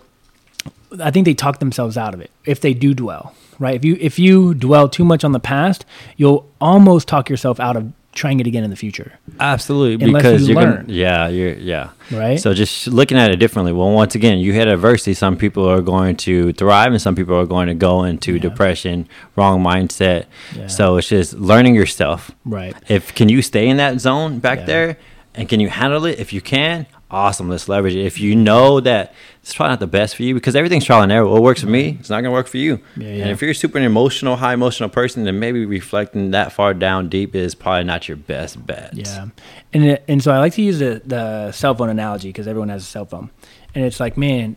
I 1.01 1.11
think 1.11 1.25
they 1.25 1.35
talk 1.35 1.59
themselves 1.61 1.97
out 1.97 2.15
of 2.15 2.21
it 2.21 2.31
if 2.45 2.61
they 2.61 2.75
do 2.75 2.95
dwell, 2.95 3.35
right? 3.61 3.77
If 3.77 3.85
you 3.85 3.97
if 4.01 4.19
you 4.19 4.55
dwell 4.55 4.89
too 4.89 5.05
much 5.05 5.23
on 5.23 5.31
the 5.31 5.39
past, 5.41 5.85
you'll 6.17 6.51
almost 6.61 7.07
talk 7.07 7.31
yourself 7.31 7.61
out 7.61 7.77
of 7.77 7.93
trying 8.13 8.41
it 8.41 8.47
again 8.49 8.65
in 8.65 8.71
the 8.71 8.77
future, 8.77 9.13
Absolutely, 9.39 10.05
Unless 10.07 10.23
because 10.25 10.49
you 10.49 10.59
are 10.59 10.63
learn. 10.65 10.77
gonna, 10.81 10.93
yeah, 10.93 11.29
you're 11.29 11.53
yeah. 11.55 11.91
right? 12.11 12.41
So 12.41 12.53
just 12.55 12.89
looking 12.89 13.17
at 13.17 13.31
it 13.31 13.37
differently. 13.37 13.73
Well, 13.73 13.93
once 13.93 14.17
again, 14.17 14.39
you 14.39 14.53
hit 14.53 14.67
adversity. 14.67 15.15
Some 15.15 15.37
people 15.37 15.65
are 15.71 15.81
going 15.81 16.17
to 16.27 16.53
thrive, 16.55 16.91
and 16.91 17.01
some 17.01 17.15
people 17.15 17.37
are 17.39 17.47
going 17.47 17.69
to 17.69 17.75
go 17.75 18.03
into 18.03 18.33
Yeah. 18.35 18.41
depression, 18.43 19.07
wrong 19.37 19.63
mindset. 19.63 20.25
Yeah. 20.57 20.67
So 20.67 20.97
it's 20.97 21.09
just 21.09 21.35
learning 21.35 21.77
yourself. 21.77 22.33
right. 22.45 22.75
If 22.89 23.15
can 23.15 23.29
you 23.29 23.43
stay 23.43 23.69
in 23.69 23.77
that 23.77 24.01
zone 24.01 24.41
back 24.41 24.59
Yeah. 24.61 24.65
there, 24.67 24.97
and 25.37 25.49
can 25.49 25.61
you 25.61 25.69
handle 25.69 26.05
it? 26.05 26.19
If 26.19 26.33
you 26.33 26.41
can, 26.41 26.87
awesome. 27.11 27.49
Let's 27.49 27.69
leverage 27.69 27.95
it. 27.95 28.05
If 28.05 28.21
you 28.21 28.37
know 28.37 28.81
that 28.81 29.15
it's 29.43 29.55
probably 29.55 29.73
not 29.73 29.81
the 29.81 29.87
best 29.87 30.17
for 30.17 30.23
you, 30.23 30.35
because 30.35 30.55
everything's 30.55 30.85
trial 30.85 31.03
and 31.03 31.11
error. 31.11 31.27
What 31.27 31.43
works 31.43 31.63
for 31.63 31.69
me, 31.69 31.97
it's 31.99 32.11
not 32.11 32.21
gonna 32.21 32.33
work 32.33 32.47
for 32.47 32.59
you. 32.59 32.81
Yeah, 32.97 33.09
yeah. 33.09 33.23
And 33.23 33.31
if 33.31 33.41
you're 33.41 33.51
a 33.53 33.55
super 33.55 33.79
emotional, 33.79 34.37
high 34.37 34.55
emotional 34.55 34.89
person, 34.89 35.25
then 35.25 35.39
maybe 35.39 35.65
reflecting 35.65 36.31
that 36.33 36.53
far 36.53 36.75
down 36.75 37.09
deep 37.09 37.35
is 37.35 37.55
probably 37.55 37.85
not 37.85 38.07
your 38.07 38.17
best 38.17 38.65
bet. 38.67 38.95
Yeah, 38.95 39.29
and 39.73 39.99
and 40.07 40.23
so 40.23 40.33
I 40.33 40.39
like 40.39 40.55
to 40.55 40.63
use 40.63 40.79
the 40.79 41.03
the 41.05 41.53
cell 41.53 41.75
phone 41.75 41.89
analogy 41.89 42.29
because 42.29 42.47
everyone 42.47 42.69
has 42.69 42.83
a 42.83 42.87
cell 42.87 43.07
phone, 43.07 43.31
and 43.75 43.85
it's 43.85 43.99
like, 43.99 44.17
man, 44.17 44.57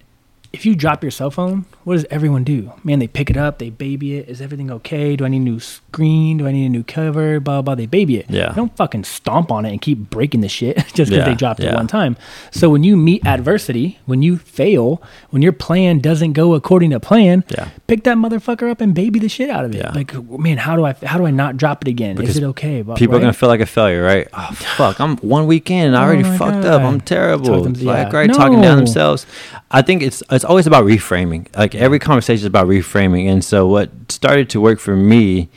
if 0.54 0.68
you 0.68 0.76
drop 0.76 1.02
your 1.04 1.10
cell 1.10 1.32
phone, 1.32 1.66
what 1.84 1.96
does 1.96 2.06
everyone 2.12 2.44
do? 2.44 2.72
Man, 2.84 3.00
they 3.00 3.08
pick 3.08 3.32
it 3.32 3.36
up, 3.38 3.58
they 3.58 3.72
baby 3.72 4.18
it. 4.18 4.30
Is 4.30 4.40
everything 4.40 4.70
okay? 4.70 5.16
Do 5.16 5.26
I 5.26 5.28
need 5.28 5.38
a 5.42 5.46
new 5.46 5.60
screen? 5.60 6.38
Do 6.38 6.46
I 6.48 6.52
need 6.52 6.68
a 6.68 6.70
new 6.70 6.84
cover? 6.84 7.40
Blah 7.40 7.56
blah. 7.56 7.62
blah. 7.64 7.76
They 7.76 7.88
baby 7.88 8.18
it. 8.18 8.28
Yeah. 8.30 8.50
They 8.50 8.56
don't 8.56 8.76
fucking 8.78 9.04
stomp 9.06 9.52
on 9.52 9.66
it 9.66 9.72
and 9.72 9.82
keep 9.82 10.12
breaking 10.12 10.42
the 10.42 10.48
shit 10.50 10.78
just 10.94 10.94
because 10.96 11.10
Yeah, 11.12 11.26
they 11.26 11.34
dropped 11.34 11.60
it 11.60 11.74
one 11.74 11.88
time. 11.88 12.16
So 12.52 12.70
when 12.70 12.84
you 12.84 12.96
meet 12.96 13.26
adversity, 13.26 13.98
when 14.06 14.22
you 14.22 14.38
fail, 14.38 15.02
when 15.32 15.42
your 15.42 15.54
plan 15.54 15.98
doesn't 16.00 16.34
go 16.34 16.54
according 16.54 16.92
to 16.92 17.00
plan, 17.00 17.44
Yeah. 17.50 17.70
pick 17.88 18.04
that 18.04 18.18
motherfucker 18.18 18.70
up 18.70 18.80
and 18.80 18.94
baby 18.94 19.18
the 19.20 19.30
shit 19.30 19.50
out 19.50 19.66
of 19.66 19.74
it. 19.74 19.80
Yeah. 19.80 19.92
Like, 19.92 20.14
man, 20.30 20.58
how 20.58 20.76
do 20.76 20.86
I 20.86 20.94
how 21.04 21.18
do 21.18 21.26
I 21.26 21.32
not 21.32 21.58
drop 21.58 21.82
it 21.84 21.88
again? 21.88 22.16
Because 22.16 22.38
Is 22.38 22.44
it 22.44 22.46
okay? 22.50 22.84
Blah- 22.84 22.96
People 22.96 23.16
are 23.16 23.20
gonna 23.20 23.34
feel 23.34 23.50
like 23.50 23.60
a 23.60 23.66
failure, 23.66 24.04
right? 24.04 24.28
Oh 24.34 24.50
fuck! 24.54 25.00
I'm 25.02 25.18
one 25.18 25.48
weekend 25.48 25.88
and 25.88 25.98
I 25.98 26.02
Oh 26.04 26.06
already 26.06 26.24
my 26.24 26.38
fucked 26.38 26.62
God. 26.62 26.66
up. 26.66 26.82
I'm 26.84 27.02
terrible. 27.02 27.64
Them- 27.64 27.74
like 27.74 28.12
yeah. 28.12 28.16
right, 28.16 28.32
talking 28.32 28.62
down 28.62 28.78
themselves. 28.78 29.26
I 29.72 29.82
think 29.82 30.04
it's 30.04 30.22
it's 30.30 30.43
always 30.44 30.68
about 30.68 30.86
reframing. 30.86 31.48
Like 31.58 31.76
every 31.76 32.00
conversation 32.00 32.40
is 32.42 32.46
about 32.46 32.68
reframing. 32.68 33.28
And 33.30 33.44
so 33.44 33.68
what 33.68 33.90
started 34.12 34.50
to 34.52 34.62
work 34.62 34.80
for 34.80 34.96
me 34.96 35.50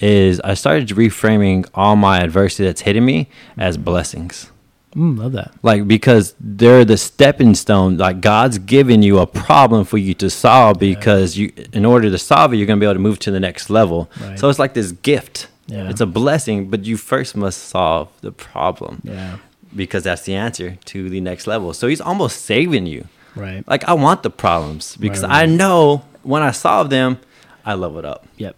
is 0.00 0.40
I 0.40 0.54
started 0.54 0.88
reframing 0.88 1.68
all 1.74 1.96
my 1.96 2.20
adversity 2.20 2.64
that's 2.64 2.80
hitting 2.82 3.04
me 3.04 3.28
as 3.56 3.76
blessings. 3.76 4.50
Mm, 4.96 5.18
love 5.18 5.32
that. 5.32 5.52
Like 5.62 5.88
because 5.88 6.34
they're 6.38 6.84
the 6.84 6.96
stepping 6.98 7.54
stone. 7.54 7.96
Like 7.96 8.20
God's 8.20 8.58
given 8.58 9.02
you 9.02 9.18
a 9.20 9.26
problem 9.26 9.84
for 9.84 9.96
you 9.98 10.12
to 10.14 10.28
solve 10.28 10.78
because 10.78 11.36
you, 11.38 11.52
in 11.72 11.84
order 11.86 12.10
to 12.10 12.18
solve 12.18 12.52
it, 12.52 12.56
you're 12.56 12.66
gonna 12.66 12.80
be 12.80 12.86
able 12.86 12.94
to 12.94 13.00
move 13.00 13.18
to 13.20 13.30
the 13.30 13.40
next 13.40 13.70
level. 13.70 14.10
Right. 14.20 14.38
So 14.38 14.48
it's 14.50 14.58
like 14.58 14.74
this 14.74 14.92
gift. 14.92 15.48
Yeah. 15.66 15.88
It's 15.88 16.00
a 16.02 16.06
blessing, 16.06 16.68
but 16.68 16.84
you 16.84 16.96
first 16.98 17.36
must 17.36 17.68
solve 17.68 18.08
the 18.20 18.32
problem 18.32 19.00
Yeah. 19.04 19.38
because 19.74 20.02
that's 20.04 20.22
the 20.22 20.34
answer 20.34 20.76
to 20.86 21.08
the 21.08 21.20
next 21.20 21.46
level. 21.46 21.72
So 21.72 21.86
he's 21.86 22.00
almost 22.00 22.42
saving 22.44 22.84
you. 22.86 23.06
Right. 23.36 23.66
Like 23.66 23.84
I 23.84 23.94
want 23.94 24.22
the 24.22 24.30
problems 24.30 24.96
because 24.96 25.22
Right, 25.22 25.42
I 25.42 25.46
know 25.46 26.04
when 26.22 26.42
I 26.42 26.50
solve 26.50 26.90
them, 26.90 27.18
I 27.64 27.74
level 27.74 28.04
up. 28.06 28.26
Yep. 28.36 28.56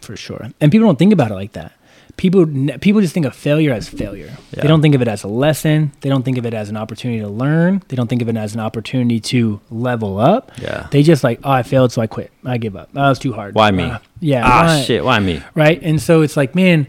For 0.00 0.16
sure. 0.16 0.48
And 0.60 0.70
people 0.72 0.86
don't 0.86 0.98
think 0.98 1.12
about 1.12 1.30
it 1.30 1.34
like 1.34 1.52
that. 1.52 1.72
People 2.16 2.46
people 2.78 3.00
just 3.00 3.12
think 3.12 3.26
of 3.26 3.34
failure 3.34 3.72
as 3.72 3.88
failure. 3.88 4.30
Yeah. 4.52 4.62
They 4.62 4.68
don't 4.68 4.82
think 4.82 4.94
of 4.94 5.02
it 5.02 5.08
as 5.08 5.24
a 5.24 5.28
lesson. 5.28 5.90
They 6.00 6.08
don't 6.08 6.22
think 6.24 6.38
of 6.38 6.46
it 6.46 6.54
as 6.54 6.68
an 6.68 6.76
opportunity 6.76 7.20
to 7.20 7.28
learn. 7.28 7.82
They 7.88 7.96
don't 7.96 8.06
think 8.06 8.22
of 8.22 8.28
it 8.28 8.36
as 8.36 8.54
an 8.54 8.60
opportunity 8.60 9.18
to 9.20 9.60
level 9.70 10.18
up. 10.20 10.52
Yeah. 10.60 10.86
They 10.92 11.02
just 11.02 11.24
like, 11.24 11.40
oh, 11.42 11.50
I 11.50 11.64
failed, 11.64 11.90
so 11.90 12.00
I 12.02 12.06
quit. 12.06 12.30
I 12.44 12.58
give 12.58 12.76
up. 12.76 12.92
That 12.92 13.08
was 13.08 13.18
too 13.18 13.32
hard. 13.32 13.56
Why 13.56 13.72
me? 13.72 13.84
Uh, 13.84 13.98
yeah. 14.20 14.42
Ah 14.44 14.66
why- 14.66 14.82
shit, 14.82 15.04
why 15.04 15.18
me? 15.18 15.42
right? 15.56 15.82
And 15.82 16.00
so 16.00 16.22
it's 16.22 16.36
like, 16.36 16.54
man, 16.54 16.86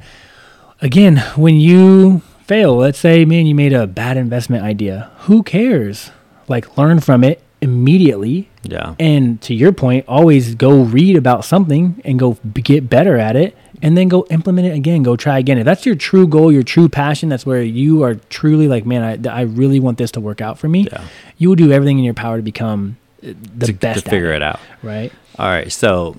again, 0.81 1.17
when 1.35 1.55
you 1.55 2.21
fail, 2.45 2.75
let's 2.77 2.99
say, 2.99 3.25
man, 3.25 3.47
you 3.47 3.55
made 3.55 3.73
a 3.73 3.87
bad 3.87 4.17
investment 4.17 4.63
idea. 4.63 5.09
Who 5.21 5.41
cares? 5.41 6.11
Like, 6.47 6.77
learn 6.77 6.99
from 6.99 7.23
it 7.23 7.41
immediately. 7.61 8.49
Yeah. 8.63 8.95
And 8.99 9.41
to 9.41 9.53
your 9.53 9.71
point, 9.71 10.05
always 10.07 10.55
go 10.55 10.83
read 10.83 11.17
about 11.17 11.45
something 11.45 12.01
and 12.05 12.19
go 12.19 12.37
get 12.53 12.89
better 12.89 13.17
at 13.17 13.35
it 13.35 13.57
and 13.81 13.97
then 13.97 14.07
go 14.07 14.25
implement 14.29 14.67
it 14.67 14.73
again. 14.75 15.03
Go 15.03 15.15
try 15.15 15.39
again. 15.39 15.57
If 15.57 15.65
that's 15.65 15.85
your 15.85 15.95
true 15.95 16.27
goal, 16.27 16.51
your 16.51 16.63
true 16.63 16.89
passion, 16.89 17.29
that's 17.29 17.45
where 17.45 17.61
you 17.61 18.03
are 18.03 18.15
truly 18.15 18.67
like, 18.67 18.85
man, 18.85 19.27
I, 19.27 19.29
I 19.29 19.41
really 19.41 19.79
want 19.79 19.97
this 19.97 20.11
to 20.11 20.21
work 20.21 20.41
out 20.41 20.59
for 20.59 20.67
me. 20.67 20.87
Yeah. 20.91 21.03
You 21.37 21.49
will 21.49 21.55
do 21.55 21.71
everything 21.71 21.97
in 21.97 22.03
your 22.03 22.13
power 22.13 22.37
to 22.37 22.43
become 22.43 22.97
uh, 23.23 23.33
the 23.55 23.67
to, 23.67 23.73
best 23.73 24.03
to 24.03 24.09
figure 24.09 24.31
at 24.31 24.37
it 24.37 24.43
out. 24.43 24.59
Right. 24.83 25.11
All 25.37 25.47
right, 25.47 25.71
so 25.71 26.17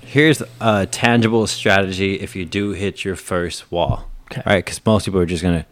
here's 0.00 0.42
a 0.60 0.86
tangible 0.86 1.46
strategy 1.46 2.14
if 2.14 2.34
you 2.34 2.44
do 2.44 2.70
hit 2.70 3.04
your 3.04 3.16
first 3.16 3.70
wall. 3.70 4.10
Okay. 4.30 4.42
All 4.44 4.52
right, 4.52 4.64
because 4.64 4.84
most 4.84 5.04
people 5.04 5.20
are 5.20 5.26
just 5.26 5.42
gonna 5.42 5.66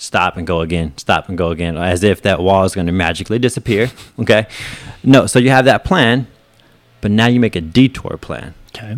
stop 0.00 0.36
and 0.38 0.46
go 0.46 0.60
again, 0.62 0.92
stop 0.96 1.28
and 1.28 1.36
go 1.36 1.50
again, 1.50 1.76
as 1.76 2.02
if 2.02 2.22
that 2.22 2.40
wall 2.40 2.64
is 2.64 2.74
gonna 2.74 2.90
magically 2.92 3.38
disappear. 3.38 3.90
Okay, 4.18 4.46
no. 5.04 5.26
So 5.26 5.38
you 5.38 5.50
have 5.50 5.66
that 5.66 5.84
plan, 5.84 6.26
but 7.02 7.10
now 7.10 7.26
you 7.26 7.38
make 7.38 7.54
a 7.56 7.60
detour 7.60 8.16
plan. 8.20 8.54
Okay. 8.74 8.96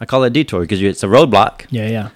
I 0.00 0.04
call 0.06 0.22
it 0.24 0.28
a 0.28 0.30
detour 0.30 0.60
because 0.60 0.80
it's 0.82 1.02
a 1.02 1.06
roadblock. 1.06 1.66
Yeah. 1.70 1.88
Yeah. 1.88 2.08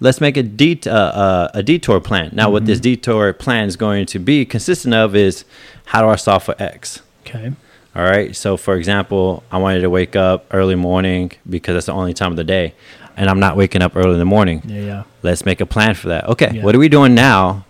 Let's 0.00 0.20
make 0.20 0.36
a 0.36 0.42
det- 0.44 0.86
uh, 0.86 0.92
uh, 1.24 1.48
a 1.54 1.62
detour 1.62 2.00
plan. 2.00 2.30
Now, 2.32 2.50
what 2.50 2.62
Mm-hmm. 2.62 2.66
this 2.68 2.80
detour 2.80 3.32
plan 3.32 3.66
is 3.66 3.76
going 3.76 4.06
to 4.06 4.18
be 4.20 4.44
consistent 4.44 4.94
of 4.94 5.16
is 5.16 5.44
how 5.86 6.02
do 6.02 6.08
I 6.08 6.16
solve 6.16 6.44
for 6.44 6.54
X? 6.62 7.02
Okay. 7.26 7.50
All 7.96 8.04
right. 8.04 8.36
So, 8.36 8.56
for 8.56 8.76
example, 8.76 9.42
I 9.50 9.58
wanted 9.58 9.80
to 9.80 9.90
wake 9.90 10.14
up 10.14 10.46
early 10.52 10.76
morning 10.76 11.32
because 11.50 11.74
that's 11.74 11.86
the 11.86 11.92
only 11.94 12.14
time 12.14 12.30
of 12.30 12.36
the 12.36 12.44
day, 12.44 12.74
and 13.18 13.28
I'm 13.28 13.40
not 13.40 13.56
waking 13.56 13.82
up 13.82 13.96
early 13.96 14.12
in 14.12 14.18
the 14.18 14.24
morning. 14.24 14.62
Yeah. 14.64 14.80
Yeah. 14.80 15.02
Let's 15.22 15.44
make 15.44 15.60
a 15.60 15.66
plan 15.66 15.94
for 15.94 16.08
that. 16.08 16.26
Okay. 16.28 16.50
Yeah. 16.54 16.62
What 16.64 16.74
are 16.74 16.78
we 16.78 16.88
doing 16.88 17.14
now? 17.14 17.64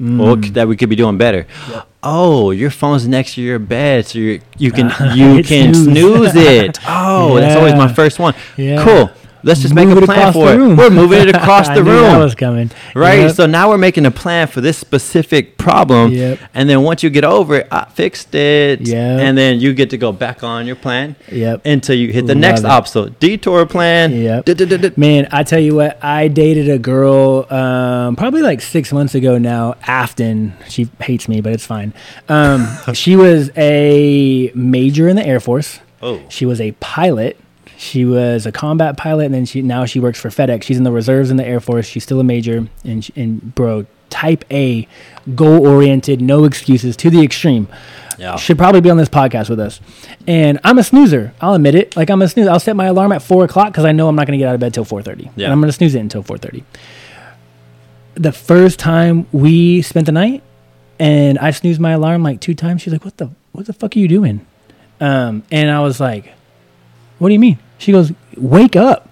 Mm. 0.00 0.54
that 0.54 0.66
we 0.66 0.76
could 0.76 0.88
be 0.88 0.96
doing 0.96 1.18
better. 1.18 1.46
Yep. 1.70 1.86
Oh, 2.02 2.50
your 2.50 2.70
phone's 2.70 3.06
next 3.06 3.34
to 3.34 3.40
your 3.42 3.60
bed, 3.60 4.06
so 4.06 4.18
you 4.18 4.40
you 4.58 4.72
can 4.72 4.86
you 5.16 5.42
can 5.44 5.72
snooze. 5.72 6.32
snooze 6.32 6.34
it. 6.34 6.78
Oh, 6.86 7.36
that's 7.38 7.54
always 7.56 7.74
my 7.74 7.92
first 7.92 8.18
one. 8.18 8.34
Yeah. 8.56 8.82
Cool. 8.84 9.10
Let's 9.44 9.60
just 9.60 9.74
Move 9.74 9.88
make 9.88 9.96
a 10.02 10.06
plan 10.06 10.32
for 10.32 10.52
it. 10.52 10.56
room. 10.56 10.76
We're 10.76 10.88
moving 10.90 11.28
it 11.28 11.34
across 11.36 11.68
I 11.68 11.74
the 11.76 11.82
knew 11.84 11.92
That 11.92 12.12
room. 12.14 12.22
was 12.22 12.34
coming. 12.34 12.70
Right. 12.94 13.20
Yep. 13.20 13.34
So 13.36 13.46
now 13.46 13.68
we're 13.68 13.78
making 13.78 14.06
a 14.06 14.10
plan 14.10 14.46
for 14.48 14.60
this 14.62 14.78
specific 14.78 15.58
problem. 15.58 16.12
Yep. 16.12 16.38
And 16.54 16.68
then 16.68 16.82
once 16.82 17.02
you 17.02 17.10
get 17.10 17.24
over 17.24 17.56
it, 17.56 17.68
I 17.70 17.84
fixed 17.90 18.34
it. 18.34 18.80
Yep. 18.80 19.20
And 19.20 19.36
then 19.36 19.60
you 19.60 19.74
get 19.74 19.90
to 19.90 19.98
go 19.98 20.12
back 20.12 20.42
on 20.42 20.66
your 20.66 20.76
plan 20.76 21.14
Yep. 21.30 21.66
until 21.66 21.94
you 21.94 22.10
hit 22.12 22.26
the 22.26 22.34
Love 22.34 22.40
next 22.40 22.60
it. 22.60 22.66
obstacle. 22.66 23.10
Detour 23.20 23.66
plan. 23.66 24.12
Yep. 24.12 24.96
Man, 24.96 25.28
I 25.30 25.42
tell 25.42 25.60
you 25.60 25.74
what, 25.74 26.02
I 26.02 26.28
dated 26.28 26.70
a 26.70 26.78
girl 26.78 27.46
um, 27.52 28.16
probably 28.16 28.40
like 28.42 28.60
six 28.62 28.92
months 28.92 29.14
ago 29.14 29.36
now. 29.36 29.74
Afton, 29.86 30.54
she 30.68 30.88
hates 31.00 31.28
me, 31.28 31.40
but 31.42 31.52
it's 31.52 31.66
fine. 31.66 31.92
Um, 32.30 32.66
she 32.94 33.14
was 33.16 33.50
a 33.58 34.50
major 34.54 35.06
in 35.08 35.16
the 35.16 35.26
Air 35.26 35.40
Force. 35.40 35.80
Oh. 36.02 36.22
She 36.28 36.46
was 36.46 36.60
a 36.60 36.72
pilot. 36.80 37.38
She 37.84 38.06
was 38.06 38.46
a 38.46 38.52
combat 38.52 38.96
pilot, 38.96 39.26
and 39.26 39.34
then 39.34 39.44
she 39.44 39.60
now 39.60 39.84
she 39.84 40.00
works 40.00 40.18
for 40.18 40.30
FedEx. 40.30 40.62
She's 40.62 40.78
in 40.78 40.84
the 40.84 40.90
reserves 40.90 41.30
in 41.30 41.36
the 41.36 41.46
Air 41.46 41.60
Force. 41.60 41.86
She's 41.86 42.02
still 42.02 42.18
a 42.18 42.24
major, 42.24 42.66
and 42.82 43.10
and 43.14 43.54
bro, 43.54 43.84
type 44.08 44.44
A, 44.50 44.88
goal 45.34 45.66
oriented, 45.66 46.22
no 46.22 46.44
excuses 46.44 46.96
to 46.96 47.10
the 47.10 47.22
extreme. 47.22 47.68
Yeah. 48.18 48.36
Should 48.36 48.56
probably 48.56 48.80
be 48.80 48.88
on 48.90 48.96
this 48.96 49.08
podcast 49.08 49.50
with 49.50 49.60
us. 49.60 49.80
And 50.26 50.60
I'm 50.64 50.78
a 50.78 50.84
snoozer. 50.84 51.34
I'll 51.40 51.54
admit 51.54 51.74
it. 51.74 51.94
Like 51.96 52.10
I'm 52.10 52.22
a 52.22 52.28
snoozer. 52.28 52.50
I'll 52.50 52.60
set 52.60 52.74
my 52.74 52.86
alarm 52.86 53.12
at 53.12 53.22
four 53.22 53.44
o'clock 53.44 53.72
because 53.72 53.84
I 53.84 53.92
know 53.92 54.08
I'm 54.08 54.16
not 54.16 54.26
going 54.26 54.38
to 54.38 54.42
get 54.42 54.48
out 54.48 54.54
of 54.54 54.60
bed 54.60 54.72
till 54.72 54.84
four 54.84 55.02
thirty. 55.02 55.30
Yeah. 55.36 55.46
And 55.46 55.52
I'm 55.52 55.60
going 55.60 55.68
to 55.68 55.76
snooze 55.76 55.94
it 55.94 56.00
until 56.00 56.22
four 56.22 56.38
thirty. 56.38 56.64
The 58.14 58.32
first 58.32 58.78
time 58.78 59.26
we 59.32 59.82
spent 59.82 60.06
the 60.06 60.12
night, 60.12 60.42
and 60.98 61.38
I 61.38 61.50
snoozed 61.50 61.80
my 61.80 61.90
alarm 61.90 62.22
like 62.22 62.40
two 62.40 62.54
times. 62.54 62.82
She's 62.82 62.92
like, 62.92 63.04
"What 63.04 63.16
the 63.18 63.30
what 63.52 63.66
the 63.66 63.72
fuck 63.72 63.94
are 63.94 63.98
you 63.98 64.08
doing?" 64.08 64.46
Um, 65.00 65.42
and 65.50 65.68
I 65.70 65.80
was 65.80 65.98
like, 66.00 66.32
"What 67.18 67.28
do 67.28 67.32
you 67.34 67.40
mean?" 67.40 67.58
She 67.78 67.92
goes, 67.92 68.12
"Wake 68.36 68.76
up." 68.76 69.08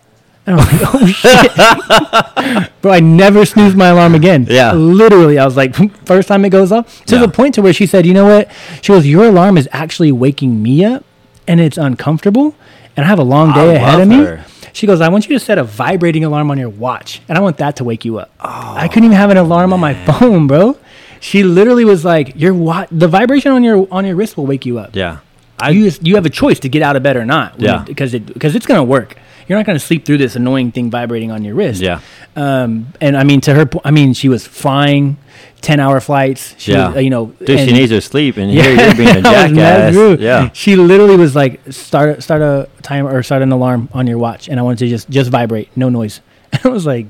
And 0.46 0.56
I 0.56 0.58
was 0.58 0.72
like, 0.72 0.94
"Oh 0.94 1.06
shit, 1.06 2.72
bro!" 2.82 2.92
I 2.92 3.00
never 3.00 3.44
snoozed 3.44 3.76
my 3.76 3.88
alarm 3.88 4.14
again. 4.14 4.46
Yeah. 4.48 4.72
literally, 4.72 5.38
I 5.38 5.44
was 5.44 5.56
like, 5.56 5.74
first 6.06 6.28
time 6.28 6.44
it 6.44 6.50
goes 6.50 6.72
off 6.72 7.04
to 7.06 7.14
Yeah. 7.16 7.22
the 7.26 7.28
point 7.28 7.54
to 7.56 7.62
where 7.62 7.72
she 7.72 7.86
said, 7.86 8.06
"You 8.06 8.14
know 8.14 8.26
what?" 8.26 8.50
She 8.80 8.92
goes, 8.92 9.06
"Your 9.06 9.26
alarm 9.26 9.56
is 9.58 9.68
actually 9.72 10.12
waking 10.12 10.62
me 10.62 10.84
up, 10.84 11.04
and 11.46 11.60
it's 11.60 11.78
uncomfortable, 11.78 12.54
and 12.96 13.04
I 13.04 13.08
have 13.08 13.18
a 13.18 13.24
long 13.24 13.52
day 13.52 13.72
I 13.72 13.74
ahead 13.74 14.00
of 14.00 14.08
love 14.08 14.38
me." 14.38 14.42
She 14.72 14.86
goes, 14.86 15.00
"I 15.00 15.08
want 15.08 15.28
you 15.28 15.38
to 15.38 15.44
set 15.44 15.58
a 15.58 15.64
vibrating 15.64 16.24
alarm 16.24 16.50
on 16.50 16.58
your 16.58 16.70
watch, 16.70 17.20
and 17.28 17.36
I 17.36 17.40
want 17.40 17.58
that 17.58 17.76
to 17.76 17.84
wake 17.84 18.04
you 18.04 18.18
up." 18.18 18.30
I 18.40 18.88
couldn't 18.88 19.04
even 19.04 19.16
have 19.16 19.30
an 19.30 19.36
alarm 19.36 19.72
on 19.72 19.80
my 19.80 19.94
phone, 20.06 20.46
bro. 20.46 20.76
She 21.20 21.44
literally 21.44 21.84
was 21.84 22.04
like, 22.04 22.32
"Your 22.34 22.52
wa- 22.54 22.86
the 22.90 23.06
vibration 23.06 23.52
on 23.52 23.62
your 23.62 23.86
on 23.92 24.04
your 24.06 24.16
wrist 24.16 24.36
will 24.36 24.46
wake 24.46 24.66
you 24.66 24.78
up." 24.78 24.96
Yeah. 24.96 25.18
I, 25.62 25.70
you 25.70 25.84
just, 25.84 26.06
you 26.06 26.14
have 26.16 26.26
a 26.26 26.30
choice 26.30 26.58
to 26.60 26.68
get 26.68 26.82
out 26.82 26.96
of 26.96 27.02
bed 27.02 27.16
or 27.16 27.24
not. 27.24 27.60
Yeah. 27.60 27.82
because 27.86 28.14
it 28.14 28.26
because 28.26 28.54
it's 28.54 28.66
gonna 28.66 28.84
work. 28.84 29.16
You're 29.48 29.58
not 29.58 29.66
gonna 29.66 29.78
sleep 29.78 30.04
through 30.06 30.18
this 30.18 30.36
annoying 30.36 30.72
thing 30.72 30.90
vibrating 30.90 31.30
on 31.30 31.44
your 31.44 31.54
wrist. 31.54 31.80
Yeah. 31.80 32.00
Um. 32.36 32.92
And 33.00 33.16
I 33.16 33.24
mean, 33.24 33.40
to 33.42 33.54
her, 33.54 33.68
I 33.84 33.90
mean, 33.90 34.14
she 34.14 34.28
was 34.28 34.46
flying, 34.46 35.18
ten 35.60 35.80
hour 35.80 36.00
flights. 36.00 36.54
She 36.58 36.72
Yeah. 36.72 36.88
Was, 36.88 36.96
uh, 36.96 37.00
you 37.00 37.10
know. 37.10 37.26
Dude, 37.44 37.58
she 37.58 37.72
needs 37.72 37.90
her 37.92 38.00
sleep, 38.00 38.36
and 38.36 38.50
here 38.50 38.70
you're 38.74 38.94
being 38.94 39.16
a 39.16 39.22
jackass. 39.22 40.20
Yeah. 40.20 40.50
She 40.52 40.76
literally 40.76 41.16
was 41.16 41.34
like, 41.34 41.60
start 41.72 42.22
start 42.22 42.40
a 42.40 42.68
timer 42.82 43.14
or 43.14 43.22
start 43.22 43.42
an 43.42 43.50
alarm 43.52 43.88
on 43.92 44.06
your 44.06 44.18
watch, 44.18 44.48
and 44.48 44.58
I 44.60 44.62
wanted 44.62 44.78
to 44.80 44.88
just 44.88 45.10
just 45.10 45.30
vibrate, 45.30 45.68
no 45.76 45.88
noise. 45.88 46.20
And 46.52 46.60
I 46.64 46.68
was 46.68 46.86
like, 46.86 47.06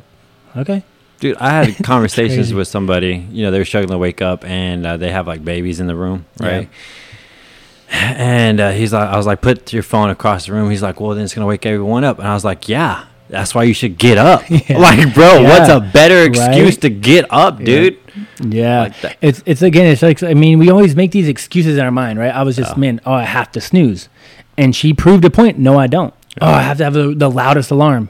okay. 0.56 0.82
Dude, 1.20 1.36
I 1.36 1.64
had 1.64 1.84
conversations 1.84 2.52
with 2.52 2.66
somebody. 2.66 3.24
You 3.30 3.44
know, 3.44 3.50
they 3.52 3.58
were 3.58 3.64
struggling 3.64 3.92
to 3.92 3.98
wake 3.98 4.20
up, 4.22 4.44
and 4.44 4.84
uh, 4.84 4.96
they 4.96 5.10
have 5.12 5.26
like 5.28 5.44
babies 5.44 5.78
in 5.78 5.86
the 5.86 5.94
room, 5.94 6.24
right? 6.40 6.68
And 7.92 8.58
uh, 8.60 8.70
he's 8.70 8.92
like, 8.92 9.08
I 9.08 9.16
was 9.16 9.26
like, 9.26 9.42
put 9.42 9.72
your 9.72 9.82
phone 9.82 10.10
across 10.10 10.46
the 10.46 10.52
room. 10.52 10.70
He's 10.70 10.82
like, 10.82 10.98
well, 11.00 11.10
then 11.14 11.24
it's 11.24 11.34
gonna 11.34 11.46
wake 11.46 11.66
everyone 11.66 12.04
up. 12.04 12.18
And 12.18 12.26
I 12.26 12.34
was 12.34 12.44
like, 12.44 12.68
yeah, 12.68 13.04
that's 13.28 13.54
why 13.54 13.64
you 13.64 13.74
should 13.74 13.98
get 13.98 14.18
up. 14.18 14.42
Yeah. 14.50 14.78
Like, 14.78 15.14
bro, 15.14 15.42
what's 15.42 15.68
a 15.68 15.80
better 15.80 16.22
excuse 16.24 16.74
Right? 16.74 16.80
to 16.82 16.90
get 16.90 17.26
up, 17.30 17.58
dude? 17.62 17.98
Yeah, 18.40 18.92
Like 19.02 19.18
it's 19.20 19.42
it's 19.46 19.62
again. 19.62 19.86
It's 19.86 20.02
like 20.02 20.22
I 20.22 20.34
mean, 20.34 20.58
we 20.58 20.70
always 20.70 20.96
make 20.96 21.10
these 21.12 21.28
excuses 21.28 21.76
in 21.78 21.84
our 21.84 21.90
mind, 21.90 22.18
right? 22.18 22.34
I 22.34 22.42
was 22.42 22.56
just 22.56 22.72
Yeah. 22.76 22.80
man, 22.80 23.00
oh, 23.06 23.12
I 23.12 23.24
have 23.24 23.50
to 23.52 23.60
snooze, 23.60 24.08
and 24.56 24.74
she 24.74 24.92
proved 24.94 25.24
a 25.24 25.30
point. 25.30 25.58
No, 25.58 25.78
I 25.78 25.86
don't. 25.86 26.12
Oh, 26.40 26.46
I 26.48 26.62
have 26.62 26.78
to 26.78 26.84
have 26.84 26.94
the, 26.94 27.14
the 27.14 27.30
loudest 27.30 27.70
alarm. 27.70 28.08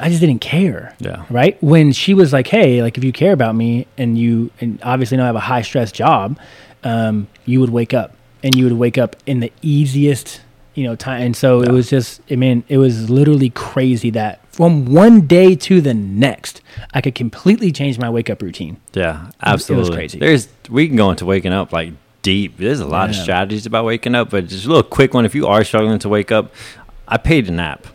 I 0.00 0.08
just 0.08 0.20
didn't 0.20 0.40
care. 0.40 0.94
Yeah. 0.98 1.24
Right 1.30 1.60
when 1.62 1.92
she 1.92 2.14
was 2.14 2.32
like, 2.32 2.48
hey, 2.48 2.82
like 2.82 2.98
if 2.98 3.04
you 3.04 3.12
care 3.12 3.32
about 3.32 3.54
me 3.54 3.86
and 3.96 4.18
you 4.18 4.50
and 4.60 4.80
obviously 4.82 5.16
know 5.16 5.22
I 5.22 5.26
have 5.26 5.36
a 5.36 5.40
high 5.40 5.62
stress 5.62 5.92
job, 5.92 6.38
um, 6.82 7.28
you 7.46 7.60
would 7.60 7.70
wake 7.70 7.94
up 7.94 8.12
and 8.44 8.54
you 8.54 8.64
would 8.64 8.74
wake 8.74 8.96
up 8.96 9.16
in 9.26 9.40
the 9.40 9.52
easiest 9.62 10.40
you 10.74 10.84
know 10.84 10.94
time. 10.94 11.22
And 11.22 11.36
so 11.36 11.62
it 11.62 11.72
was 11.72 11.90
just, 11.90 12.20
I 12.30 12.36
mean, 12.36 12.62
it 12.68 12.78
was 12.78 13.10
literally 13.10 13.50
crazy 13.50 14.10
that 14.10 14.46
from 14.52 14.86
one 14.86 15.26
day 15.26 15.56
to 15.56 15.80
the 15.80 15.94
next, 15.94 16.60
I 16.92 17.00
could 17.00 17.16
completely 17.16 17.72
change 17.72 17.98
my 17.98 18.08
wake 18.08 18.30
up 18.30 18.40
routine. 18.40 18.76
Yeah, 18.92 19.30
absolutely 19.42 19.86
it 19.86 19.88
was 19.88 19.96
crazy. 19.96 20.18
There's 20.20 20.48
we 20.68 20.86
can 20.86 20.96
go 20.96 21.10
into 21.10 21.24
waking 21.24 21.52
up 21.52 21.72
like 21.72 21.92
deep. 22.22 22.58
There's 22.58 22.80
a 22.80 22.86
lot 22.86 23.10
of 23.10 23.16
strategies 23.16 23.66
about 23.66 23.84
waking 23.84 24.14
up, 24.14 24.30
but 24.30 24.46
just 24.46 24.66
a 24.66 24.68
little 24.68 24.84
quick 24.84 25.14
one. 25.14 25.24
If 25.24 25.34
you 25.34 25.48
are 25.48 25.64
struggling 25.64 25.98
to 25.98 26.08
wake 26.08 26.30
up, 26.30 26.52
I 27.08 27.16
paid 27.16 27.48
a 27.48 27.52
nap 27.52 27.86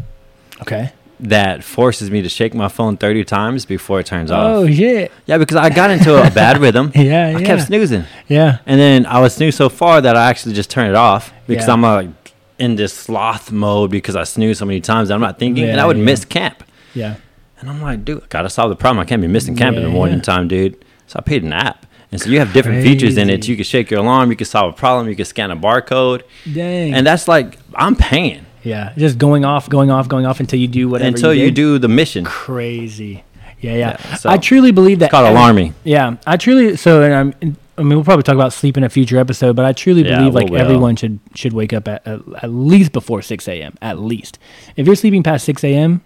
Okay. 0.61 0.91
That 1.19 1.63
forces 1.63 2.09
me 2.09 2.21
to 2.21 2.29
shake 2.29 2.53
my 2.53 2.67
phone 2.69 2.95
30 2.97 3.25
times 3.25 3.65
before 3.65 3.99
it 3.99 4.05
turns 4.05 4.31
off. 4.31 4.45
Oh 4.45 4.63
off. 4.63 4.69
shit. 4.73 5.11
Yeah, 5.25 5.37
because 5.37 5.57
I 5.57 5.69
got 5.69 5.91
into 5.91 6.15
a 6.15 6.29
bad 6.31 6.59
rhythm. 6.59 6.91
Yeah, 6.95 7.27
I 7.27 7.39
yeah. 7.39 7.45
kept 7.45 7.63
snoozing, 7.63 8.05
Yeah. 8.27 8.59
and 8.65 8.79
then 8.79 9.05
I 9.05 9.21
would 9.21 9.31
snooze 9.31 9.55
so 9.55 9.69
far 9.69 10.01
that 10.01 10.15
I 10.15 10.29
actually 10.29 10.53
just 10.53 10.69
turn 10.69 10.89
it 10.89 10.95
off 10.95 11.33
because 11.47 11.67
Yeah. 11.67 11.73
I'm 11.73 11.81
like 11.81 12.09
in 12.57 12.75
this 12.75 12.93
sloth 12.93 13.51
mode 13.51 13.89
because 13.91 14.15
I 14.15 14.23
snooze 14.23 14.59
so 14.59 14.65
many 14.65 14.81
times 14.81 15.07
that 15.07 15.15
I'm 15.15 15.21
not 15.21 15.39
thinking, 15.39 15.65
and 15.65 15.79
I 15.79 15.85
would 15.85 15.97
yeah. 15.97 16.03
miss 16.03 16.25
camp. 16.25 16.63
Yeah. 16.93 17.15
And 17.59 17.69
I'm 17.69 17.81
like, 17.81 18.05
dude, 18.05 18.23
I 18.23 18.25
gotta 18.29 18.49
solve 18.49 18.69
the 18.69 18.75
problem. 18.75 18.99
I 18.99 19.05
can't 19.05 19.21
be 19.21 19.27
missing 19.27 19.55
camp 19.55 19.75
in 19.77 19.83
the 19.83 19.89
morning 19.89 20.17
yeah. 20.17 20.23
time, 20.23 20.47
dude. 20.47 20.83
So 21.07 21.19
I 21.19 21.21
paid 21.21 21.43
an 21.43 21.53
app. 21.53 21.85
And 22.11 22.19
so 22.19 22.29
you 22.29 22.39
have 22.39 22.53
different 22.53 22.83
features 22.83 23.17
in 23.17 23.29
it. 23.29 23.47
You 23.47 23.55
can 23.55 23.63
shake 23.65 23.91
your 23.91 23.99
alarm, 23.99 24.31
you 24.31 24.35
can 24.35 24.45
solve 24.47 24.73
a 24.73 24.75
problem, 24.75 25.09
you 25.09 25.15
can 25.15 25.25
scan 25.25 25.51
a 25.51 25.55
barcode. 25.57 26.23
Dang. 26.51 26.93
And 26.93 27.05
that's 27.05 27.27
like 27.27 27.57
I'm 27.75 27.95
paying 27.95 28.45
yeah. 28.63 28.93
Just 28.97 29.17
going 29.17 29.45
off, 29.45 29.69
going 29.69 29.89
off, 29.91 30.07
going 30.07 30.25
off 30.25 30.39
until 30.39 30.59
you 30.59 30.67
do 30.67 30.89
whatever. 30.89 31.07
until 31.15 31.33
you, 31.33 31.45
did. 31.45 31.55
do 31.55 31.77
the 31.79 31.87
mission. 31.87 32.25
Crazy. 32.25 33.23
Yeah, 33.61 33.71
yeah. 33.71 33.77
Yeah, 33.77 34.15
so- 34.15 34.29
I 34.29 34.37
truly 34.37 34.71
believe 34.71 34.99
that. 34.99 35.05
It's 35.05 35.11
called 35.11 35.25
every- 35.27 35.37
alarming. 35.37 35.75
Yeah, 35.83 36.15
I 36.25 36.37
truly. 36.37 36.77
So, 36.77 37.01
and 37.03 37.13
I'm. 37.13 37.57
I 37.77 37.81
mean, 37.81 37.95
we'll 37.97 38.03
probably 38.03 38.23
talk 38.23 38.35
about 38.35 38.51
sleep 38.51 38.75
in 38.75 38.83
a 38.83 38.89
future 38.89 39.17
episode, 39.17 39.55
but 39.55 39.63
I 39.63 39.71
truly 39.71 40.03
Yeah, 40.05 40.17
believe 40.17 40.33
like 40.33 40.49
will. 40.49 40.59
everyone 40.59 40.97
should 40.97 41.19
should 41.33 41.53
wake 41.53 41.71
up 41.71 41.87
at, 41.87 42.05
at 42.05 42.19
at 42.43 42.51
least 42.51 42.91
before 42.91 43.21
six 43.21 43.47
a.m. 43.47 43.75
At 43.81 43.99
least, 43.99 44.37
if 44.75 44.85
you're 44.85 44.97
sleeping 44.97 45.23
past 45.23 45.45
six 45.45 45.63
a.m., 45.63 46.01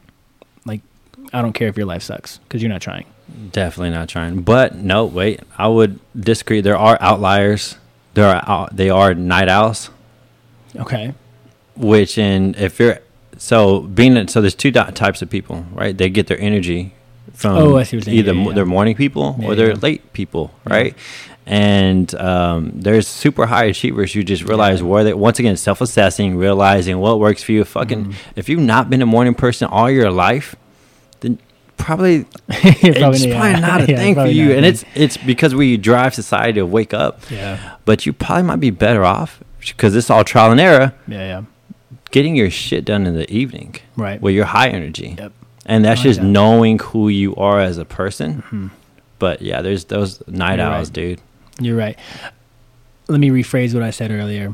like 0.65 0.81
I 1.33 1.41
don't 1.41 1.53
care 1.53 1.67
if 1.69 1.75
your 1.77 1.87
life 1.87 2.03
sucks 2.03 2.37
because 2.39 2.61
you're 2.61 2.69
not 2.71 2.81
trying. 2.81 3.05
Definitely 3.51 3.89
not 3.89 4.07
trying. 4.07 4.41
But 4.43 4.75
no, 4.75 5.05
wait. 5.05 5.39
I 5.57 5.67
would 5.67 5.99
disagree. 6.19 6.61
There 6.61 6.77
are 6.77 6.95
outliers. 7.01 7.75
There 8.13 8.27
are 8.27 8.43
out, 8.47 8.75
they 8.75 8.91
are 8.91 9.15
night 9.15 9.49
owls, 9.49 9.89
Okay. 10.75 11.15
Which 11.75 12.17
in 12.17 12.55
if 12.57 12.79
you're 12.79 12.99
so 13.37 13.81
being 13.81 14.27
so 14.27 14.41
there's 14.41 14.55
two 14.55 14.71
types 14.71 15.21
of 15.21 15.29
people, 15.29 15.65
right? 15.73 15.97
They 15.97 16.09
get 16.09 16.27
their 16.27 16.39
energy 16.39 16.93
from 17.33 17.57
Oh, 17.57 17.77
I 17.77 17.83
see 17.83 17.97
what 17.97 18.07
either 18.07 18.33
Yeah, 18.33 18.43
yeah. 18.47 18.53
they're 18.53 18.65
morning 18.65 18.95
people 18.95 19.35
Yeah, 19.39 19.47
or 19.47 19.55
they're 19.55 19.69
yeah. 19.71 19.79
late 19.81 20.13
people, 20.13 20.51
right? 20.65 20.95
And 21.45 22.13
um, 22.15 22.71
there's 22.73 23.05
super 23.07 23.47
high 23.47 23.65
achievers 23.65 24.13
who 24.13 24.23
just 24.23 24.43
realize 24.43 24.81
where 24.81 25.03
they 25.03 25.13
once 25.13 25.39
again 25.39 25.57
self-assessing, 25.57 26.37
realizing 26.37 26.99
what 26.99 27.19
works 27.19 27.43
for 27.43 27.51
you. 27.51 27.65
Fucking, 27.65 28.05
Mhm. 28.05 28.13
if 28.37 28.47
you've 28.47 28.61
not 28.61 28.89
been 28.89 29.01
a 29.01 29.05
morning 29.05 29.33
person 29.33 29.67
all 29.67 29.89
your 29.91 30.09
life, 30.09 30.55
then 31.19 31.39
probably 31.75 32.15
You're 32.17 32.25
it's 32.49 32.99
probably 33.25 33.59
not 33.59 33.81
a 33.81 33.85
thing 33.87 34.15
for 34.15 34.25
you. 34.27 34.49
not. 34.49 34.57
And 34.57 34.65
it's 34.65 34.85
it's 34.95 35.17
because 35.17 35.53
we 35.53 35.75
drive 35.75 36.13
society 36.15 36.53
to 36.61 36.65
wake 36.65 36.93
up. 36.93 37.19
yeah, 37.29 37.57
But 37.83 38.05
you 38.05 38.13
probably 38.13 38.43
might 38.43 38.61
be 38.61 38.69
better 38.69 39.03
off 39.03 39.43
because 39.59 39.95
it's 39.97 40.09
all 40.09 40.23
trial 40.23 40.51
and 40.51 40.61
error. 40.61 40.93
yeah, 41.09 41.17
yeah. 41.27 41.41
Getting 42.13 42.35
your 42.35 42.49
shit 42.51 42.85
done 42.85 43.05
in 43.07 43.15
the 43.15 43.29
evening, 43.33 43.75
Right. 43.97 44.21
where 44.21 44.31
you're 44.31 44.45
high 44.45 44.69
energy, 44.69 45.15
Yep. 45.17 45.31
and 45.65 45.83
that's 45.83 45.99
like 46.01 46.03
just 46.03 46.19
that. 46.21 46.25
knowing 46.27 46.77
who 46.79 47.09
you 47.09 47.35
are 47.35 47.59
as 47.59 47.77
a 47.79 47.85
person. 47.85 48.43
Mhm. 48.51 48.69
But 49.17 49.41
yeah, 49.41 49.61
there's 49.63 49.85
those 49.85 50.21
night 50.27 50.59
You're 50.59 50.67
owls, 50.67 50.87
right. 50.89 50.93
dude. 50.93 51.19
You're 51.59 51.75
right. 51.75 51.97
Let 53.07 53.19
me 53.19 53.29
rephrase 53.29 53.73
what 53.73 53.81
I 53.83 53.89
said 53.89 54.11
earlier. 54.11 54.53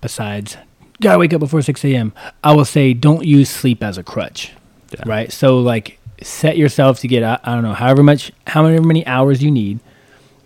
Besides, 0.00 0.56
gotta 1.00 1.18
wake 1.18 1.32
up 1.34 1.40
before 1.40 1.60
6 1.62 1.84
a.m. 1.84 2.12
I 2.42 2.52
will 2.54 2.64
say 2.64 2.94
don't 2.94 3.24
use 3.24 3.50
sleep 3.50 3.82
as 3.82 3.98
a 3.98 4.02
crutch. 4.02 4.52
Yeah. 4.92 5.02
Right? 5.06 5.30
So, 5.32 5.58
like, 5.58 5.98
set 6.22 6.56
yourself 6.56 7.00
to 7.00 7.08
get, 7.08 7.22
I, 7.22 7.38
I 7.44 7.54
don't 7.54 7.62
know, 7.64 7.74
however 7.74 8.02
much, 8.02 8.32
however 8.46 8.80
many 8.82 9.06
hours 9.06 9.42
you 9.42 9.50
need 9.50 9.80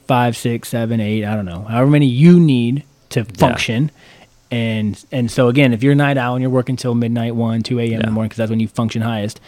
five, 0.09 0.37
six, 0.37 0.69
seven, 0.71 0.99
eight, 1.01 1.25
I 1.25 1.35
don't 1.37 1.45
know, 1.45 1.65
however 1.69 1.91
many 1.91 2.07
you 2.07 2.41
need 2.41 2.83
to 3.11 3.25
function. 3.25 3.91
And 4.51 5.03
and 5.13 5.31
so 5.31 5.49
again, 5.49 5.73
if 5.73 5.83
you're 5.83 5.93
a 5.93 5.97
night 5.97 6.17
owl 6.17 6.35
and 6.35 6.43
you're 6.43 6.51
working 6.51 6.77
till 6.77 6.95
midnight, 6.95 7.35
one, 7.35 7.63
two 7.63 7.79
a.m. 7.81 7.87
in 7.93 8.01
Yeah. 8.01 8.07
the 8.07 8.11
morning, 8.13 8.29
because 8.29 8.39
that's 8.39 8.51
when 8.51 8.61
you 8.61 8.69
function 8.69 9.03
highest, 9.03 9.41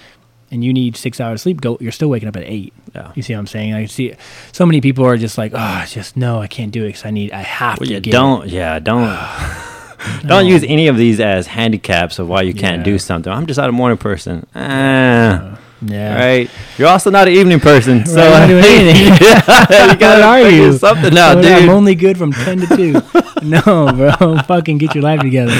and 0.50 0.62
you 0.62 0.72
need 0.74 0.96
six 0.96 1.20
hours 1.20 1.40
of 1.40 1.40
sleep, 1.42 1.60
go. 1.60 1.78
You're 1.80 1.92
still 1.92 2.08
waking 2.10 2.28
up 2.28 2.36
at 2.36 2.42
eight. 2.44 2.72
Yeah. 2.94 3.12
You 3.14 3.22
see 3.22 3.32
what 3.32 3.38
I'm 3.40 3.46
saying? 3.46 3.72
I 3.72 3.86
see 3.86 4.14
so 4.52 4.66
many 4.66 4.80
people 4.80 5.06
are 5.06 5.16
just 5.16 5.38
like, 5.38 5.52
oh, 5.54 5.84
just 5.88 6.16
no, 6.16 6.40
I 6.42 6.48
can't 6.48 6.70
do 6.72 6.84
it 6.84 6.88
because 6.88 7.04
I 7.06 7.10
need, 7.12 7.32
I 7.32 7.40
have 7.42 7.78
Well, 7.80 7.86
to 7.86 7.92
yeah, 7.94 8.00
get 8.00 8.10
don't 8.12 8.48
yeah 8.48 8.78
don't 8.78 9.08
don't 10.26 10.46
use 10.46 10.64
any 10.64 10.88
of 10.88 10.96
these 10.96 11.18
as 11.20 11.46
handicaps 11.46 12.18
of 12.18 12.28
why 12.28 12.42
you 12.42 12.52
can't 12.52 12.78
Yeah. 12.78 12.84
do 12.84 12.98
something. 12.98 13.32
I'm 13.32 13.46
just 13.46 13.58
not 13.58 13.68
a 13.68 13.72
morning 13.72 13.96
person. 13.98 14.46
Ah, 14.54 15.54
it. 15.54 15.58
Yeah. 15.82 16.14
right. 16.14 16.50
You're 16.76 16.88
also 16.88 17.10
not 17.10 17.26
an 17.28 17.34
evening 17.34 17.58
person, 17.60 18.04
so 18.04 18.20
I'm 18.20 18.40
not 18.40 18.46
doing 18.48 18.64
anything. 18.64 19.26
yeah, 19.26 19.92
you 19.92 19.98
gotta 19.98 20.22
are 20.24 20.50
you? 20.50 20.72
something 20.74 21.16
out, 21.16 21.38
Oh, 21.38 21.40
yeah, 21.40 21.56
I'm 21.56 21.70
only 21.70 21.94
good 21.94 22.18
from 22.18 22.32
10 22.32 22.60
to 22.60 22.76
2. 22.76 23.42
no, 23.46 23.60
bro. 23.92 24.38
Fucking 24.42 24.76
get 24.78 24.94
your 24.94 25.02
life 25.04 25.20
together. 25.20 25.52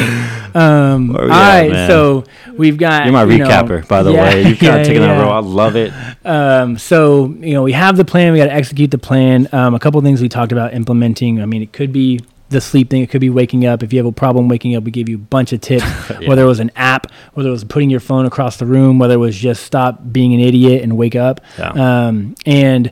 Um, 0.55 1.09
Where 1.13 1.25
all 1.25 1.33
at, 1.33 1.61
right. 1.63 1.71
man? 1.73 1.89
So 1.89 2.25
we've 2.57 2.77
got. 2.77 3.05
You're 3.05 3.13
my 3.13 3.25
you 3.25 3.39
know- 3.39 3.47
recapper, 3.49 3.87
by 3.89 4.03
the 4.03 4.13
Yeah, 4.13 4.25
way. 4.25 4.43
You've 4.49 4.59
kind 4.59 4.75
yeah, 4.75 4.77
of 4.77 4.87
taken 4.87 5.03
that 5.03 5.17
yeah. 5.17 5.23
role. 5.23 5.33
I 5.33 5.39
love 5.41 5.77
it. 5.77 5.93
Um, 6.25 6.77
so 6.77 7.27
you 7.41 7.55
know, 7.55 7.63
we 7.63 7.73
have 7.73 7.97
the 7.97 8.05
plan. 8.05 8.33
We 8.33 8.39
got 8.39 8.47
to 8.47 8.53
execute 8.55 8.91
the 8.91 8.99
plan. 8.99 9.49
Um, 9.53 9.75
a 9.75 9.79
couple 9.79 9.99
of 9.99 10.05
things 10.05 10.21
we 10.21 10.29
talked 10.29 10.53
about 10.53 10.75
implementing. 10.75 11.41
I 11.41 11.47
mean, 11.47 11.63
it 11.63 11.73
could 11.73 11.93
be 11.93 12.21
the 12.51 12.61
sleep 12.61 12.91
thing. 12.91 13.03
It 13.03 13.11
could 13.11 13.21
be 13.21 13.31
waking 13.31 13.65
up. 13.65 13.83
If 13.83 13.93
you 13.93 13.99
have 13.99 14.07
a 14.07 14.13
problem 14.13 14.49
waking 14.49 14.77
up, 14.77 14.85
we 14.85 14.91
gave 14.91 15.09
you 15.09 15.17
a 15.17 15.19
bunch 15.19 15.53
of 15.53 15.61
tips. 15.61 15.85
Yeah. 16.21 16.29
Whether 16.29 16.43
it 16.43 16.47
was 16.47 16.61
an 16.61 16.73
app, 16.77 17.11
whether 17.33 17.49
it 17.49 17.53
was 17.53 17.65
putting 17.65 17.89
your 17.89 18.01
phone 18.01 18.27
across 18.27 18.57
the 18.59 18.67
room, 18.67 18.99
whether 18.99 19.15
it 19.15 19.19
was 19.19 19.37
just 19.37 19.63
stop 19.63 20.01
being 20.13 20.35
an 20.35 20.41
idiot 20.41 20.83
and 20.83 20.99
wake 20.99 21.15
up. 21.15 21.41
Yeah. 21.57 21.71
Um, 22.09 22.35
and 22.45 22.91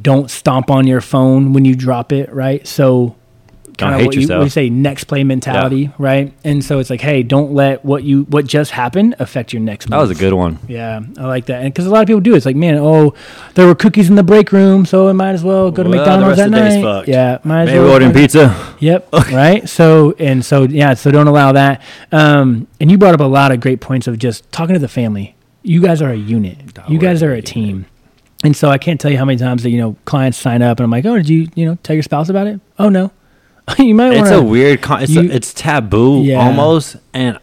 don't 0.00 0.30
stomp 0.30 0.70
on 0.70 0.86
your 0.86 1.00
phone 1.00 1.52
when 1.52 1.64
you 1.64 1.76
drop 1.76 2.12
it. 2.12 2.32
Right. 2.32 2.66
So 2.66 3.14
kind 3.80 4.00
of 4.00 4.06
what 4.06 4.14
you, 4.14 4.38
we 4.38 4.48
say 4.48 4.70
next 4.70 5.04
play 5.04 5.24
mentality, 5.24 5.80
yeah. 5.80 5.92
right? 5.98 6.32
And 6.44 6.64
so 6.64 6.78
it's 6.78 6.90
like, 6.90 7.00
hey, 7.00 7.22
don't 7.22 7.52
let 7.52 7.84
what 7.84 8.04
you 8.04 8.24
what 8.24 8.46
just 8.46 8.70
happened 8.72 9.16
affect 9.18 9.52
your 9.52 9.62
next. 9.62 9.86
Move. 9.86 9.98
That 9.98 10.08
was 10.08 10.10
a 10.10 10.20
good 10.20 10.32
one. 10.32 10.58
Yeah, 10.68 11.00
I 11.18 11.26
like 11.26 11.46
that, 11.46 11.62
and 11.62 11.72
because 11.72 11.86
a 11.86 11.90
lot 11.90 12.02
of 12.02 12.06
people 12.06 12.20
do, 12.20 12.34
it's 12.34 12.46
like, 12.46 12.56
man, 12.56 12.76
oh, 12.76 13.14
there 13.54 13.66
were 13.66 13.74
cookies 13.74 14.08
in 14.08 14.16
the 14.16 14.22
break 14.22 14.52
room, 14.52 14.86
so 14.86 15.08
I 15.08 15.12
might 15.12 15.32
as 15.32 15.42
well 15.42 15.70
go 15.70 15.82
to 15.82 15.88
well, 15.88 15.98
McDonald's 15.98 16.36
that 16.38 16.50
night. 16.50 17.08
Yeah, 17.08 17.38
might 17.44 17.62
as 17.62 17.66
Maybe 17.66 17.78
well 17.80 17.92
ordering 17.92 18.12
pizza. 18.12 18.76
Yep. 18.80 19.12
right. 19.32 19.68
So 19.68 20.14
and 20.18 20.44
so 20.44 20.62
yeah, 20.64 20.94
so 20.94 21.10
don't 21.10 21.28
allow 21.28 21.52
that. 21.52 21.82
Um, 22.12 22.66
and 22.80 22.90
you 22.90 22.98
brought 22.98 23.14
up 23.14 23.20
a 23.20 23.24
lot 23.24 23.52
of 23.52 23.60
great 23.60 23.80
points 23.80 24.06
of 24.06 24.18
just 24.18 24.50
talking 24.52 24.74
to 24.74 24.80
the 24.80 24.88
family. 24.88 25.36
You 25.62 25.82
guys 25.82 26.00
are 26.00 26.10
a 26.10 26.16
unit. 26.16 26.58
you 26.88 26.98
guys 26.98 27.22
are 27.22 27.32
a 27.32 27.42
team. 27.42 27.86
And 28.42 28.56
so 28.56 28.70
I 28.70 28.78
can't 28.78 28.98
tell 28.98 29.10
you 29.10 29.18
how 29.18 29.26
many 29.26 29.38
times 29.38 29.62
that 29.64 29.70
you 29.70 29.78
know 29.78 29.96
clients 30.04 30.38
sign 30.38 30.62
up 30.62 30.78
and 30.78 30.84
I'm 30.84 30.90
like, 30.90 31.04
oh, 31.04 31.16
did 31.16 31.28
you 31.28 31.48
you 31.54 31.66
know 31.66 31.76
tell 31.82 31.94
your 31.94 32.02
spouse 32.02 32.28
about 32.28 32.46
it? 32.46 32.60
Oh 32.78 32.88
no, 32.88 33.12
you 33.78 33.94
might. 33.94 34.12
It's 34.12 34.30
a 34.30 34.42
weird. 34.42 34.82
Con- 34.82 35.02
it's, 35.02 35.12
you, 35.12 35.22
a, 35.22 35.24
it's 35.24 35.52
taboo 35.54 36.22
yeah. 36.22 36.44
almost, 36.44 36.96
and 37.12 37.38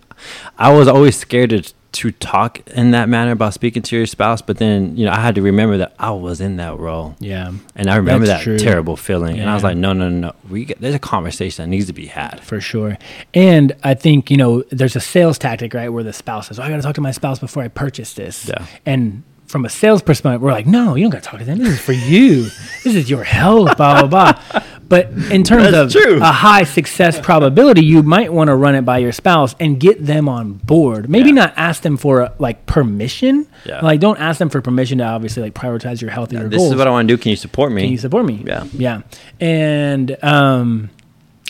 I 0.57 0.73
was 0.73 0.87
always 0.87 1.17
scared 1.17 1.51
to 1.51 1.73
to 1.93 2.11
talk 2.11 2.59
in 2.67 2.91
that 2.91 3.09
manner 3.09 3.31
about 3.31 3.55
speaking 3.55 3.81
to 3.81 3.95
your 3.95 4.05
spouse. 4.05 4.41
But 4.41 4.57
then 4.57 4.95
you 4.97 5.05
know 5.05 5.11
I 5.11 5.19
had 5.19 5.35
to 5.35 5.41
remember 5.41 5.77
that 5.77 5.95
I 5.97 6.11
was 6.11 6.41
in 6.41 6.57
that 6.57 6.77
role. 6.77 7.15
Yeah, 7.19 7.53
and 7.75 7.89
I 7.89 7.95
remember 7.95 8.25
That's 8.25 8.39
that 8.39 8.43
true. 8.43 8.59
terrible 8.59 8.95
feeling, 8.95 9.35
yeah. 9.35 9.43
and 9.43 9.49
I 9.49 9.53
was 9.53 9.63
like, 9.63 9.77
no, 9.77 9.93
no, 9.93 10.09
no, 10.09 10.27
no. 10.29 10.35
We 10.49 10.65
get, 10.65 10.79
there's 10.79 10.95
a 10.95 10.99
conversation 10.99 11.63
that 11.63 11.69
needs 11.69 11.87
to 11.87 11.93
be 11.93 12.07
had 12.07 12.41
for 12.43 12.61
sure. 12.61 12.97
And 13.33 13.75
I 13.83 13.93
think 13.93 14.29
you 14.29 14.37
know 14.37 14.63
there's 14.71 14.95
a 14.95 15.01
sales 15.01 15.37
tactic 15.37 15.73
right 15.73 15.89
where 15.89 16.03
the 16.03 16.13
spouse 16.13 16.47
says, 16.47 16.59
oh, 16.59 16.63
I 16.63 16.69
got 16.69 16.77
to 16.77 16.81
talk 16.81 16.95
to 16.95 17.01
my 17.01 17.11
spouse 17.11 17.39
before 17.39 17.63
I 17.63 17.67
purchase 17.67 18.13
this. 18.13 18.47
Yeah, 18.47 18.65
and 18.85 19.23
from 19.47 19.63
a 19.63 19.69
sales 19.69 20.01
perspective, 20.01 20.41
we're 20.41 20.51
like, 20.51 20.67
no, 20.67 20.95
you 20.95 21.03
don't 21.03 21.11
got 21.11 21.23
to 21.23 21.29
talk 21.29 21.39
to 21.39 21.45
them. 21.45 21.57
This 21.57 21.69
is 21.69 21.79
for 21.79 21.93
you. 21.93 22.43
this 22.83 22.95
is 22.95 23.09
your 23.09 23.23
health, 23.23 23.77
blah, 23.77 24.05
blah, 24.05 24.33
blah. 24.43 24.63
But 24.89 25.09
in 25.31 25.43
terms 25.43 25.71
That's 25.71 25.95
of 25.95 26.01
true. 26.01 26.17
a 26.17 26.31
high 26.31 26.63
success 26.63 27.19
probability, 27.19 27.83
you 27.83 28.03
might 28.03 28.31
want 28.31 28.49
to 28.49 28.55
run 28.55 28.75
it 28.75 28.83
by 28.83 28.99
your 28.99 29.11
spouse 29.11 29.55
and 29.59 29.79
get 29.79 30.05
them 30.05 30.29
on 30.29 30.53
board. 30.53 31.09
Maybe 31.09 31.29
yeah. 31.29 31.35
not 31.35 31.53
ask 31.57 31.81
them 31.81 31.97
for 31.97 32.31
like 32.39 32.65
permission. 32.65 33.47
Yeah. 33.65 33.81
Like 33.81 33.99
don't 33.99 34.19
ask 34.19 34.39
them 34.39 34.49
for 34.49 34.61
permission 34.61 34.99
to 34.99 35.05
obviously 35.05 35.43
like 35.43 35.53
prioritize 35.53 36.01
your 36.01 36.11
health 36.11 36.29
and 36.29 36.37
yeah, 36.37 36.41
your 36.41 36.49
this 36.49 36.57
goals. 36.57 36.69
This 36.69 36.75
is 36.75 36.79
what 36.79 36.87
I 36.87 36.91
want 36.91 37.07
to 37.07 37.15
do. 37.15 37.21
Can 37.21 37.31
you 37.31 37.35
support 37.35 37.71
me? 37.71 37.83
Can 37.83 37.91
you 37.91 37.97
support 37.97 38.25
me? 38.25 38.43
Yeah. 38.45 38.65
Yeah. 38.73 39.01
And 39.41 40.23
um, 40.23 40.89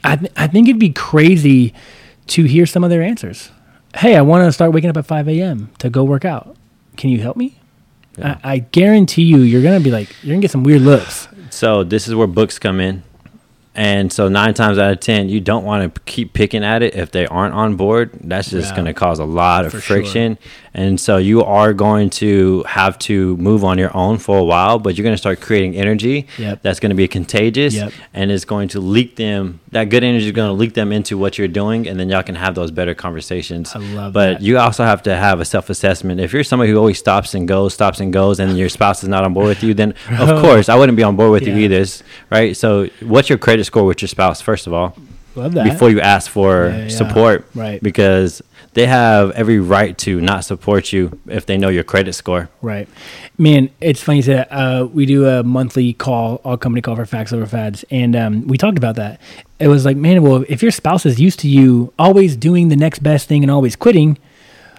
I, 0.04 0.16
th- 0.16 0.32
I 0.36 0.48
think 0.48 0.68
it'd 0.68 0.80
be 0.80 0.93
crazy 0.93 1.74
to 2.28 2.43
hear 2.43 2.66
some 2.66 2.84
of 2.84 2.89
their 2.89 3.04
answers. 3.04 3.52
Hey, 3.95 4.16
I 4.16 4.22
want 4.22 4.45
to 4.45 4.52
start 4.52 4.72
waking 4.72 4.89
up 4.89 4.98
at 4.98 5.06
5 5.06 5.30
a.m. 5.30 5.72
to 5.80 5.89
go 5.89 6.04
work 6.04 6.26
out. 6.26 6.56
Can 6.95 7.10
you 7.10 7.22
help 7.22 7.38
me? 7.38 7.58
Yeah. 8.18 8.39
I, 8.43 8.53
I 8.53 8.57
guarantee 8.59 9.24
you, 9.24 9.38
you're 9.39 9.63
gonna 9.63 9.80
be 9.80 9.91
like, 9.91 10.09
you're 10.24 10.34
gonna 10.34 10.41
get 10.41 10.51
some 10.51 10.63
weird 10.63 10.82
looks. 10.82 11.28
So 11.49 11.84
this 11.84 12.07
is 12.07 12.15
where 12.15 12.28
books 12.28 12.59
come 12.59 12.80
in. 12.80 13.03
And 13.74 14.11
so 14.11 14.28
nine 14.28 14.55
times 14.55 14.80
out 14.80 14.91
of 14.91 14.99
ten, 14.99 15.30
you 15.30 15.39
don't 15.39 15.63
want 15.63 15.93
to 15.93 16.01
keep 16.01 16.34
picking 16.34 16.63
at 16.63 16.82
it 16.82 16.95
if 16.95 17.11
they 17.11 17.28
aren't 17.28 17.53
on 17.53 17.76
board. 17.76 18.09
That's 18.24 18.49
just 18.49 18.70
yeah. 18.70 18.76
going 18.76 18.86
to 18.86 18.93
cause 18.95 19.20
a 19.20 19.24
lot 19.24 19.65
of 19.65 19.84
friction. 19.84 20.39
Sure. 20.41 20.66
And 20.78 20.99
so 20.99 21.17
you 21.17 21.43
are 21.43 21.73
going 21.73 22.11
to 22.11 22.61
have 22.67 22.99
to 22.99 23.36
move 23.38 23.63
on 23.63 23.80
your 23.80 23.95
own 23.97 24.19
for 24.19 24.38
a 24.38 24.43
while, 24.43 24.78
but 24.78 24.95
you're 24.95 25.03
going 25.03 25.15
to 25.15 25.17
start 25.17 25.41
creating 25.41 25.75
energy 25.75 26.28
yep. 26.38 26.61
that's 26.61 26.80
going 26.80 26.91
to 26.91 26.95
be 26.95 27.07
contagious 27.07 27.73
yep. 27.73 27.91
and 28.13 28.30
it's 28.32 28.45
going 28.45 28.67
to 28.69 28.80
leak 28.80 29.15
them. 29.15 29.59
That 29.71 29.86
good 29.86 30.03
energy 30.03 30.28
is 30.28 30.34
going 30.34 30.49
to 30.49 30.53
leak 30.53 30.75
them 30.75 30.91
into 30.91 31.17
what 31.17 31.39
you're 31.39 31.47
doing, 31.47 31.88
and 31.88 31.99
then 31.99 32.09
y'all 32.09 32.21
can 32.21 32.36
have 32.36 32.53
those 32.53 32.69
better 32.69 32.93
conversations. 32.93 33.75
I 33.75 33.80
love 33.80 34.13
but 34.13 34.34
that. 34.34 34.41
you 34.41 34.59
also 34.59 34.84
have 34.84 35.01
to 35.03 35.15
have 35.15 35.39
a 35.39 35.45
self 35.45 35.71
assessment. 35.71 36.21
If 36.21 36.32
you're 36.32 36.43
somebody 36.43 36.71
who 36.71 36.78
always 36.78 36.99
stops 36.99 37.34
and 37.34 37.47
goes, 37.47 37.73
stops 37.73 37.99
and 37.99 38.13
goes, 38.13 38.39
and 38.39 38.55
your 38.55 38.69
spouse 38.69 39.01
is 39.01 39.09
not 39.09 39.23
on 39.23 39.34
board 39.34 39.47
with 39.47 39.63
you, 39.63 39.73
then 39.73 39.95
of 40.11 40.41
course 40.43 40.69
I 40.69 40.75
wouldn't 40.75 40.95
be 40.95 41.03
on 41.03 41.15
board 41.15 41.32
with 41.32 41.43
yeah. 41.43 41.55
you 41.55 41.71
either, 41.71 41.86
right? 42.30 42.55
So, 42.55 42.88
what's 43.01 43.30
your 43.30 43.39
credit 43.39 43.65
score 43.65 43.86
with 43.86 44.01
your 44.01 44.09
spouse, 44.09 44.41
first 44.41 44.67
of 44.67 44.73
all? 44.73 44.95
Love 45.38 45.54
that. 45.54 45.64
Before 45.66 45.90
you 45.90 46.02
ask 46.02 46.30
for 46.30 46.68
yeah, 46.68 46.78
yeah. 46.84 46.88
support, 46.90 47.48
right? 47.54 47.82
Because 47.82 48.42
they 48.74 48.86
have 48.86 49.32
every 49.32 49.60
right 49.60 49.98
to 50.00 50.20
not 50.22 50.46
support 50.46 50.92
you 50.92 51.20
if 51.28 51.46
they 51.46 51.58
know 51.58 51.70
your 51.70 51.84
credit 51.84 52.14
score. 52.14 52.50
Right. 52.62 52.88
Man, 53.38 53.70
it's 53.82 54.02
funny 54.02 54.22
that 54.22 54.52
uh, 54.52 54.88
we 54.92 55.06
do 55.06 55.28
a 55.28 55.44
monthly 55.44 55.94
call, 55.94 56.42
all 56.44 56.58
company 56.58 56.82
call 56.82 56.96
for 56.96 57.06
facts 57.06 57.34
over 57.34 57.46
fads, 57.46 57.86
and 57.90 58.16
um, 58.16 58.48
we 58.48 58.58
talked 58.58 58.78
about 58.78 58.96
that. 58.96 59.22
It 59.60 59.68
was 59.68 59.86
like, 59.86 59.98
man, 59.98 60.22
well, 60.22 60.44
if 60.48 60.62
your 60.62 60.72
spouse 60.72 61.06
is 61.06 61.20
used 61.20 61.40
to 61.40 61.48
you 61.48 61.94
always 61.98 62.36
doing 62.36 62.68
the 62.68 62.76
next 62.76 63.00
best 63.00 63.28
thing 63.28 63.44
and 63.44 63.52
always 63.52 63.76
quitting, 63.76 64.18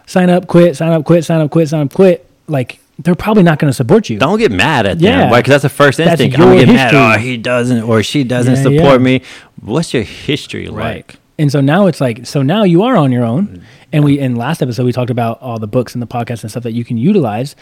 sign 0.07 0.31
up, 0.31 0.47
quit, 0.47 0.77
sign 0.77 0.93
up, 0.93 1.05
quit, 1.05 1.25
sign 1.25 1.41
up, 1.41 1.51
quit, 1.51 1.69
sign 1.69 1.81
up, 1.83 1.93
quit, 1.93 2.29
like 2.47 2.81
they're 3.01 3.15
probably 3.15 3.45
not 3.45 3.59
going 3.59 3.71
to 3.71 3.75
support 3.75 4.09
you. 4.09 4.19
Don't 4.19 4.39
get 4.39 4.51
mad 4.51 4.87
at 4.87 4.99
them, 4.99 5.31
yeah, 5.31 5.37
because 5.37 5.51
that's 5.51 5.63
the 5.63 5.69
first 5.69 6.01
instinct. 6.01 6.37
I'm 6.37 6.45
gonna 6.45 6.57
get 6.57 6.69
history. 6.69 6.99
mad. 6.99 7.17
Oh, 7.17 7.19
he 7.19 7.37
doesn't 7.37 7.83
or 7.83 8.03
she 8.03 8.25
doesn't 8.25 8.57
yeah, 8.57 8.63
support 8.63 9.01
yeah. 9.01 9.19
me. 9.19 9.23
What's 9.61 9.93
your 9.93 10.03
history 10.05 10.69
right. 10.69 10.97
like? 10.97 11.17
And 11.41 11.53
so 11.53 11.61
now 11.61 11.87
it's 11.87 12.01
like, 12.01 12.27
so 12.27 12.43
now 12.43 12.65
you 12.65 12.83
are 12.83 12.97
on 12.97 13.13
your 13.13 13.25
own. 13.25 13.65
And 13.93 14.05
we 14.05 14.19
in 14.19 14.37
last 14.37 14.61
episode 14.61 14.85
we 14.85 14.93
talked 14.93 15.11
about 15.11 15.41
all 15.41 15.59
the 15.59 15.67
books 15.67 15.95
and 15.95 16.03
the 16.03 16.07
podcasts 16.07 16.43
and 16.43 16.51
stuff 16.51 16.65
that 16.65 16.73
you 16.73 16.85
can 16.85 16.99
utilize, 16.99 17.57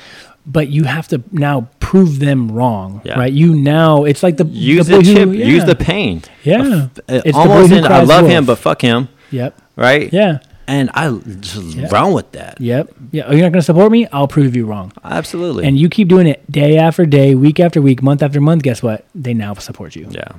but 0.44 0.68
you 0.68 0.84
have 0.84 1.06
to 1.08 1.22
now 1.30 1.68
prove 1.78 2.18
them 2.18 2.50
wrong, 2.50 3.00
yeah. 3.04 3.18
right? 3.18 3.32
You 3.32 3.54
now 3.54 4.04
it's 4.04 4.24
like 4.24 4.36
the 4.36 4.44
use 4.46 4.88
the, 4.88 4.96
the 4.96 5.02
chip, 5.04 5.28
who, 5.28 5.34
yeah. 5.34 5.46
use 5.46 5.64
the 5.64 5.76
pain. 5.76 6.22
Yeah, 6.42 6.88
uh, 7.08 7.20
it's 7.24 7.36
almost. 7.36 7.70
In, 7.70 7.84
I 7.84 8.02
love 8.02 8.22
wolf. 8.22 8.32
him, 8.32 8.44
but 8.44 8.56
fuck 8.56 8.82
him. 8.82 9.08
Yep. 9.30 9.60
Right. 9.76 10.12
Yeah. 10.12 10.38
And 10.66 10.90
I 10.94 11.16
just 11.16 11.76
yep. 11.76 11.92
wrong 11.92 12.12
with 12.12 12.32
that. 12.32 12.60
Yep. 12.60 12.92
Yeah. 13.12 13.30
You're 13.30 13.42
not 13.42 13.52
going 13.52 13.52
to 13.52 13.62
support 13.62 13.92
me? 13.92 14.08
I'll 14.08 14.26
prove 14.26 14.56
you 14.56 14.66
wrong. 14.66 14.92
Absolutely. 15.04 15.64
And 15.64 15.78
you 15.78 15.88
keep 15.88 16.08
doing 16.08 16.26
it 16.26 16.50
day 16.50 16.76
after 16.76 17.06
day, 17.06 17.36
week 17.36 17.60
after 17.60 17.80
week, 17.80 18.02
month 18.02 18.20
after 18.20 18.40
month. 18.40 18.64
Guess 18.64 18.82
what? 18.82 19.06
They 19.14 19.32
now 19.32 19.54
support 19.54 19.94
you. 19.94 20.08
Yeah. 20.10 20.32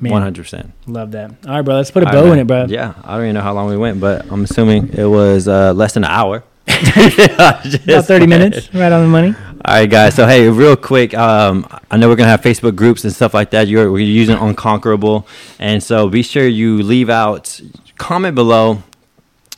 One 0.00 0.22
hundred 0.22 0.42
percent. 0.42 0.72
Love 0.86 1.12
that. 1.12 1.30
All 1.46 1.54
right, 1.54 1.62
bro. 1.62 1.76
Let's 1.76 1.90
put 1.90 2.02
a 2.02 2.06
bow 2.06 2.24
right, 2.24 2.32
in 2.32 2.38
it, 2.40 2.46
bro. 2.46 2.66
Yeah, 2.66 2.94
I 3.04 3.16
don't 3.16 3.26
even 3.26 3.34
know 3.34 3.42
how 3.42 3.52
long 3.52 3.68
we 3.68 3.76
went, 3.76 4.00
but 4.00 4.30
I'm 4.30 4.44
assuming 4.44 4.92
it 4.92 5.04
was 5.04 5.46
uh, 5.46 5.72
less 5.72 5.94
than 5.94 6.04
an 6.04 6.10
hour. 6.10 6.42
About 6.66 8.04
thirty 8.04 8.26
minutes, 8.26 8.72
right 8.74 8.90
on 8.90 9.02
the 9.02 9.08
money. 9.08 9.34
All 9.64 9.74
right, 9.74 9.88
guys. 9.88 10.14
So 10.14 10.26
hey, 10.26 10.48
real 10.48 10.76
quick, 10.76 11.14
um, 11.14 11.66
I 11.90 11.96
know 11.96 12.08
we're 12.08 12.16
gonna 12.16 12.30
have 12.30 12.40
Facebook 12.40 12.74
groups 12.74 13.04
and 13.04 13.12
stuff 13.12 13.34
like 13.34 13.50
that. 13.50 13.68
You're 13.68 13.92
we're 13.92 14.04
using 14.04 14.36
Unconquerable, 14.36 15.26
and 15.58 15.82
so 15.82 16.08
be 16.08 16.22
sure 16.22 16.46
you 16.46 16.82
leave 16.82 17.08
out 17.08 17.60
comment 17.96 18.34
below. 18.34 18.82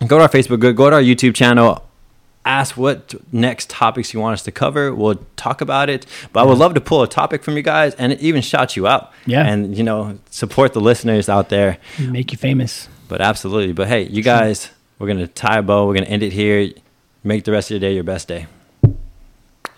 Go 0.06 0.18
to 0.18 0.24
our 0.24 0.28
Facebook 0.28 0.60
group. 0.60 0.76
Go 0.76 0.90
to 0.90 0.96
our 0.96 1.02
YouTube 1.02 1.34
channel 1.34 1.85
ask 2.46 2.76
what 2.76 3.14
next 3.32 3.68
topics 3.68 4.14
you 4.14 4.20
want 4.20 4.34
us 4.34 4.42
to 4.44 4.52
cover. 4.52 4.94
We'll 4.94 5.20
talk 5.36 5.60
about 5.60 5.90
it. 5.90 6.06
But. 6.32 6.40
I 6.40 6.42
would 6.44 6.58
love 6.58 6.74
to 6.74 6.80
pull 6.80 7.02
a 7.02 7.08
topic 7.08 7.42
from 7.42 7.56
you 7.56 7.62
guys 7.62 7.94
and 7.96 8.12
even 8.14 8.40
shout 8.40 8.76
you 8.76 8.86
out. 8.86 9.12
Yeah. 9.26 9.46
And, 9.46 9.76
you 9.76 9.82
know, 9.82 10.18
support 10.30 10.72
the 10.72 10.80
listeners 10.80 11.28
out 11.28 11.48
there. 11.48 11.78
Make 11.98 12.32
you 12.32 12.38
famous. 12.38 12.88
But 13.08 13.20
absolutely. 13.20 13.72
But 13.72 13.88
hey, 13.88 14.04
you 14.04 14.22
guys, 14.22 14.70
we're 14.98 15.08
going 15.08 15.18
to 15.18 15.26
tie 15.26 15.58
a 15.58 15.62
bow. 15.62 15.86
We're 15.86 15.94
going 15.94 16.06
to 16.06 16.10
end 16.10 16.22
it 16.22 16.32
here. 16.32 16.70
Make 17.24 17.44
the 17.44 17.52
rest 17.52 17.70
of 17.70 17.72
your 17.72 17.80
day 17.80 17.94
your 17.94 18.04
best 18.04 18.28
day. 18.28 18.46